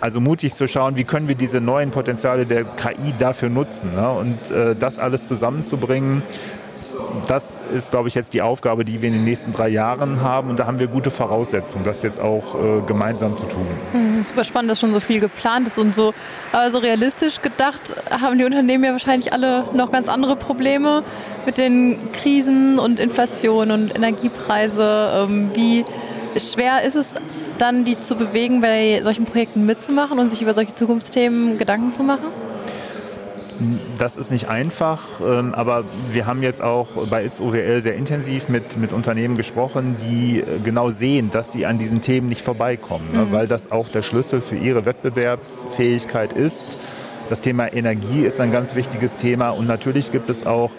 also 0.00 0.20
mutig 0.20 0.54
zu 0.54 0.68
schauen, 0.68 0.96
wie 0.96 1.04
können 1.04 1.28
wir 1.28 1.34
diese 1.34 1.60
neuen 1.60 1.90
Potenziale 1.90 2.44
der 2.44 2.64
KI 2.64 3.14
dafür 3.18 3.48
nutzen 3.48 3.94
ne? 3.94 4.10
und 4.10 4.38
das 4.78 4.98
alles 4.98 5.26
zusammenzubringen 5.28 6.22
das 7.26 7.60
ist, 7.74 7.90
glaube 7.90 8.08
ich, 8.08 8.14
jetzt 8.14 8.34
die 8.34 8.42
Aufgabe, 8.42 8.84
die 8.84 9.00
wir 9.02 9.08
in 9.08 9.14
den 9.14 9.24
nächsten 9.24 9.52
drei 9.52 9.68
Jahren 9.68 10.20
haben. 10.20 10.50
Und 10.50 10.58
da 10.58 10.66
haben 10.66 10.78
wir 10.78 10.86
gute 10.86 11.10
Voraussetzungen, 11.10 11.84
das 11.84 12.02
jetzt 12.02 12.20
auch 12.20 12.54
äh, 12.54 12.80
gemeinsam 12.86 13.34
zu 13.36 13.46
tun. 13.46 13.66
Mhm, 13.92 14.22
super 14.22 14.44
spannend, 14.44 14.70
dass 14.70 14.80
schon 14.80 14.92
so 14.92 15.00
viel 15.00 15.20
geplant 15.20 15.68
ist 15.68 15.78
und 15.78 15.94
so. 15.94 16.12
Aber 16.52 16.70
so 16.70 16.78
realistisch 16.78 17.40
gedacht 17.40 17.94
haben 18.10 18.38
die 18.38 18.44
Unternehmen 18.44 18.84
ja 18.84 18.92
wahrscheinlich 18.92 19.32
alle 19.32 19.64
noch 19.74 19.90
ganz 19.92 20.08
andere 20.08 20.36
Probleme 20.36 21.02
mit 21.46 21.58
den 21.58 21.98
Krisen 22.12 22.78
und 22.78 23.00
Inflation 23.00 23.70
und 23.70 23.94
Energiepreise. 23.94 25.26
Ähm, 25.28 25.50
wie 25.54 25.84
schwer 26.38 26.82
ist 26.82 26.96
es 26.96 27.14
dann, 27.58 27.84
die 27.84 27.96
zu 27.96 28.16
bewegen, 28.16 28.60
bei 28.60 29.00
solchen 29.02 29.24
Projekten 29.24 29.66
mitzumachen 29.66 30.18
und 30.18 30.28
sich 30.28 30.42
über 30.42 30.54
solche 30.54 30.74
Zukunftsthemen 30.74 31.58
Gedanken 31.58 31.94
zu 31.94 32.02
machen? 32.02 32.43
Das 33.98 34.16
ist 34.16 34.30
nicht 34.30 34.48
einfach, 34.48 35.00
ähm, 35.20 35.54
aber 35.54 35.84
wir 36.10 36.26
haben 36.26 36.42
jetzt 36.42 36.62
auch 36.62 36.88
bei 37.10 37.24
It's 37.24 37.40
OWL 37.40 37.82
sehr 37.82 37.94
intensiv 37.94 38.48
mit, 38.48 38.76
mit 38.76 38.92
Unternehmen 38.92 39.36
gesprochen, 39.36 39.96
die 40.08 40.40
äh, 40.40 40.58
genau 40.62 40.90
sehen, 40.90 41.30
dass 41.30 41.52
sie 41.52 41.66
an 41.66 41.78
diesen 41.78 42.00
Themen 42.00 42.28
nicht 42.28 42.42
vorbeikommen, 42.42 43.06
ne? 43.12 43.20
mhm. 43.20 43.32
weil 43.32 43.46
das 43.46 43.70
auch 43.70 43.88
der 43.88 44.02
Schlüssel 44.02 44.40
für 44.40 44.56
ihre 44.56 44.84
Wettbewerbsfähigkeit 44.84 46.32
ist. 46.32 46.78
Das 47.28 47.40
Thema 47.40 47.72
Energie 47.72 48.24
ist 48.24 48.40
ein 48.40 48.52
ganz 48.52 48.74
wichtiges 48.74 49.16
Thema 49.16 49.50
und 49.50 49.66
natürlich 49.66 50.10
gibt 50.10 50.30
es 50.30 50.46
auch 50.46 50.70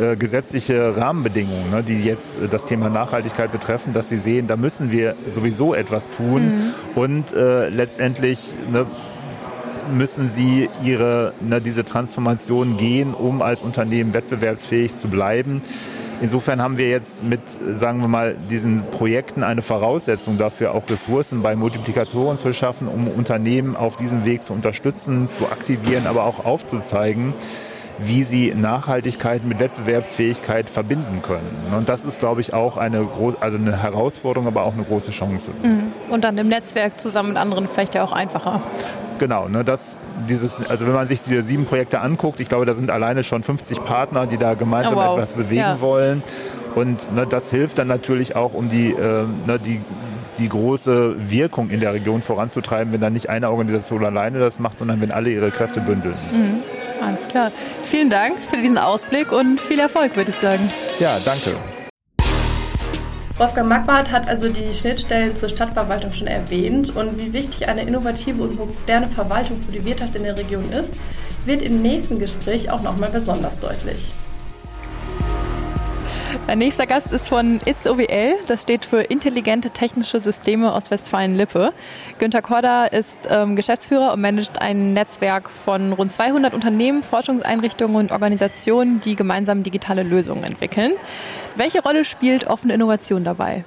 äh, 0.00 0.16
gesetzliche 0.16 0.96
Rahmenbedingungen, 0.96 1.70
ne, 1.70 1.82
die 1.82 1.98
jetzt 1.98 2.40
äh, 2.40 2.48
das 2.48 2.64
Thema 2.64 2.88
Nachhaltigkeit 2.88 3.52
betreffen, 3.52 3.92
dass 3.92 4.08
sie 4.08 4.16
sehen, 4.16 4.46
da 4.46 4.56
müssen 4.56 4.90
wir 4.90 5.14
sowieso 5.28 5.74
etwas 5.74 6.10
tun 6.16 6.42
mhm. 6.42 6.74
und 6.94 7.32
äh, 7.32 7.68
letztendlich 7.68 8.54
ne, 8.72 8.86
müssen 9.92 10.28
sie 10.28 10.68
ihre, 10.84 11.32
ne, 11.40 11.60
diese 11.60 11.84
Transformation 11.84 12.76
gehen, 12.76 13.14
um 13.14 13.42
als 13.42 13.62
Unternehmen 13.62 14.14
wettbewerbsfähig 14.14 14.94
zu 14.94 15.08
bleiben. 15.08 15.62
Insofern 16.20 16.62
haben 16.62 16.78
wir 16.78 16.88
jetzt 16.88 17.24
mit, 17.24 17.40
sagen 17.74 18.00
wir 18.00 18.06
mal, 18.06 18.36
diesen 18.48 18.82
Projekten 18.92 19.42
eine 19.42 19.60
Voraussetzung 19.60 20.38
dafür, 20.38 20.72
auch 20.72 20.88
Ressourcen 20.88 21.42
bei 21.42 21.56
Multiplikatoren 21.56 22.36
zu 22.36 22.54
schaffen, 22.54 22.86
um 22.86 23.08
Unternehmen 23.08 23.74
auf 23.74 23.96
diesem 23.96 24.24
Weg 24.24 24.44
zu 24.44 24.52
unterstützen, 24.52 25.26
zu 25.26 25.46
aktivieren, 25.46 26.06
aber 26.06 26.24
auch 26.24 26.44
aufzuzeigen, 26.44 27.34
wie 27.98 28.22
sie 28.22 28.54
Nachhaltigkeit 28.54 29.44
mit 29.44 29.58
Wettbewerbsfähigkeit 29.58 30.70
verbinden 30.70 31.22
können. 31.22 31.50
Und 31.76 31.88
das 31.88 32.04
ist, 32.04 32.20
glaube 32.20 32.40
ich, 32.40 32.54
auch 32.54 32.76
eine, 32.76 33.08
also 33.40 33.58
eine 33.58 33.82
Herausforderung, 33.82 34.46
aber 34.46 34.62
auch 34.64 34.74
eine 34.74 34.84
große 34.84 35.10
Chance. 35.10 35.50
Mhm. 35.62 35.92
Und 36.08 36.22
dann 36.22 36.38
im 36.38 36.48
Netzwerk 36.48 37.00
zusammen 37.00 37.30
mit 37.30 37.38
anderen 37.38 37.66
vielleicht 37.68 37.94
ja 37.96 38.04
auch 38.04 38.12
einfacher. 38.12 38.62
Genau, 39.22 39.46
ne, 39.46 39.62
das, 39.62 40.00
dieses, 40.28 40.68
also 40.68 40.84
wenn 40.84 40.94
man 40.94 41.06
sich 41.06 41.20
diese 41.20 41.44
sieben 41.44 41.64
Projekte 41.64 42.00
anguckt, 42.00 42.40
ich 42.40 42.48
glaube, 42.48 42.66
da 42.66 42.74
sind 42.74 42.90
alleine 42.90 43.22
schon 43.22 43.44
50 43.44 43.84
Partner, 43.84 44.26
die 44.26 44.36
da 44.36 44.54
gemeinsam 44.54 44.94
oh, 44.94 44.96
wow. 44.96 45.14
etwas 45.14 45.34
bewegen 45.34 45.60
ja. 45.60 45.80
wollen. 45.80 46.24
Und 46.74 47.14
ne, 47.14 47.24
das 47.24 47.48
hilft 47.52 47.78
dann 47.78 47.86
natürlich 47.86 48.34
auch, 48.34 48.52
um 48.52 48.68
die, 48.68 48.90
äh, 48.90 48.96
ne, 49.46 49.60
die, 49.64 49.80
die 50.38 50.48
große 50.48 51.30
Wirkung 51.30 51.70
in 51.70 51.78
der 51.78 51.94
Region 51.94 52.20
voranzutreiben, 52.20 52.92
wenn 52.92 53.00
dann 53.00 53.12
nicht 53.12 53.30
eine 53.30 53.48
Organisation 53.48 54.04
alleine 54.04 54.40
das 54.40 54.58
macht, 54.58 54.76
sondern 54.76 55.00
wenn 55.00 55.12
alle 55.12 55.30
ihre 55.30 55.52
Kräfte 55.52 55.80
bündeln. 55.80 56.16
Mhm. 56.32 56.58
Alles 57.00 57.28
klar. 57.28 57.52
Vielen 57.84 58.10
Dank 58.10 58.34
für 58.50 58.56
diesen 58.56 58.76
Ausblick 58.76 59.30
und 59.30 59.60
viel 59.60 59.78
Erfolg, 59.78 60.16
würde 60.16 60.32
ich 60.32 60.36
sagen. 60.38 60.68
Ja, 60.98 61.16
danke. 61.24 61.54
Wolfgang 63.42 63.68
Magwart 63.68 64.12
hat 64.12 64.28
also 64.28 64.48
die 64.48 64.72
Schnittstellen 64.72 65.34
zur 65.34 65.48
Stadtverwaltung 65.48 66.14
schon 66.14 66.28
erwähnt 66.28 66.94
und 66.94 67.18
wie 67.18 67.32
wichtig 67.32 67.66
eine 67.66 67.82
innovative 67.82 68.40
und 68.40 68.56
moderne 68.56 69.08
Verwaltung 69.08 69.60
für 69.60 69.72
die 69.72 69.84
Wirtschaft 69.84 70.14
in 70.14 70.22
der 70.22 70.38
Region 70.38 70.70
ist, 70.70 70.94
wird 71.44 71.60
im 71.62 71.82
nächsten 71.82 72.20
Gespräch 72.20 72.70
auch 72.70 72.82
nochmal 72.82 73.10
besonders 73.10 73.58
deutlich. 73.58 74.12
Mein 76.48 76.58
nächster 76.58 76.86
Gast 76.86 77.12
ist 77.12 77.28
von 77.28 77.60
ITS-OWL. 77.64 78.34
Das 78.48 78.62
steht 78.62 78.84
für 78.84 79.00
Intelligente 79.02 79.70
Technische 79.70 80.18
Systeme 80.18 80.72
Ostwestfalen-Lippe. 80.72 81.72
Günter 82.18 82.42
Korda 82.42 82.86
ist 82.86 83.16
ähm, 83.30 83.54
Geschäftsführer 83.54 84.12
und 84.12 84.20
managt 84.20 84.60
ein 84.60 84.92
Netzwerk 84.92 85.48
von 85.48 85.92
rund 85.92 86.12
200 86.12 86.52
Unternehmen, 86.52 87.04
Forschungseinrichtungen 87.04 87.96
und 87.96 88.10
Organisationen, 88.10 89.00
die 89.00 89.14
gemeinsam 89.14 89.62
digitale 89.62 90.02
Lösungen 90.02 90.42
entwickeln. 90.42 90.92
Welche 91.54 91.80
Rolle 91.80 92.04
spielt 92.04 92.48
offene 92.48 92.74
Innovation 92.74 93.22
dabei? 93.22 93.64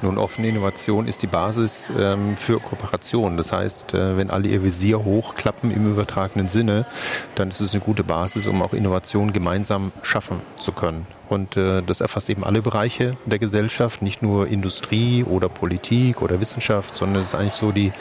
Nun, 0.00 0.16
offene 0.16 0.48
Innovation 0.48 1.08
ist 1.08 1.22
die 1.22 1.26
Basis 1.26 1.90
ähm, 1.98 2.36
für 2.36 2.60
Kooperation. 2.60 3.36
Das 3.36 3.52
heißt, 3.52 3.94
äh, 3.94 4.16
wenn 4.16 4.30
alle 4.30 4.48
ihr 4.48 4.62
Visier 4.62 5.04
hochklappen 5.04 5.72
im 5.72 5.90
übertragenen 5.90 6.48
Sinne, 6.48 6.86
dann 7.34 7.48
ist 7.48 7.60
es 7.60 7.72
eine 7.72 7.82
gute 7.82 8.04
Basis, 8.04 8.46
um 8.46 8.62
auch 8.62 8.74
Innovation 8.74 9.32
gemeinsam 9.32 9.90
schaffen 10.02 10.40
zu 10.58 10.70
können. 10.70 11.06
Und 11.28 11.56
äh, 11.56 11.82
das 11.82 12.00
erfasst 12.00 12.30
eben 12.30 12.44
alle 12.44 12.62
Bereiche 12.62 13.16
der 13.26 13.40
Gesellschaft, 13.40 14.00
nicht 14.00 14.22
nur 14.22 14.46
Industrie 14.46 15.24
oder 15.24 15.48
Politik 15.48 16.22
oder 16.22 16.40
Wissenschaft, 16.40 16.96
sondern 16.96 17.22
es 17.22 17.28
ist 17.28 17.34
eigentlich 17.34 17.54
so 17.54 17.72
die 17.72 17.92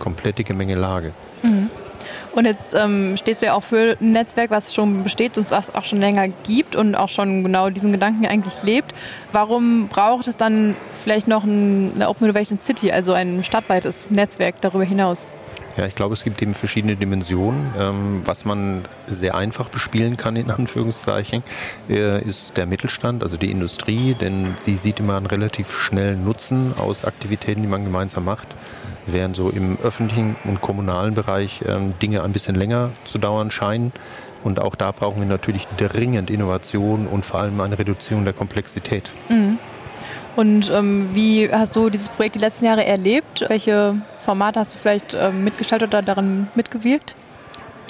komplette 0.00 0.42
Gemengelage. 0.42 1.12
Mhm. 1.42 1.70
Und 2.34 2.46
jetzt 2.46 2.74
ähm, 2.74 3.16
stehst 3.16 3.42
du 3.42 3.46
ja 3.46 3.54
auch 3.54 3.62
für 3.62 3.96
ein 4.00 4.10
Netzwerk, 4.10 4.50
was 4.50 4.74
schon 4.74 5.04
besteht 5.04 5.38
und 5.38 5.50
was 5.52 5.74
auch 5.74 5.84
schon 5.84 6.00
länger 6.00 6.28
gibt 6.28 6.74
und 6.74 6.96
auch 6.96 7.08
schon 7.08 7.44
genau 7.44 7.70
diesen 7.70 7.92
Gedanken 7.92 8.26
eigentlich 8.26 8.62
lebt. 8.64 8.92
Warum 9.30 9.86
braucht 9.88 10.26
es 10.26 10.36
dann 10.36 10.74
vielleicht 11.04 11.28
noch 11.28 11.44
ein, 11.44 11.92
eine 11.94 12.08
Open 12.08 12.24
Innovation 12.24 12.58
City, 12.58 12.90
also 12.90 13.12
ein 13.12 13.44
stadtweites 13.44 14.10
Netzwerk 14.10 14.60
darüber 14.60 14.84
hinaus? 14.84 15.28
Ja, 15.76 15.86
ich 15.86 15.94
glaube, 15.94 16.14
es 16.14 16.22
gibt 16.22 16.40
eben 16.40 16.54
verschiedene 16.54 16.96
Dimensionen. 16.96 17.72
Ähm, 17.78 18.22
was 18.24 18.44
man 18.44 18.84
sehr 19.06 19.34
einfach 19.36 19.68
bespielen 19.68 20.16
kann, 20.16 20.36
in 20.36 20.50
Anführungszeichen, 20.50 21.42
äh, 21.88 22.22
ist 22.22 22.56
der 22.56 22.66
Mittelstand, 22.66 23.22
also 23.22 23.36
die 23.36 23.50
Industrie, 23.50 24.14
denn 24.14 24.56
die 24.66 24.76
sieht 24.76 25.00
immer 25.00 25.16
einen 25.16 25.26
relativ 25.26 25.76
schnellen 25.76 26.24
Nutzen 26.24 26.74
aus 26.78 27.04
Aktivitäten, 27.04 27.62
die 27.62 27.68
man 27.68 27.84
gemeinsam 27.84 28.24
macht 28.24 28.48
während 29.06 29.36
so 29.36 29.50
im 29.50 29.78
öffentlichen 29.82 30.36
und 30.44 30.60
kommunalen 30.60 31.14
Bereich 31.14 31.62
ähm, 31.66 31.94
Dinge 32.00 32.22
ein 32.22 32.32
bisschen 32.32 32.54
länger 32.54 32.90
zu 33.04 33.18
dauern 33.18 33.50
scheinen. 33.50 33.92
Und 34.42 34.60
auch 34.60 34.74
da 34.74 34.92
brauchen 34.92 35.20
wir 35.20 35.26
natürlich 35.26 35.66
dringend 35.78 36.30
Innovation 36.30 37.06
und 37.06 37.24
vor 37.24 37.40
allem 37.40 37.60
eine 37.60 37.78
Reduzierung 37.78 38.24
der 38.24 38.34
Komplexität. 38.34 39.10
Mhm. 39.28 39.58
Und 40.36 40.70
ähm, 40.70 41.10
wie 41.14 41.50
hast 41.50 41.76
du 41.76 41.90
dieses 41.90 42.08
Projekt 42.08 42.34
die 42.34 42.40
letzten 42.40 42.64
Jahre 42.64 42.84
erlebt? 42.84 43.44
Welche 43.48 44.02
Formate 44.18 44.60
hast 44.60 44.74
du 44.74 44.78
vielleicht 44.78 45.14
ähm, 45.14 45.44
mitgestaltet 45.44 45.88
oder 45.88 46.02
darin 46.02 46.48
mitgewirkt? 46.54 47.14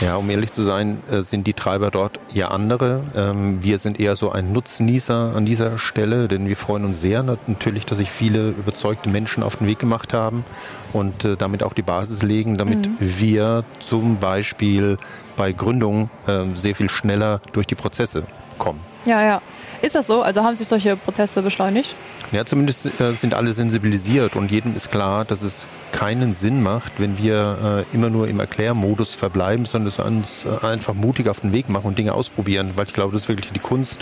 Ja, 0.00 0.16
um 0.16 0.28
ehrlich 0.28 0.50
zu 0.50 0.64
sein, 0.64 1.02
äh, 1.10 1.22
sind 1.22 1.46
die 1.46 1.52
Treiber 1.52 1.90
dort 1.90 2.18
eher 2.34 2.50
andere. 2.50 3.04
Ähm, 3.14 3.62
wir 3.62 3.78
sind 3.78 4.00
eher 4.00 4.16
so 4.16 4.32
ein 4.32 4.52
Nutznießer 4.52 5.34
an 5.36 5.46
dieser 5.46 5.78
Stelle, 5.78 6.26
denn 6.26 6.48
wir 6.48 6.56
freuen 6.56 6.84
uns 6.84 7.00
sehr 7.00 7.22
natürlich, 7.22 7.86
dass 7.86 7.98
sich 7.98 8.10
viele 8.10 8.48
überzeugte 8.50 9.08
Menschen 9.08 9.42
auf 9.42 9.56
den 9.56 9.68
Weg 9.68 9.78
gemacht 9.78 10.12
haben 10.12 10.44
und 10.92 11.24
äh, 11.24 11.36
damit 11.36 11.62
auch 11.62 11.74
die 11.74 11.82
Basis 11.82 12.22
legen, 12.22 12.58
damit 12.58 12.88
mhm. 12.88 12.96
wir 12.98 13.64
zum 13.78 14.18
Beispiel 14.18 14.98
bei 15.36 15.52
Gründung 15.52 16.10
ähm, 16.26 16.56
sehr 16.56 16.74
viel 16.74 16.90
schneller 16.90 17.40
durch 17.52 17.66
die 17.66 17.76
Prozesse 17.76 18.24
kommen. 18.58 18.80
Ja, 19.04 19.22
ja. 19.22 19.42
Ist 19.84 19.94
das 19.94 20.06
so? 20.06 20.22
Also 20.22 20.42
haben 20.42 20.56
sich 20.56 20.66
solche 20.66 20.96
Prozesse 20.96 21.42
beschleunigt? 21.42 21.94
Ja, 22.32 22.46
zumindest 22.46 22.86
äh, 22.86 23.12
sind 23.12 23.34
alle 23.34 23.52
sensibilisiert 23.52 24.34
und 24.34 24.50
jedem 24.50 24.74
ist 24.74 24.90
klar, 24.90 25.26
dass 25.26 25.42
es 25.42 25.66
keinen 25.92 26.32
Sinn 26.32 26.62
macht, 26.62 26.94
wenn 26.96 27.18
wir 27.18 27.84
äh, 27.92 27.94
immer 27.94 28.08
nur 28.08 28.26
im 28.26 28.40
Erklärmodus 28.40 29.14
verbleiben, 29.14 29.66
sondern 29.66 29.88
es 29.88 29.98
uns 29.98 30.46
äh, 30.46 30.66
einfach 30.66 30.94
mutig 30.94 31.28
auf 31.28 31.40
den 31.40 31.52
Weg 31.52 31.68
machen 31.68 31.88
und 31.88 31.98
Dinge 31.98 32.14
ausprobieren, 32.14 32.70
weil 32.76 32.86
ich 32.86 32.94
glaube, 32.94 33.12
das 33.12 33.24
ist 33.24 33.28
wirklich 33.28 33.52
die 33.52 33.58
Kunst. 33.58 34.00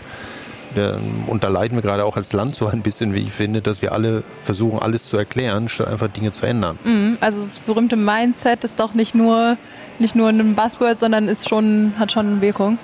Und 1.26 1.44
da 1.44 1.48
leiden 1.48 1.76
wir 1.76 1.82
gerade 1.82 2.06
auch 2.06 2.16
als 2.16 2.32
Land 2.32 2.56
so 2.56 2.66
ein 2.66 2.80
bisschen, 2.80 3.12
wie 3.12 3.18
ich 3.18 3.30
finde, 3.30 3.60
dass 3.60 3.82
wir 3.82 3.92
alle 3.92 4.22
versuchen, 4.42 4.78
alles 4.78 5.06
zu 5.06 5.18
erklären, 5.18 5.68
statt 5.68 5.88
einfach 5.88 6.08
Dinge 6.08 6.32
zu 6.32 6.46
ändern. 6.46 6.78
Mhm, 6.82 7.18
also 7.20 7.44
das 7.44 7.58
berühmte 7.58 7.96
Mindset 7.96 8.64
ist 8.64 8.80
doch 8.80 8.94
nicht 8.94 9.14
nur, 9.14 9.58
nicht 9.98 10.14
nur 10.14 10.30
ein 10.30 10.54
Buzzword, 10.54 10.98
sondern 10.98 11.28
ist 11.28 11.46
schon, 11.46 11.92
hat 11.98 12.12
schon 12.12 12.40
Wirkung. 12.40 12.78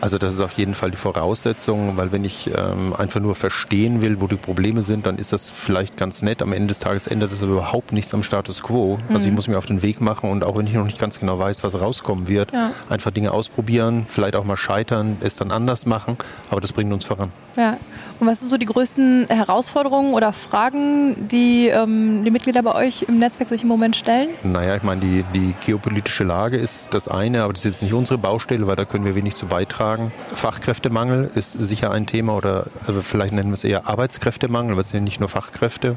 Also 0.00 0.18
das 0.18 0.34
ist 0.34 0.40
auf 0.40 0.52
jeden 0.52 0.74
Fall 0.74 0.90
die 0.90 0.96
Voraussetzung, 0.96 1.96
weil 1.96 2.12
wenn 2.12 2.24
ich 2.24 2.50
ähm, 2.56 2.94
einfach 2.96 3.20
nur 3.20 3.34
verstehen 3.34 4.00
will, 4.00 4.20
wo 4.20 4.26
die 4.26 4.36
Probleme 4.36 4.82
sind, 4.82 5.06
dann 5.06 5.18
ist 5.18 5.32
das 5.32 5.50
vielleicht 5.50 5.96
ganz 5.96 6.22
nett. 6.22 6.42
Am 6.42 6.52
Ende 6.52 6.68
des 6.68 6.78
Tages 6.78 7.06
ändert 7.06 7.32
das 7.32 7.42
aber 7.42 7.52
überhaupt 7.52 7.92
nichts 7.92 8.14
am 8.14 8.22
Status 8.22 8.62
quo. 8.62 8.96
Mhm. 8.96 9.14
Also 9.14 9.26
ich 9.26 9.30
mhm. 9.30 9.36
muss 9.36 9.48
mir 9.48 9.58
auf 9.58 9.66
den 9.66 9.82
Weg 9.82 10.00
machen 10.00 10.30
und 10.30 10.44
auch 10.44 10.56
wenn 10.56 10.66
ich 10.66 10.72
noch 10.72 10.86
nicht 10.86 10.98
ganz 10.98 11.20
genau 11.20 11.38
weiß, 11.38 11.64
was 11.64 11.78
rauskommen 11.78 12.28
wird, 12.28 12.52
ja. 12.52 12.72
einfach 12.88 13.10
Dinge 13.10 13.32
ausprobieren, 13.32 14.06
vielleicht 14.08 14.36
auch 14.36 14.44
mal 14.44 14.56
scheitern, 14.56 15.18
es 15.20 15.36
dann 15.36 15.50
anders 15.50 15.86
machen, 15.86 16.16
aber 16.48 16.60
das 16.60 16.72
bringt 16.72 16.92
uns 16.92 17.04
voran. 17.04 17.30
Ja. 17.56 17.76
Und 18.20 18.26
was 18.26 18.40
sind 18.40 18.50
so 18.50 18.58
die 18.58 18.66
größten 18.66 19.28
Herausforderungen 19.28 20.12
oder 20.12 20.34
Fragen, 20.34 21.28
die 21.28 21.68
ähm, 21.68 22.22
die 22.22 22.30
Mitglieder 22.30 22.62
bei 22.62 22.74
euch 22.74 23.06
im 23.08 23.18
Netzwerk 23.18 23.48
sich 23.48 23.62
im 23.62 23.68
Moment 23.68 23.96
stellen? 23.96 24.28
Naja, 24.42 24.76
ich 24.76 24.82
meine, 24.82 25.00
die, 25.00 25.24
die 25.34 25.54
geopolitische 25.64 26.24
Lage 26.24 26.58
ist 26.58 26.92
das 26.92 27.08
eine, 27.08 27.42
aber 27.42 27.54
das 27.54 27.64
ist 27.64 27.72
jetzt 27.72 27.82
nicht 27.82 27.94
unsere 27.94 28.18
Baustelle, 28.18 28.66
weil 28.66 28.76
da 28.76 28.84
können 28.84 29.06
wir 29.06 29.14
wenig 29.14 29.36
zu 29.36 29.46
beitragen. 29.46 30.12
Fachkräftemangel 30.34 31.30
ist 31.34 31.52
sicher 31.52 31.92
ein 31.92 32.06
Thema 32.06 32.34
oder 32.34 32.66
also 32.86 33.00
vielleicht 33.00 33.32
nennen 33.32 33.48
wir 33.48 33.54
es 33.54 33.64
eher 33.64 33.88
Arbeitskräftemangel, 33.88 34.76
weil 34.76 34.82
es 34.82 34.90
sind 34.90 35.04
nicht 35.04 35.20
nur 35.20 35.30
Fachkräfte. 35.30 35.96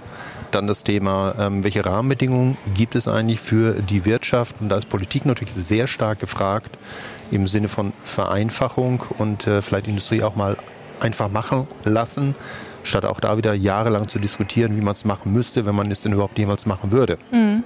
Dann 0.51 0.65
das 0.65 0.85
Thema, 0.85 1.35
ähm, 1.37 1.65
welche 1.65 1.85
Rahmenbedingungen 1.85 2.57
gibt 2.73 2.95
es 2.95 3.05
eigentlich 3.05 3.41
für 3.41 3.73
die 3.81 4.05
Wirtschaft? 4.05 4.55
Und 4.61 4.69
da 4.69 4.77
ist 4.77 4.87
Politik 4.87 5.25
natürlich 5.25 5.53
sehr 5.53 5.87
stark 5.87 6.19
gefragt 6.19 6.77
im 7.31 7.47
Sinne 7.47 7.67
von 7.67 7.91
Vereinfachung 8.05 9.03
und 9.17 9.45
äh, 9.45 9.61
vielleicht 9.61 9.87
Industrie 9.87 10.23
auch 10.23 10.35
mal 10.35 10.55
einfach 11.03 11.29
machen 11.29 11.67
lassen, 11.83 12.35
statt 12.83 13.05
auch 13.05 13.19
da 13.19 13.37
wieder 13.37 13.53
jahrelang 13.53 14.07
zu 14.07 14.19
diskutieren, 14.19 14.75
wie 14.77 14.81
man 14.81 14.93
es 14.93 15.05
machen 15.05 15.31
müsste, 15.33 15.65
wenn 15.65 15.75
man 15.75 15.91
es 15.91 16.01
denn 16.01 16.13
überhaupt 16.13 16.37
jemals 16.37 16.65
machen 16.65 16.91
würde. 16.91 17.17
Mhm. 17.31 17.63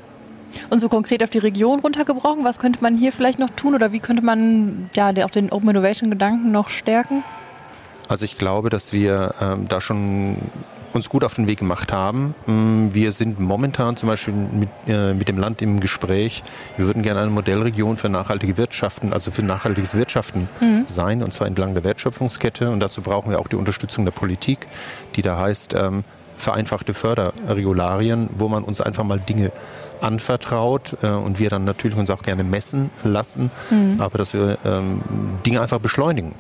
Und 0.70 0.80
so 0.80 0.90
konkret 0.90 1.24
auf 1.24 1.30
die 1.30 1.38
Region 1.38 1.80
runtergebrochen, 1.80 2.44
was 2.44 2.60
könnte 2.60 2.80
man 2.82 2.96
hier 2.96 3.12
vielleicht 3.12 3.40
noch 3.40 3.50
tun 3.52 3.76
oder 3.76 3.92
wie 3.92 4.00
könnte 4.00 4.24
man 4.24 4.90
ja, 4.96 5.12
auch 5.24 5.30
den 5.30 5.52
Open 5.52 5.70
Innovation 5.70 6.10
Gedanken 6.10 6.52
noch 6.52 6.70
stärken? 6.70 7.24
Also 8.08 8.26
ich 8.26 8.38
glaube, 8.38 8.70
dass 8.70 8.94
wir 8.94 9.36
ähm, 9.42 9.68
da 9.68 9.82
schon 9.82 10.38
uns 10.98 11.10
gut 11.10 11.24
auf 11.24 11.34
den 11.34 11.48
Weg 11.48 11.60
gemacht 11.60 11.94
haben. 11.94 12.36
Mm, 12.46 12.94
wir 12.94 13.12
sind 13.14 13.40
momentan 13.40 13.96
zum 13.96 14.10
Beispiel 14.10 14.34
mit, 14.34 14.70
äh, 14.88 15.14
mit 15.14 15.30
dem 15.30 15.38
Land 15.38 15.62
im 15.62 15.80
Gespräch. 15.80 16.44
Wir 16.76 16.86
würden 16.86 17.04
gerne 17.04 17.22
eine 17.22 17.32
Modellregion 17.32 17.98
für 17.98 18.10
nachhaltige 18.10 18.58
Wirtschaften, 18.58 19.14
also 19.14 19.32
für 19.32 19.44
nachhaltiges 19.44 19.96
Wirtschaften 19.96 20.50
mhm. 20.60 20.84
sein, 20.88 21.24
und 21.24 21.34
zwar 21.34 21.48
entlang 21.48 21.74
der 21.74 21.84
Wertschöpfungskette. 21.84 22.70
Und 22.70 22.82
dazu 22.82 23.02
brauchen 23.02 23.32
wir 23.32 23.40
auch 23.40 23.48
die 23.48 23.56
Unterstützung 23.56 24.04
der 24.04 24.12
Politik, 24.12 24.68
die 25.16 25.22
da 25.22 25.38
heißt 25.38 25.76
vereinfachte 26.38 26.94
Förderregularien, 26.94 28.30
wo 28.38 28.48
man 28.48 28.64
uns 28.64 28.80
einfach 28.80 29.04
mal 29.04 29.20
Dinge 29.20 29.52
anvertraut 30.02 30.98
äh, 31.02 31.08
und 31.08 31.40
wir 31.40 31.50
dann 31.50 31.66
natürlich 31.66 31.98
uns 31.98 32.10
auch 32.10 32.22
gerne 32.22 32.44
messen 32.44 32.92
lassen, 33.04 33.50
mhm. 33.72 33.96
aber 34.00 34.20
dass 34.20 34.34
wir 34.34 34.60
ähm, 34.64 35.02
Dinge 35.46 35.62
einfach 35.62 35.80
beschleunigen 35.80 36.36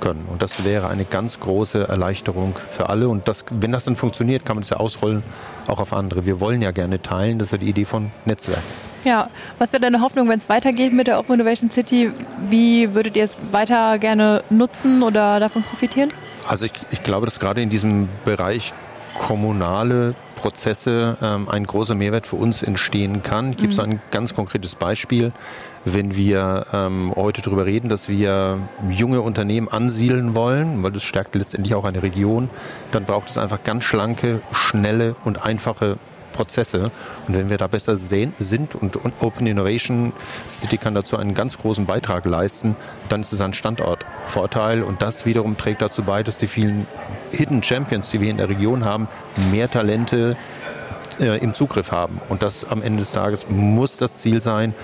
können. 0.00 0.26
Und 0.30 0.42
das 0.42 0.64
wäre 0.64 0.88
eine 0.88 1.04
ganz 1.04 1.40
große 1.40 1.88
Erleichterung 1.88 2.56
für 2.68 2.88
alle. 2.88 3.08
Und 3.08 3.28
das, 3.28 3.44
wenn 3.50 3.72
das 3.72 3.84
dann 3.84 3.96
funktioniert, 3.96 4.44
kann 4.44 4.56
man 4.56 4.62
es 4.62 4.70
ja 4.70 4.78
ausrollen, 4.78 5.22
auch 5.66 5.78
auf 5.78 5.92
andere. 5.92 6.26
Wir 6.26 6.40
wollen 6.40 6.62
ja 6.62 6.70
gerne 6.70 7.00
teilen, 7.00 7.38
das 7.38 7.48
ist 7.48 7.52
ja 7.52 7.58
die 7.58 7.68
Idee 7.68 7.84
von 7.84 8.10
Netzwerken. 8.24 8.62
Ja, 9.04 9.30
was 9.58 9.72
wäre 9.72 9.80
deine 9.80 10.02
Hoffnung, 10.02 10.28
wenn 10.28 10.38
es 10.38 10.48
weitergeht 10.48 10.92
mit 10.92 11.06
der 11.06 11.18
Open 11.18 11.34
Innovation 11.34 11.70
City? 11.70 12.12
Wie 12.48 12.92
würdet 12.94 13.16
ihr 13.16 13.24
es 13.24 13.38
weiter 13.50 13.98
gerne 13.98 14.42
nutzen 14.50 15.02
oder 15.02 15.40
davon 15.40 15.62
profitieren? 15.62 16.12
Also 16.46 16.66
ich, 16.66 16.72
ich 16.90 17.02
glaube, 17.02 17.26
dass 17.26 17.40
gerade 17.40 17.62
in 17.62 17.70
diesem 17.70 18.08
Bereich 18.24 18.74
kommunale 19.18 20.14
Prozesse 20.34 21.16
ähm, 21.22 21.48
ein 21.48 21.64
großer 21.64 21.94
Mehrwert 21.94 22.26
für 22.26 22.36
uns 22.36 22.62
entstehen 22.62 23.22
kann. 23.22 23.50
Ich 23.50 23.56
gebe 23.58 23.68
mhm. 23.68 23.72
so 23.72 23.82
ein 23.82 24.02
ganz 24.10 24.34
konkretes 24.34 24.74
Beispiel 24.74 25.32
wenn 25.84 26.14
wir 26.14 26.66
ähm, 26.72 27.12
heute 27.16 27.42
darüber 27.42 27.66
reden, 27.66 27.88
dass 27.88 28.08
wir 28.08 28.58
junge 28.90 29.20
Unternehmen 29.22 29.68
ansiedeln 29.68 30.34
wollen, 30.34 30.82
weil 30.82 30.92
das 30.92 31.02
stärkt 31.02 31.34
letztendlich 31.34 31.74
auch 31.74 31.84
eine 31.84 32.02
Region, 32.02 32.50
dann 32.92 33.04
braucht 33.04 33.30
es 33.30 33.38
einfach 33.38 33.62
ganz 33.64 33.84
schlanke, 33.84 34.42
schnelle 34.52 35.16
und 35.24 35.44
einfache 35.44 35.96
Prozesse. 36.32 36.90
Und 37.26 37.36
wenn 37.36 37.50
wir 37.50 37.56
da 37.56 37.66
besser 37.66 37.96
sehen, 37.96 38.32
sind 38.38 38.74
und, 38.74 38.98
Open 39.20 39.46
Innovation 39.46 40.12
City 40.48 40.78
kann 40.78 40.94
dazu 40.94 41.16
einen 41.16 41.34
ganz 41.34 41.58
großen 41.58 41.86
Beitrag 41.86 42.24
leisten, 42.24 42.76
dann 43.08 43.22
ist 43.22 43.32
es 43.32 43.40
ein 43.40 43.54
Standortvorteil 43.54 44.82
und 44.82 45.02
das 45.02 45.26
wiederum 45.26 45.56
trägt 45.56 45.82
dazu 45.82 46.02
bei, 46.02 46.22
dass 46.22 46.38
die 46.38 46.46
vielen 46.46 46.86
Hidden 47.32 47.62
Champions, 47.62 48.10
die 48.10 48.20
wir 48.20 48.30
in 48.30 48.36
der 48.36 48.48
Region 48.48 48.84
haben, 48.84 49.08
mehr 49.50 49.70
Talente 49.70 50.36
äh, 51.20 51.38
im 51.38 51.54
Zugriff 51.54 51.92
haben. 51.92 52.20
Und 52.28 52.42
das 52.42 52.64
am 52.64 52.82
Ende 52.82 53.00
des 53.00 53.12
Tages 53.12 53.46
muss 53.48 53.96
das 53.96 54.18
Ziel 54.18 54.40
sein, 54.40 54.74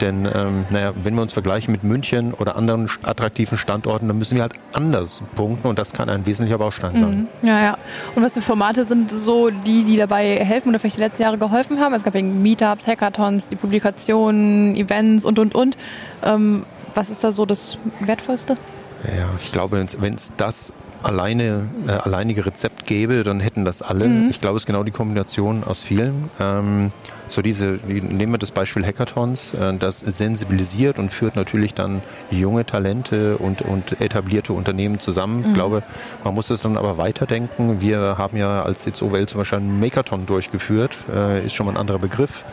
denn 0.00 0.28
ähm, 0.32 0.66
naja, 0.70 0.92
wenn 1.02 1.14
wir 1.14 1.22
uns 1.22 1.32
vergleichen 1.32 1.72
mit 1.72 1.84
München 1.84 2.34
oder 2.34 2.56
anderen 2.56 2.88
attraktiven 3.02 3.58
Standorten, 3.58 4.08
dann 4.08 4.18
müssen 4.18 4.36
wir 4.36 4.42
halt 4.42 4.54
anders 4.72 5.22
punkten 5.34 5.68
und 5.68 5.78
das 5.78 5.92
kann 5.92 6.08
ein 6.08 6.26
wesentlicher 6.26 6.58
Baustein 6.58 6.98
sein. 6.98 7.28
Mhm. 7.42 7.48
Ja, 7.48 7.62
ja. 7.62 7.78
Und 8.14 8.22
was 8.22 8.34
für 8.34 8.42
Formate 8.42 8.84
sind 8.84 9.10
so 9.10 9.50
die, 9.50 9.84
die 9.84 9.96
dabei 9.96 10.36
helfen 10.36 10.70
oder 10.70 10.78
vielleicht 10.78 10.96
die 10.96 11.02
letzten 11.02 11.22
Jahre 11.22 11.38
geholfen 11.38 11.80
haben? 11.80 11.94
Es 11.94 12.02
gab 12.02 12.14
eben 12.14 12.42
Meetups, 12.42 12.86
Hackathons, 12.86 13.48
die 13.48 13.56
Publikationen, 13.56 14.74
Events 14.76 15.24
und, 15.24 15.38
und, 15.38 15.54
und. 15.54 15.76
Ähm, 16.22 16.64
was 16.94 17.10
ist 17.10 17.24
da 17.24 17.32
so 17.32 17.44
das 17.44 17.76
Wertvollste? 18.00 18.56
Ja, 19.04 19.28
ich 19.42 19.52
glaube, 19.52 19.84
wenn 19.98 20.14
es 20.14 20.32
das 20.36 20.72
alleine, 21.04 21.68
äh, 21.86 21.92
alleinige 21.92 22.46
Rezept 22.46 22.86
gäbe, 22.86 23.22
dann 23.22 23.40
hätten 23.40 23.64
das 23.64 23.82
alle. 23.82 24.08
Mhm. 24.08 24.30
Ich 24.30 24.40
glaube, 24.40 24.56
es 24.56 24.62
ist 24.62 24.66
genau 24.66 24.82
die 24.82 24.90
Kombination 24.90 25.64
aus 25.64 25.82
vielen. 25.82 26.30
Ähm, 26.40 26.92
so 27.28 27.42
diese, 27.42 27.78
nehmen 27.86 28.32
wir 28.32 28.38
das 28.38 28.50
Beispiel 28.50 28.84
Hackathons, 28.84 29.54
äh, 29.54 29.76
das 29.76 30.00
sensibilisiert 30.00 30.98
und 30.98 31.10
führt 31.10 31.36
natürlich 31.36 31.74
dann 31.74 32.02
junge 32.30 32.66
Talente 32.66 33.36
und, 33.38 33.62
und 33.62 34.00
etablierte 34.00 34.52
Unternehmen 34.52 35.00
zusammen. 35.00 35.40
Mhm. 35.40 35.46
Ich 35.46 35.54
glaube, 35.54 35.82
man 36.22 36.34
muss 36.34 36.50
es 36.50 36.62
dann 36.62 36.76
aber 36.76 36.98
weiterdenken. 36.98 37.80
Wir 37.80 38.18
haben 38.18 38.36
ja 38.36 38.62
als 38.62 38.82
CZOWL 38.82 39.26
zum 39.26 39.38
Beispiel 39.38 39.58
einen 39.58 39.80
Makeathon 39.80 40.26
durchgeführt, 40.26 40.96
äh, 41.12 41.44
ist 41.44 41.54
schon 41.54 41.66
mal 41.66 41.72
ein 41.72 41.78
anderer 41.78 41.98
Begriff. 41.98 42.44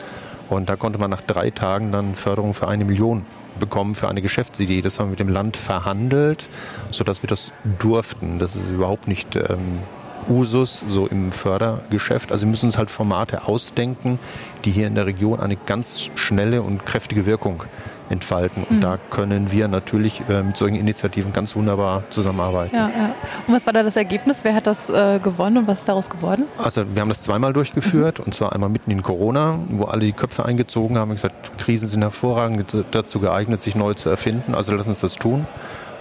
Und 0.50 0.70
da 0.70 0.76
konnte 0.76 1.00
man 1.00 1.10
nach 1.10 1.22
drei 1.22 1.50
Tagen 1.50 1.92
dann 1.94 2.14
Förderung 2.14 2.54
für 2.54 2.68
eine 2.68 2.84
Million 2.84 3.24
bekommen 3.62 3.96
für 3.96 4.10
eine 4.10 4.22
Geschäftsidee. 4.22 4.82
Das 4.82 5.00
haben 5.00 5.08
wir 5.08 5.12
mit 5.12 5.20
dem 5.22 5.30
Land 5.30 5.56
verhandelt, 5.56 6.50
sodass 6.92 7.24
wir 7.24 7.28
das 7.28 7.54
durften. 7.80 8.40
Das 8.40 8.58
ist 8.58 8.70
überhaupt 8.70 9.08
nicht 9.08 9.38
ähm, 9.38 9.80
Usus 10.28 10.84
so 10.88 11.08
im 11.08 11.32
Fördergeschäft. 11.32 12.34
Also 12.34 12.46
wir 12.46 12.52
müssen 12.52 12.66
uns 12.66 12.78
halt 12.78 12.92
Formate 12.92 13.48
ausdenken, 13.48 14.20
die 14.66 14.72
hier 14.72 14.88
in 14.88 14.96
der 14.96 15.06
Region 15.06 15.40
eine 15.40 15.56
ganz 15.56 16.10
schnelle 16.16 16.62
und 16.62 16.86
kräftige 16.86 17.26
Wirkung 17.26 17.64
entfalten. 18.12 18.64
Und 18.64 18.78
mhm. 18.78 18.82
da 18.82 18.98
können 19.10 19.52
wir 19.52 19.68
natürlich 19.68 20.22
äh, 20.30 20.44
mit 20.44 20.58
solchen 20.58 20.76
Initiativen 20.76 21.34
ganz 21.34 21.56
wunderbar 21.56 22.04
zusammenarbeiten. 22.10 22.76
Ja, 22.76 22.90
ja. 22.90 23.16
Und 23.48 23.54
was 23.54 23.66
war 23.66 23.74
da 23.74 23.84
das 23.84 23.96
Ergebnis? 23.96 24.44
Wer 24.44 24.54
hat 24.54 24.68
das 24.68 24.90
äh, 24.90 25.20
gewonnen 25.20 25.58
und 25.58 25.68
was 25.68 25.80
ist 25.80 25.88
daraus 25.88 26.10
geworden? 26.10 26.46
Also 26.58 26.84
wir 26.94 27.02
haben 27.02 27.10
das 27.10 27.22
zweimal 27.22 27.54
durchgeführt 27.54 28.20
mhm. 28.20 28.26
und 28.26 28.36
zwar 28.36 28.54
einmal 28.54 28.70
mitten 28.70 28.92
in 28.92 29.02
Corona, 29.02 29.60
wo 29.70 29.86
alle 29.86 30.06
die 30.06 30.14
Köpfe 30.14 30.46
eingezogen 30.46 30.98
haben 30.98 31.12
und 31.12 31.16
gesagt, 31.16 31.58
Krisen 31.58 31.88
sind 31.88 32.02
hervorragend 32.02 32.86
dazu 32.92 33.20
geeignet, 33.20 33.62
sich 33.62 33.76
neu 33.76 33.94
zu 33.94 34.10
erfinden. 34.10 34.56
Also 34.56 34.74
lass 34.74 34.88
uns 34.88 35.00
das 35.00 35.16
tun. 35.16 35.46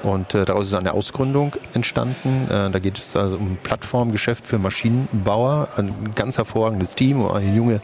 Und 0.02 0.34
äh, 0.34 0.44
daraus 0.44 0.66
ist 0.66 0.74
eine 0.74 0.94
Ausgründung 0.94 1.56
entstanden. 1.74 2.48
Äh, 2.50 2.70
da 2.70 2.78
geht 2.78 2.98
es 2.98 3.16
also 3.16 3.36
um 3.36 3.58
Plattformgeschäft 3.62 4.46
für 4.46 4.58
Maschinenbauer, 4.58 5.68
ein 5.76 6.12
ganz 6.14 6.38
hervorragendes 6.38 6.94
Team, 6.94 7.26
eine 7.26 7.54
junge 7.54 7.80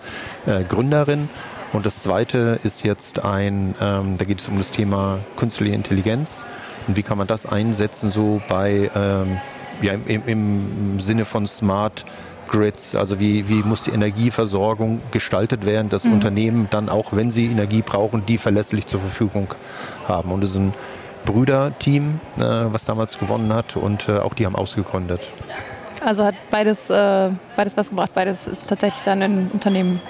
äh, 0.47 0.65
Gründerin. 0.65 1.29
Und 1.73 1.87
das 1.87 2.03
zweite 2.03 2.59
ist 2.63 2.85
jetzt 2.85 3.25
ein, 3.25 3.75
ähm, 3.81 4.17
da 4.19 4.25
geht 4.25 4.41
es 4.41 4.49
um 4.49 4.57
das 4.59 4.71
Thema 4.71 5.21
künstliche 5.37 5.75
Intelligenz. 5.75 6.45
Und 6.87 6.97
wie 6.97 7.03
kann 7.03 7.19
man 7.19 7.27
das 7.27 7.47
einsetzen, 7.47 8.11
so 8.11 8.41
bei, 8.49 8.91
ähm, 8.95 9.39
ja, 9.83 9.93
im, 9.93 10.23
im 10.27 11.01
Sinne 11.01 11.25
von 11.25 11.47
Smart 11.47 12.05
Grids, 12.49 12.95
also 12.95 13.19
wie, 13.19 13.49
wie 13.49 13.63
muss 13.63 13.85
die 13.85 13.91
Energieversorgung 13.91 15.01
gestaltet 15.11 15.67
werden, 15.67 15.89
dass 15.89 16.05
mhm. 16.05 16.15
Unternehmen 16.15 16.69
dann 16.71 16.89
auch, 16.89 17.07
wenn 17.13 17.31
sie 17.31 17.47
Energie 17.47 17.83
brauchen, 17.83 18.25
die 18.25 18.39
verlässlich 18.39 18.87
zur 18.87 19.01
Verfügung 19.01 19.49
haben. 20.07 20.31
Und 20.31 20.45
es 20.45 20.51
ist 20.51 20.57
ein 20.57 20.75
Brüderteam, 21.25 22.21
äh, 22.37 22.43
was 22.43 22.85
damals 22.85 23.19
gewonnen 23.19 23.53
hat 23.53 23.77
und 23.77 24.09
äh, 24.09 24.19
auch 24.19 24.35
die 24.35 24.47
haben 24.47 24.55
ausgegründet. 24.55 25.21
Also 26.05 26.25
hat 26.25 26.37
beides, 26.51 26.89
äh, 26.89 27.31
beides 27.57 27.77
was 27.77 27.91
gebracht, 27.91 28.13
beides 28.15 28.47
ist 28.47 28.69
tatsächlich 28.69 29.03
dann 29.05 29.23
ein 29.23 29.51
Unternehmen 29.53 30.01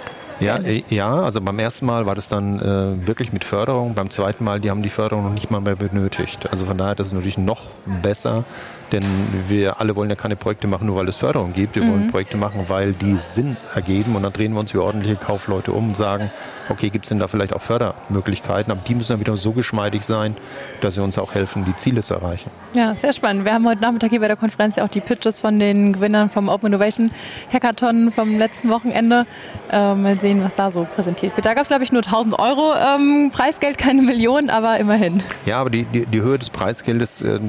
ja, 0.41 0.57
äh, 0.59 0.82
ja, 0.89 1.09
also 1.09 1.41
beim 1.41 1.59
ersten 1.59 1.87
Mal 1.87 2.07
war 2.07 2.14
das 2.14 2.28
dann 2.28 2.59
äh, 2.59 3.07
wirklich 3.07 3.32
mit 3.32 3.45
Förderung. 3.45 3.95
Beim 3.95 4.11
zweiten 4.11 4.45
Mal, 4.45 4.61
die 4.61 4.70
haben 4.70 4.82
die 4.82 4.91
Förderung 4.91 5.24
noch 5.24 5.32
nicht 5.32 5.51
mal 5.51 5.61
mehr 5.61 5.76
benötigt. 5.76 6.51
Also 6.51 6.66
von 6.66 6.76
daher, 6.76 6.95
das 6.95 7.09
ist 7.09 7.12
natürlich 7.12 7.39
noch 7.39 7.66
besser, 8.03 8.45
denn 8.93 9.05
wir 9.49 9.80
alle 9.80 9.97
wollen 9.97 10.11
ja 10.11 10.16
keine 10.16 10.37
Projekte 10.37 10.66
machen, 10.66 10.87
nur 10.87 10.97
weil 10.97 11.09
es 11.09 11.16
Förderung 11.16 11.53
gibt. 11.53 11.76
Wir 11.76 11.82
mhm. 11.82 11.93
wollen 11.93 12.11
Projekte 12.11 12.37
machen, 12.37 12.64
weil 12.68 12.93
die 12.93 13.16
Sinn 13.16 13.57
ergeben. 13.74 14.16
Und 14.16 14.22
dann 14.22 14.32
drehen 14.32 14.53
wir 14.53 14.61
uns 14.61 14.74
wie 14.74 14.78
ordentliche 14.78 15.16
Kaufleute 15.16 15.72
um 15.72 15.89
und 15.89 15.97
sagen, 15.97 16.30
okay, 16.68 16.91
gibt 16.91 17.05
es 17.05 17.09
denn 17.09 17.18
da 17.18 17.28
vielleicht 17.28 17.53
auch 17.53 17.61
Fördermöglichkeiten? 17.61 18.70
Aber 18.72 18.80
die 18.87 18.95
müssen 18.95 19.12
dann 19.12 19.20
wieder 19.20 19.37
so 19.37 19.53
geschmeidig 19.53 20.05
sein, 20.05 20.37
dass 20.80 20.95
sie 20.95 21.03
uns 21.03 21.18
auch 21.18 21.34
helfen, 21.34 21.64
die 21.64 21.76
Ziele 21.76 22.03
zu 22.03 22.14
erreichen. 22.14 22.51
Ja, 22.74 22.95
sehr 22.95 23.12
spannend. 23.12 23.45
Wir 23.45 23.55
haben 23.55 23.66
heute 23.66 23.80
Nachmittag 23.80 24.11
hier 24.11 24.20
bei 24.20 24.28
der 24.28 24.37
Konferenz 24.37 24.76
ja 24.76 24.84
auch 24.84 24.89
die 24.89 25.01
Pitches 25.01 25.41
von 25.41 25.59
den 25.59 25.93
Gewinnern 25.93 26.30
vom 26.30 26.49
Open 26.49 26.68
Innovation 26.68 27.11
Hackathon 27.53 28.12
vom 28.12 28.39
letzten 28.39 28.70
Wochenende. 28.70 29.26
Äh, 29.70 29.95
mal 29.95 30.20
sehen, 30.20 30.43
was 30.43 30.55
da 30.55 30.70
so 30.70 30.87
präsentiert 30.95 31.37
wird. 31.37 31.47
Da 31.47 31.55
gab 31.55 31.62
es, 31.62 31.68
glaube 31.68 31.84
ich, 31.84 31.93
nur 31.93 32.03
1000 32.03 32.39
Euro 32.39 32.74
ähm, 32.74 33.30
Preisgeld, 33.32 33.78
keine 33.78 34.03
Millionen, 34.03 34.51
aber 34.51 34.78
immerhin. 34.78 35.22
Ja, 35.45 35.61
aber 35.61 35.70
die, 35.70 35.84
die, 35.84 36.07
die 36.07 36.20
Höhe 36.20 36.39
des 36.39 36.51
Preisgeldes 36.51 37.22
äh, 37.22 37.41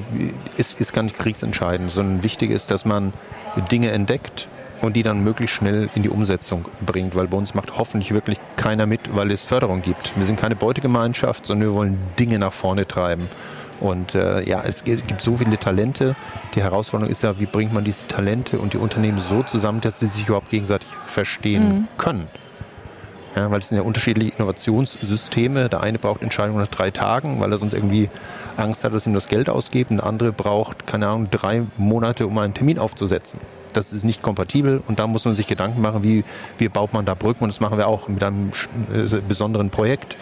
ist, 0.57 0.79
ist 0.81 0.93
gar 0.93 1.03
nicht 1.03 1.17
kriegsentscheidend, 1.27 1.91
sondern 1.91 2.23
wichtig 2.23 2.51
ist, 2.51 2.71
dass 2.71 2.85
man 2.85 3.11
Dinge 3.69 3.91
entdeckt 3.91 4.47
und 4.81 4.95
die 4.95 5.03
dann 5.03 5.25
möglichst 5.25 5.57
schnell 5.57 5.89
in 5.93 6.01
die 6.03 6.09
Umsetzung 6.09 6.65
bringt, 6.85 7.15
weil 7.15 7.27
bei 7.27 7.35
uns 7.35 7.53
macht 7.53 7.77
hoffentlich 7.77 8.13
wirklich 8.13 8.39
keiner 8.55 8.85
mit, 8.85 9.13
weil 9.13 9.31
es 9.31 9.43
Förderung 9.43 9.81
gibt. 9.81 10.13
Wir 10.15 10.25
sind 10.25 10.39
keine 10.39 10.55
Beutegemeinschaft, 10.55 11.45
sondern 11.45 11.69
wir 11.69 11.75
wollen 11.75 11.99
Dinge 12.17 12.39
nach 12.39 12.53
vorne 12.53 12.87
treiben. 12.87 13.27
Und 13.81 14.15
äh, 14.15 14.41
ja, 14.47 14.63
es 14.65 14.85
gibt 14.85 15.19
so 15.19 15.35
viele 15.35 15.59
Talente. 15.59 16.15
Die 16.55 16.61
Herausforderung 16.61 17.11
ist 17.11 17.23
ja, 17.23 17.37
wie 17.41 17.45
bringt 17.45 17.73
man 17.73 17.83
diese 17.83 18.07
Talente 18.07 18.57
und 18.57 18.71
die 18.71 18.77
Unternehmen 18.77 19.19
so 19.19 19.43
zusammen, 19.43 19.81
dass 19.81 19.99
sie 19.99 20.07
sich 20.07 20.27
überhaupt 20.27 20.49
gegenseitig 20.49 20.87
verstehen 21.05 21.69
mhm. 21.69 21.87
können. 21.97 22.27
Ja, 23.35 23.51
weil 23.51 23.59
es 23.59 23.69
sind 23.69 23.77
ja 23.77 23.83
unterschiedliche 23.83 24.33
Innovationssysteme. 24.37 25.69
Der 25.69 25.81
eine 25.81 25.99
braucht 25.99 26.21
Entscheidungen 26.21 26.59
nach 26.59 26.67
drei 26.67 26.91
Tagen, 26.91 27.39
weil 27.39 27.51
er 27.51 27.57
sonst 27.57 27.73
irgendwie 27.73 28.09
Angst 28.55 28.83
hat, 28.83 28.93
dass 28.93 29.05
ihm 29.05 29.13
das 29.13 29.27
Geld 29.27 29.49
ausgeht. 29.49 29.91
Und 29.91 29.97
der 29.97 30.05
andere 30.07 30.31
braucht, 30.31 30.87
keine 30.87 31.07
Ahnung, 31.07 31.29
drei 31.29 31.63
Monate, 31.77 32.25
um 32.25 32.37
einen 32.37 32.53
Termin 32.53 32.79
aufzusetzen. 32.79 33.39
Das 33.73 33.93
ist 33.93 34.03
nicht 34.03 34.23
kompatibel 34.23 34.81
und 34.87 34.97
da 34.97 35.05
muss 35.05 35.25
man 35.25 35.35
sich 35.35 35.45
Gedanken 35.45 35.81
machen, 35.81 36.03
wie, 36.03 36.23
wie 36.57 36.67
baut 36.67 36.93
man 36.93 37.05
da 37.05 37.13
Brücken. 37.13 37.43
Und 37.43 37.49
das 37.49 37.59
machen 37.59 37.77
wir 37.77 37.87
auch 37.87 38.07
mit 38.07 38.23
einem 38.23 38.51
äh, 38.91 39.21
besonderen 39.27 39.69
Projekt, 39.69 40.17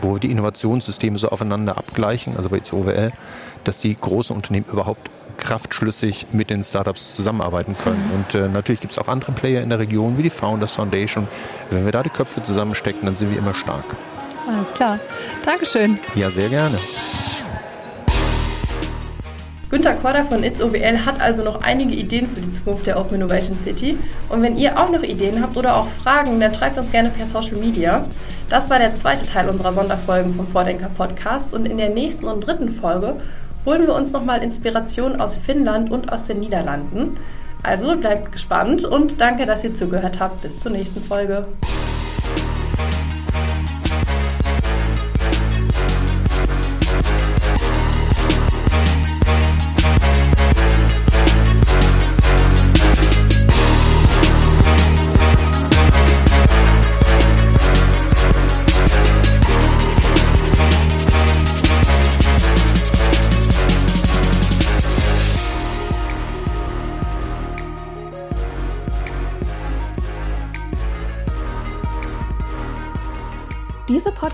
wo 0.00 0.14
wir 0.14 0.20
die 0.20 0.30
Innovationssysteme 0.30 1.18
so 1.18 1.28
aufeinander 1.28 1.76
abgleichen, 1.76 2.36
also 2.36 2.48
bei 2.48 2.62
OWL, 2.72 3.10
dass 3.64 3.78
die 3.78 3.94
großen 3.94 4.34
Unternehmen 4.34 4.64
überhaupt 4.72 5.10
kraftschlüssig 5.34 6.26
mit 6.32 6.50
den 6.50 6.64
Startups 6.64 7.14
zusammenarbeiten 7.14 7.76
können. 7.82 8.10
Und 8.14 8.34
äh, 8.34 8.48
natürlich 8.48 8.80
gibt 8.80 8.92
es 8.92 8.98
auch 8.98 9.08
andere 9.08 9.32
Player 9.32 9.62
in 9.62 9.68
der 9.68 9.78
Region, 9.78 10.18
wie 10.18 10.22
die 10.22 10.30
Founders 10.30 10.72
Foundation. 10.72 11.28
Wenn 11.70 11.84
wir 11.84 11.92
da 11.92 12.02
die 12.02 12.10
Köpfe 12.10 12.42
zusammenstecken, 12.42 13.02
dann 13.04 13.16
sind 13.16 13.30
wir 13.30 13.38
immer 13.38 13.54
stark. 13.54 13.84
Alles 14.46 14.72
klar. 14.72 14.98
Dankeschön. 15.44 15.98
Ja, 16.14 16.30
sehr 16.30 16.48
gerne. 16.48 16.78
Günter 19.74 19.94
Korda 19.94 20.24
von 20.24 20.44
It's 20.44 20.62
OWL 20.62 21.04
hat 21.04 21.20
also 21.20 21.42
noch 21.42 21.62
einige 21.62 21.94
Ideen 21.94 22.28
für 22.28 22.40
die 22.40 22.52
Zukunft 22.52 22.86
der 22.86 22.96
Open 22.96 23.16
Innovation 23.16 23.58
City. 23.58 23.98
Und 24.28 24.40
wenn 24.40 24.56
ihr 24.56 24.78
auch 24.78 24.88
noch 24.88 25.02
Ideen 25.02 25.42
habt 25.42 25.56
oder 25.56 25.76
auch 25.76 25.88
Fragen, 25.88 26.38
dann 26.38 26.54
schreibt 26.54 26.78
uns 26.78 26.92
gerne 26.92 27.08
per 27.10 27.26
Social 27.26 27.56
Media. 27.56 28.06
Das 28.48 28.70
war 28.70 28.78
der 28.78 28.94
zweite 28.94 29.26
Teil 29.26 29.48
unserer 29.48 29.72
Sonderfolgen 29.72 30.34
vom 30.36 30.46
Vordenker 30.46 30.90
Podcast. 30.96 31.52
Und 31.54 31.66
in 31.66 31.76
der 31.78 31.88
nächsten 31.88 32.26
und 32.26 32.46
dritten 32.46 32.68
Folge 32.72 33.16
holen 33.66 33.86
wir 33.86 33.94
uns 33.94 34.12
nochmal 34.12 34.42
Inspiration 34.42 35.20
aus 35.20 35.36
Finnland 35.36 35.90
und 35.90 36.12
aus 36.12 36.26
den 36.26 36.40
Niederlanden. 36.40 37.16
Also 37.62 37.96
bleibt 37.96 38.32
gespannt 38.32 38.84
und 38.84 39.20
danke, 39.20 39.46
dass 39.46 39.64
ihr 39.64 39.74
zugehört 39.74 40.20
habt. 40.20 40.42
Bis 40.42 40.60
zur 40.60 40.72
nächsten 40.72 41.02
Folge. 41.02 41.46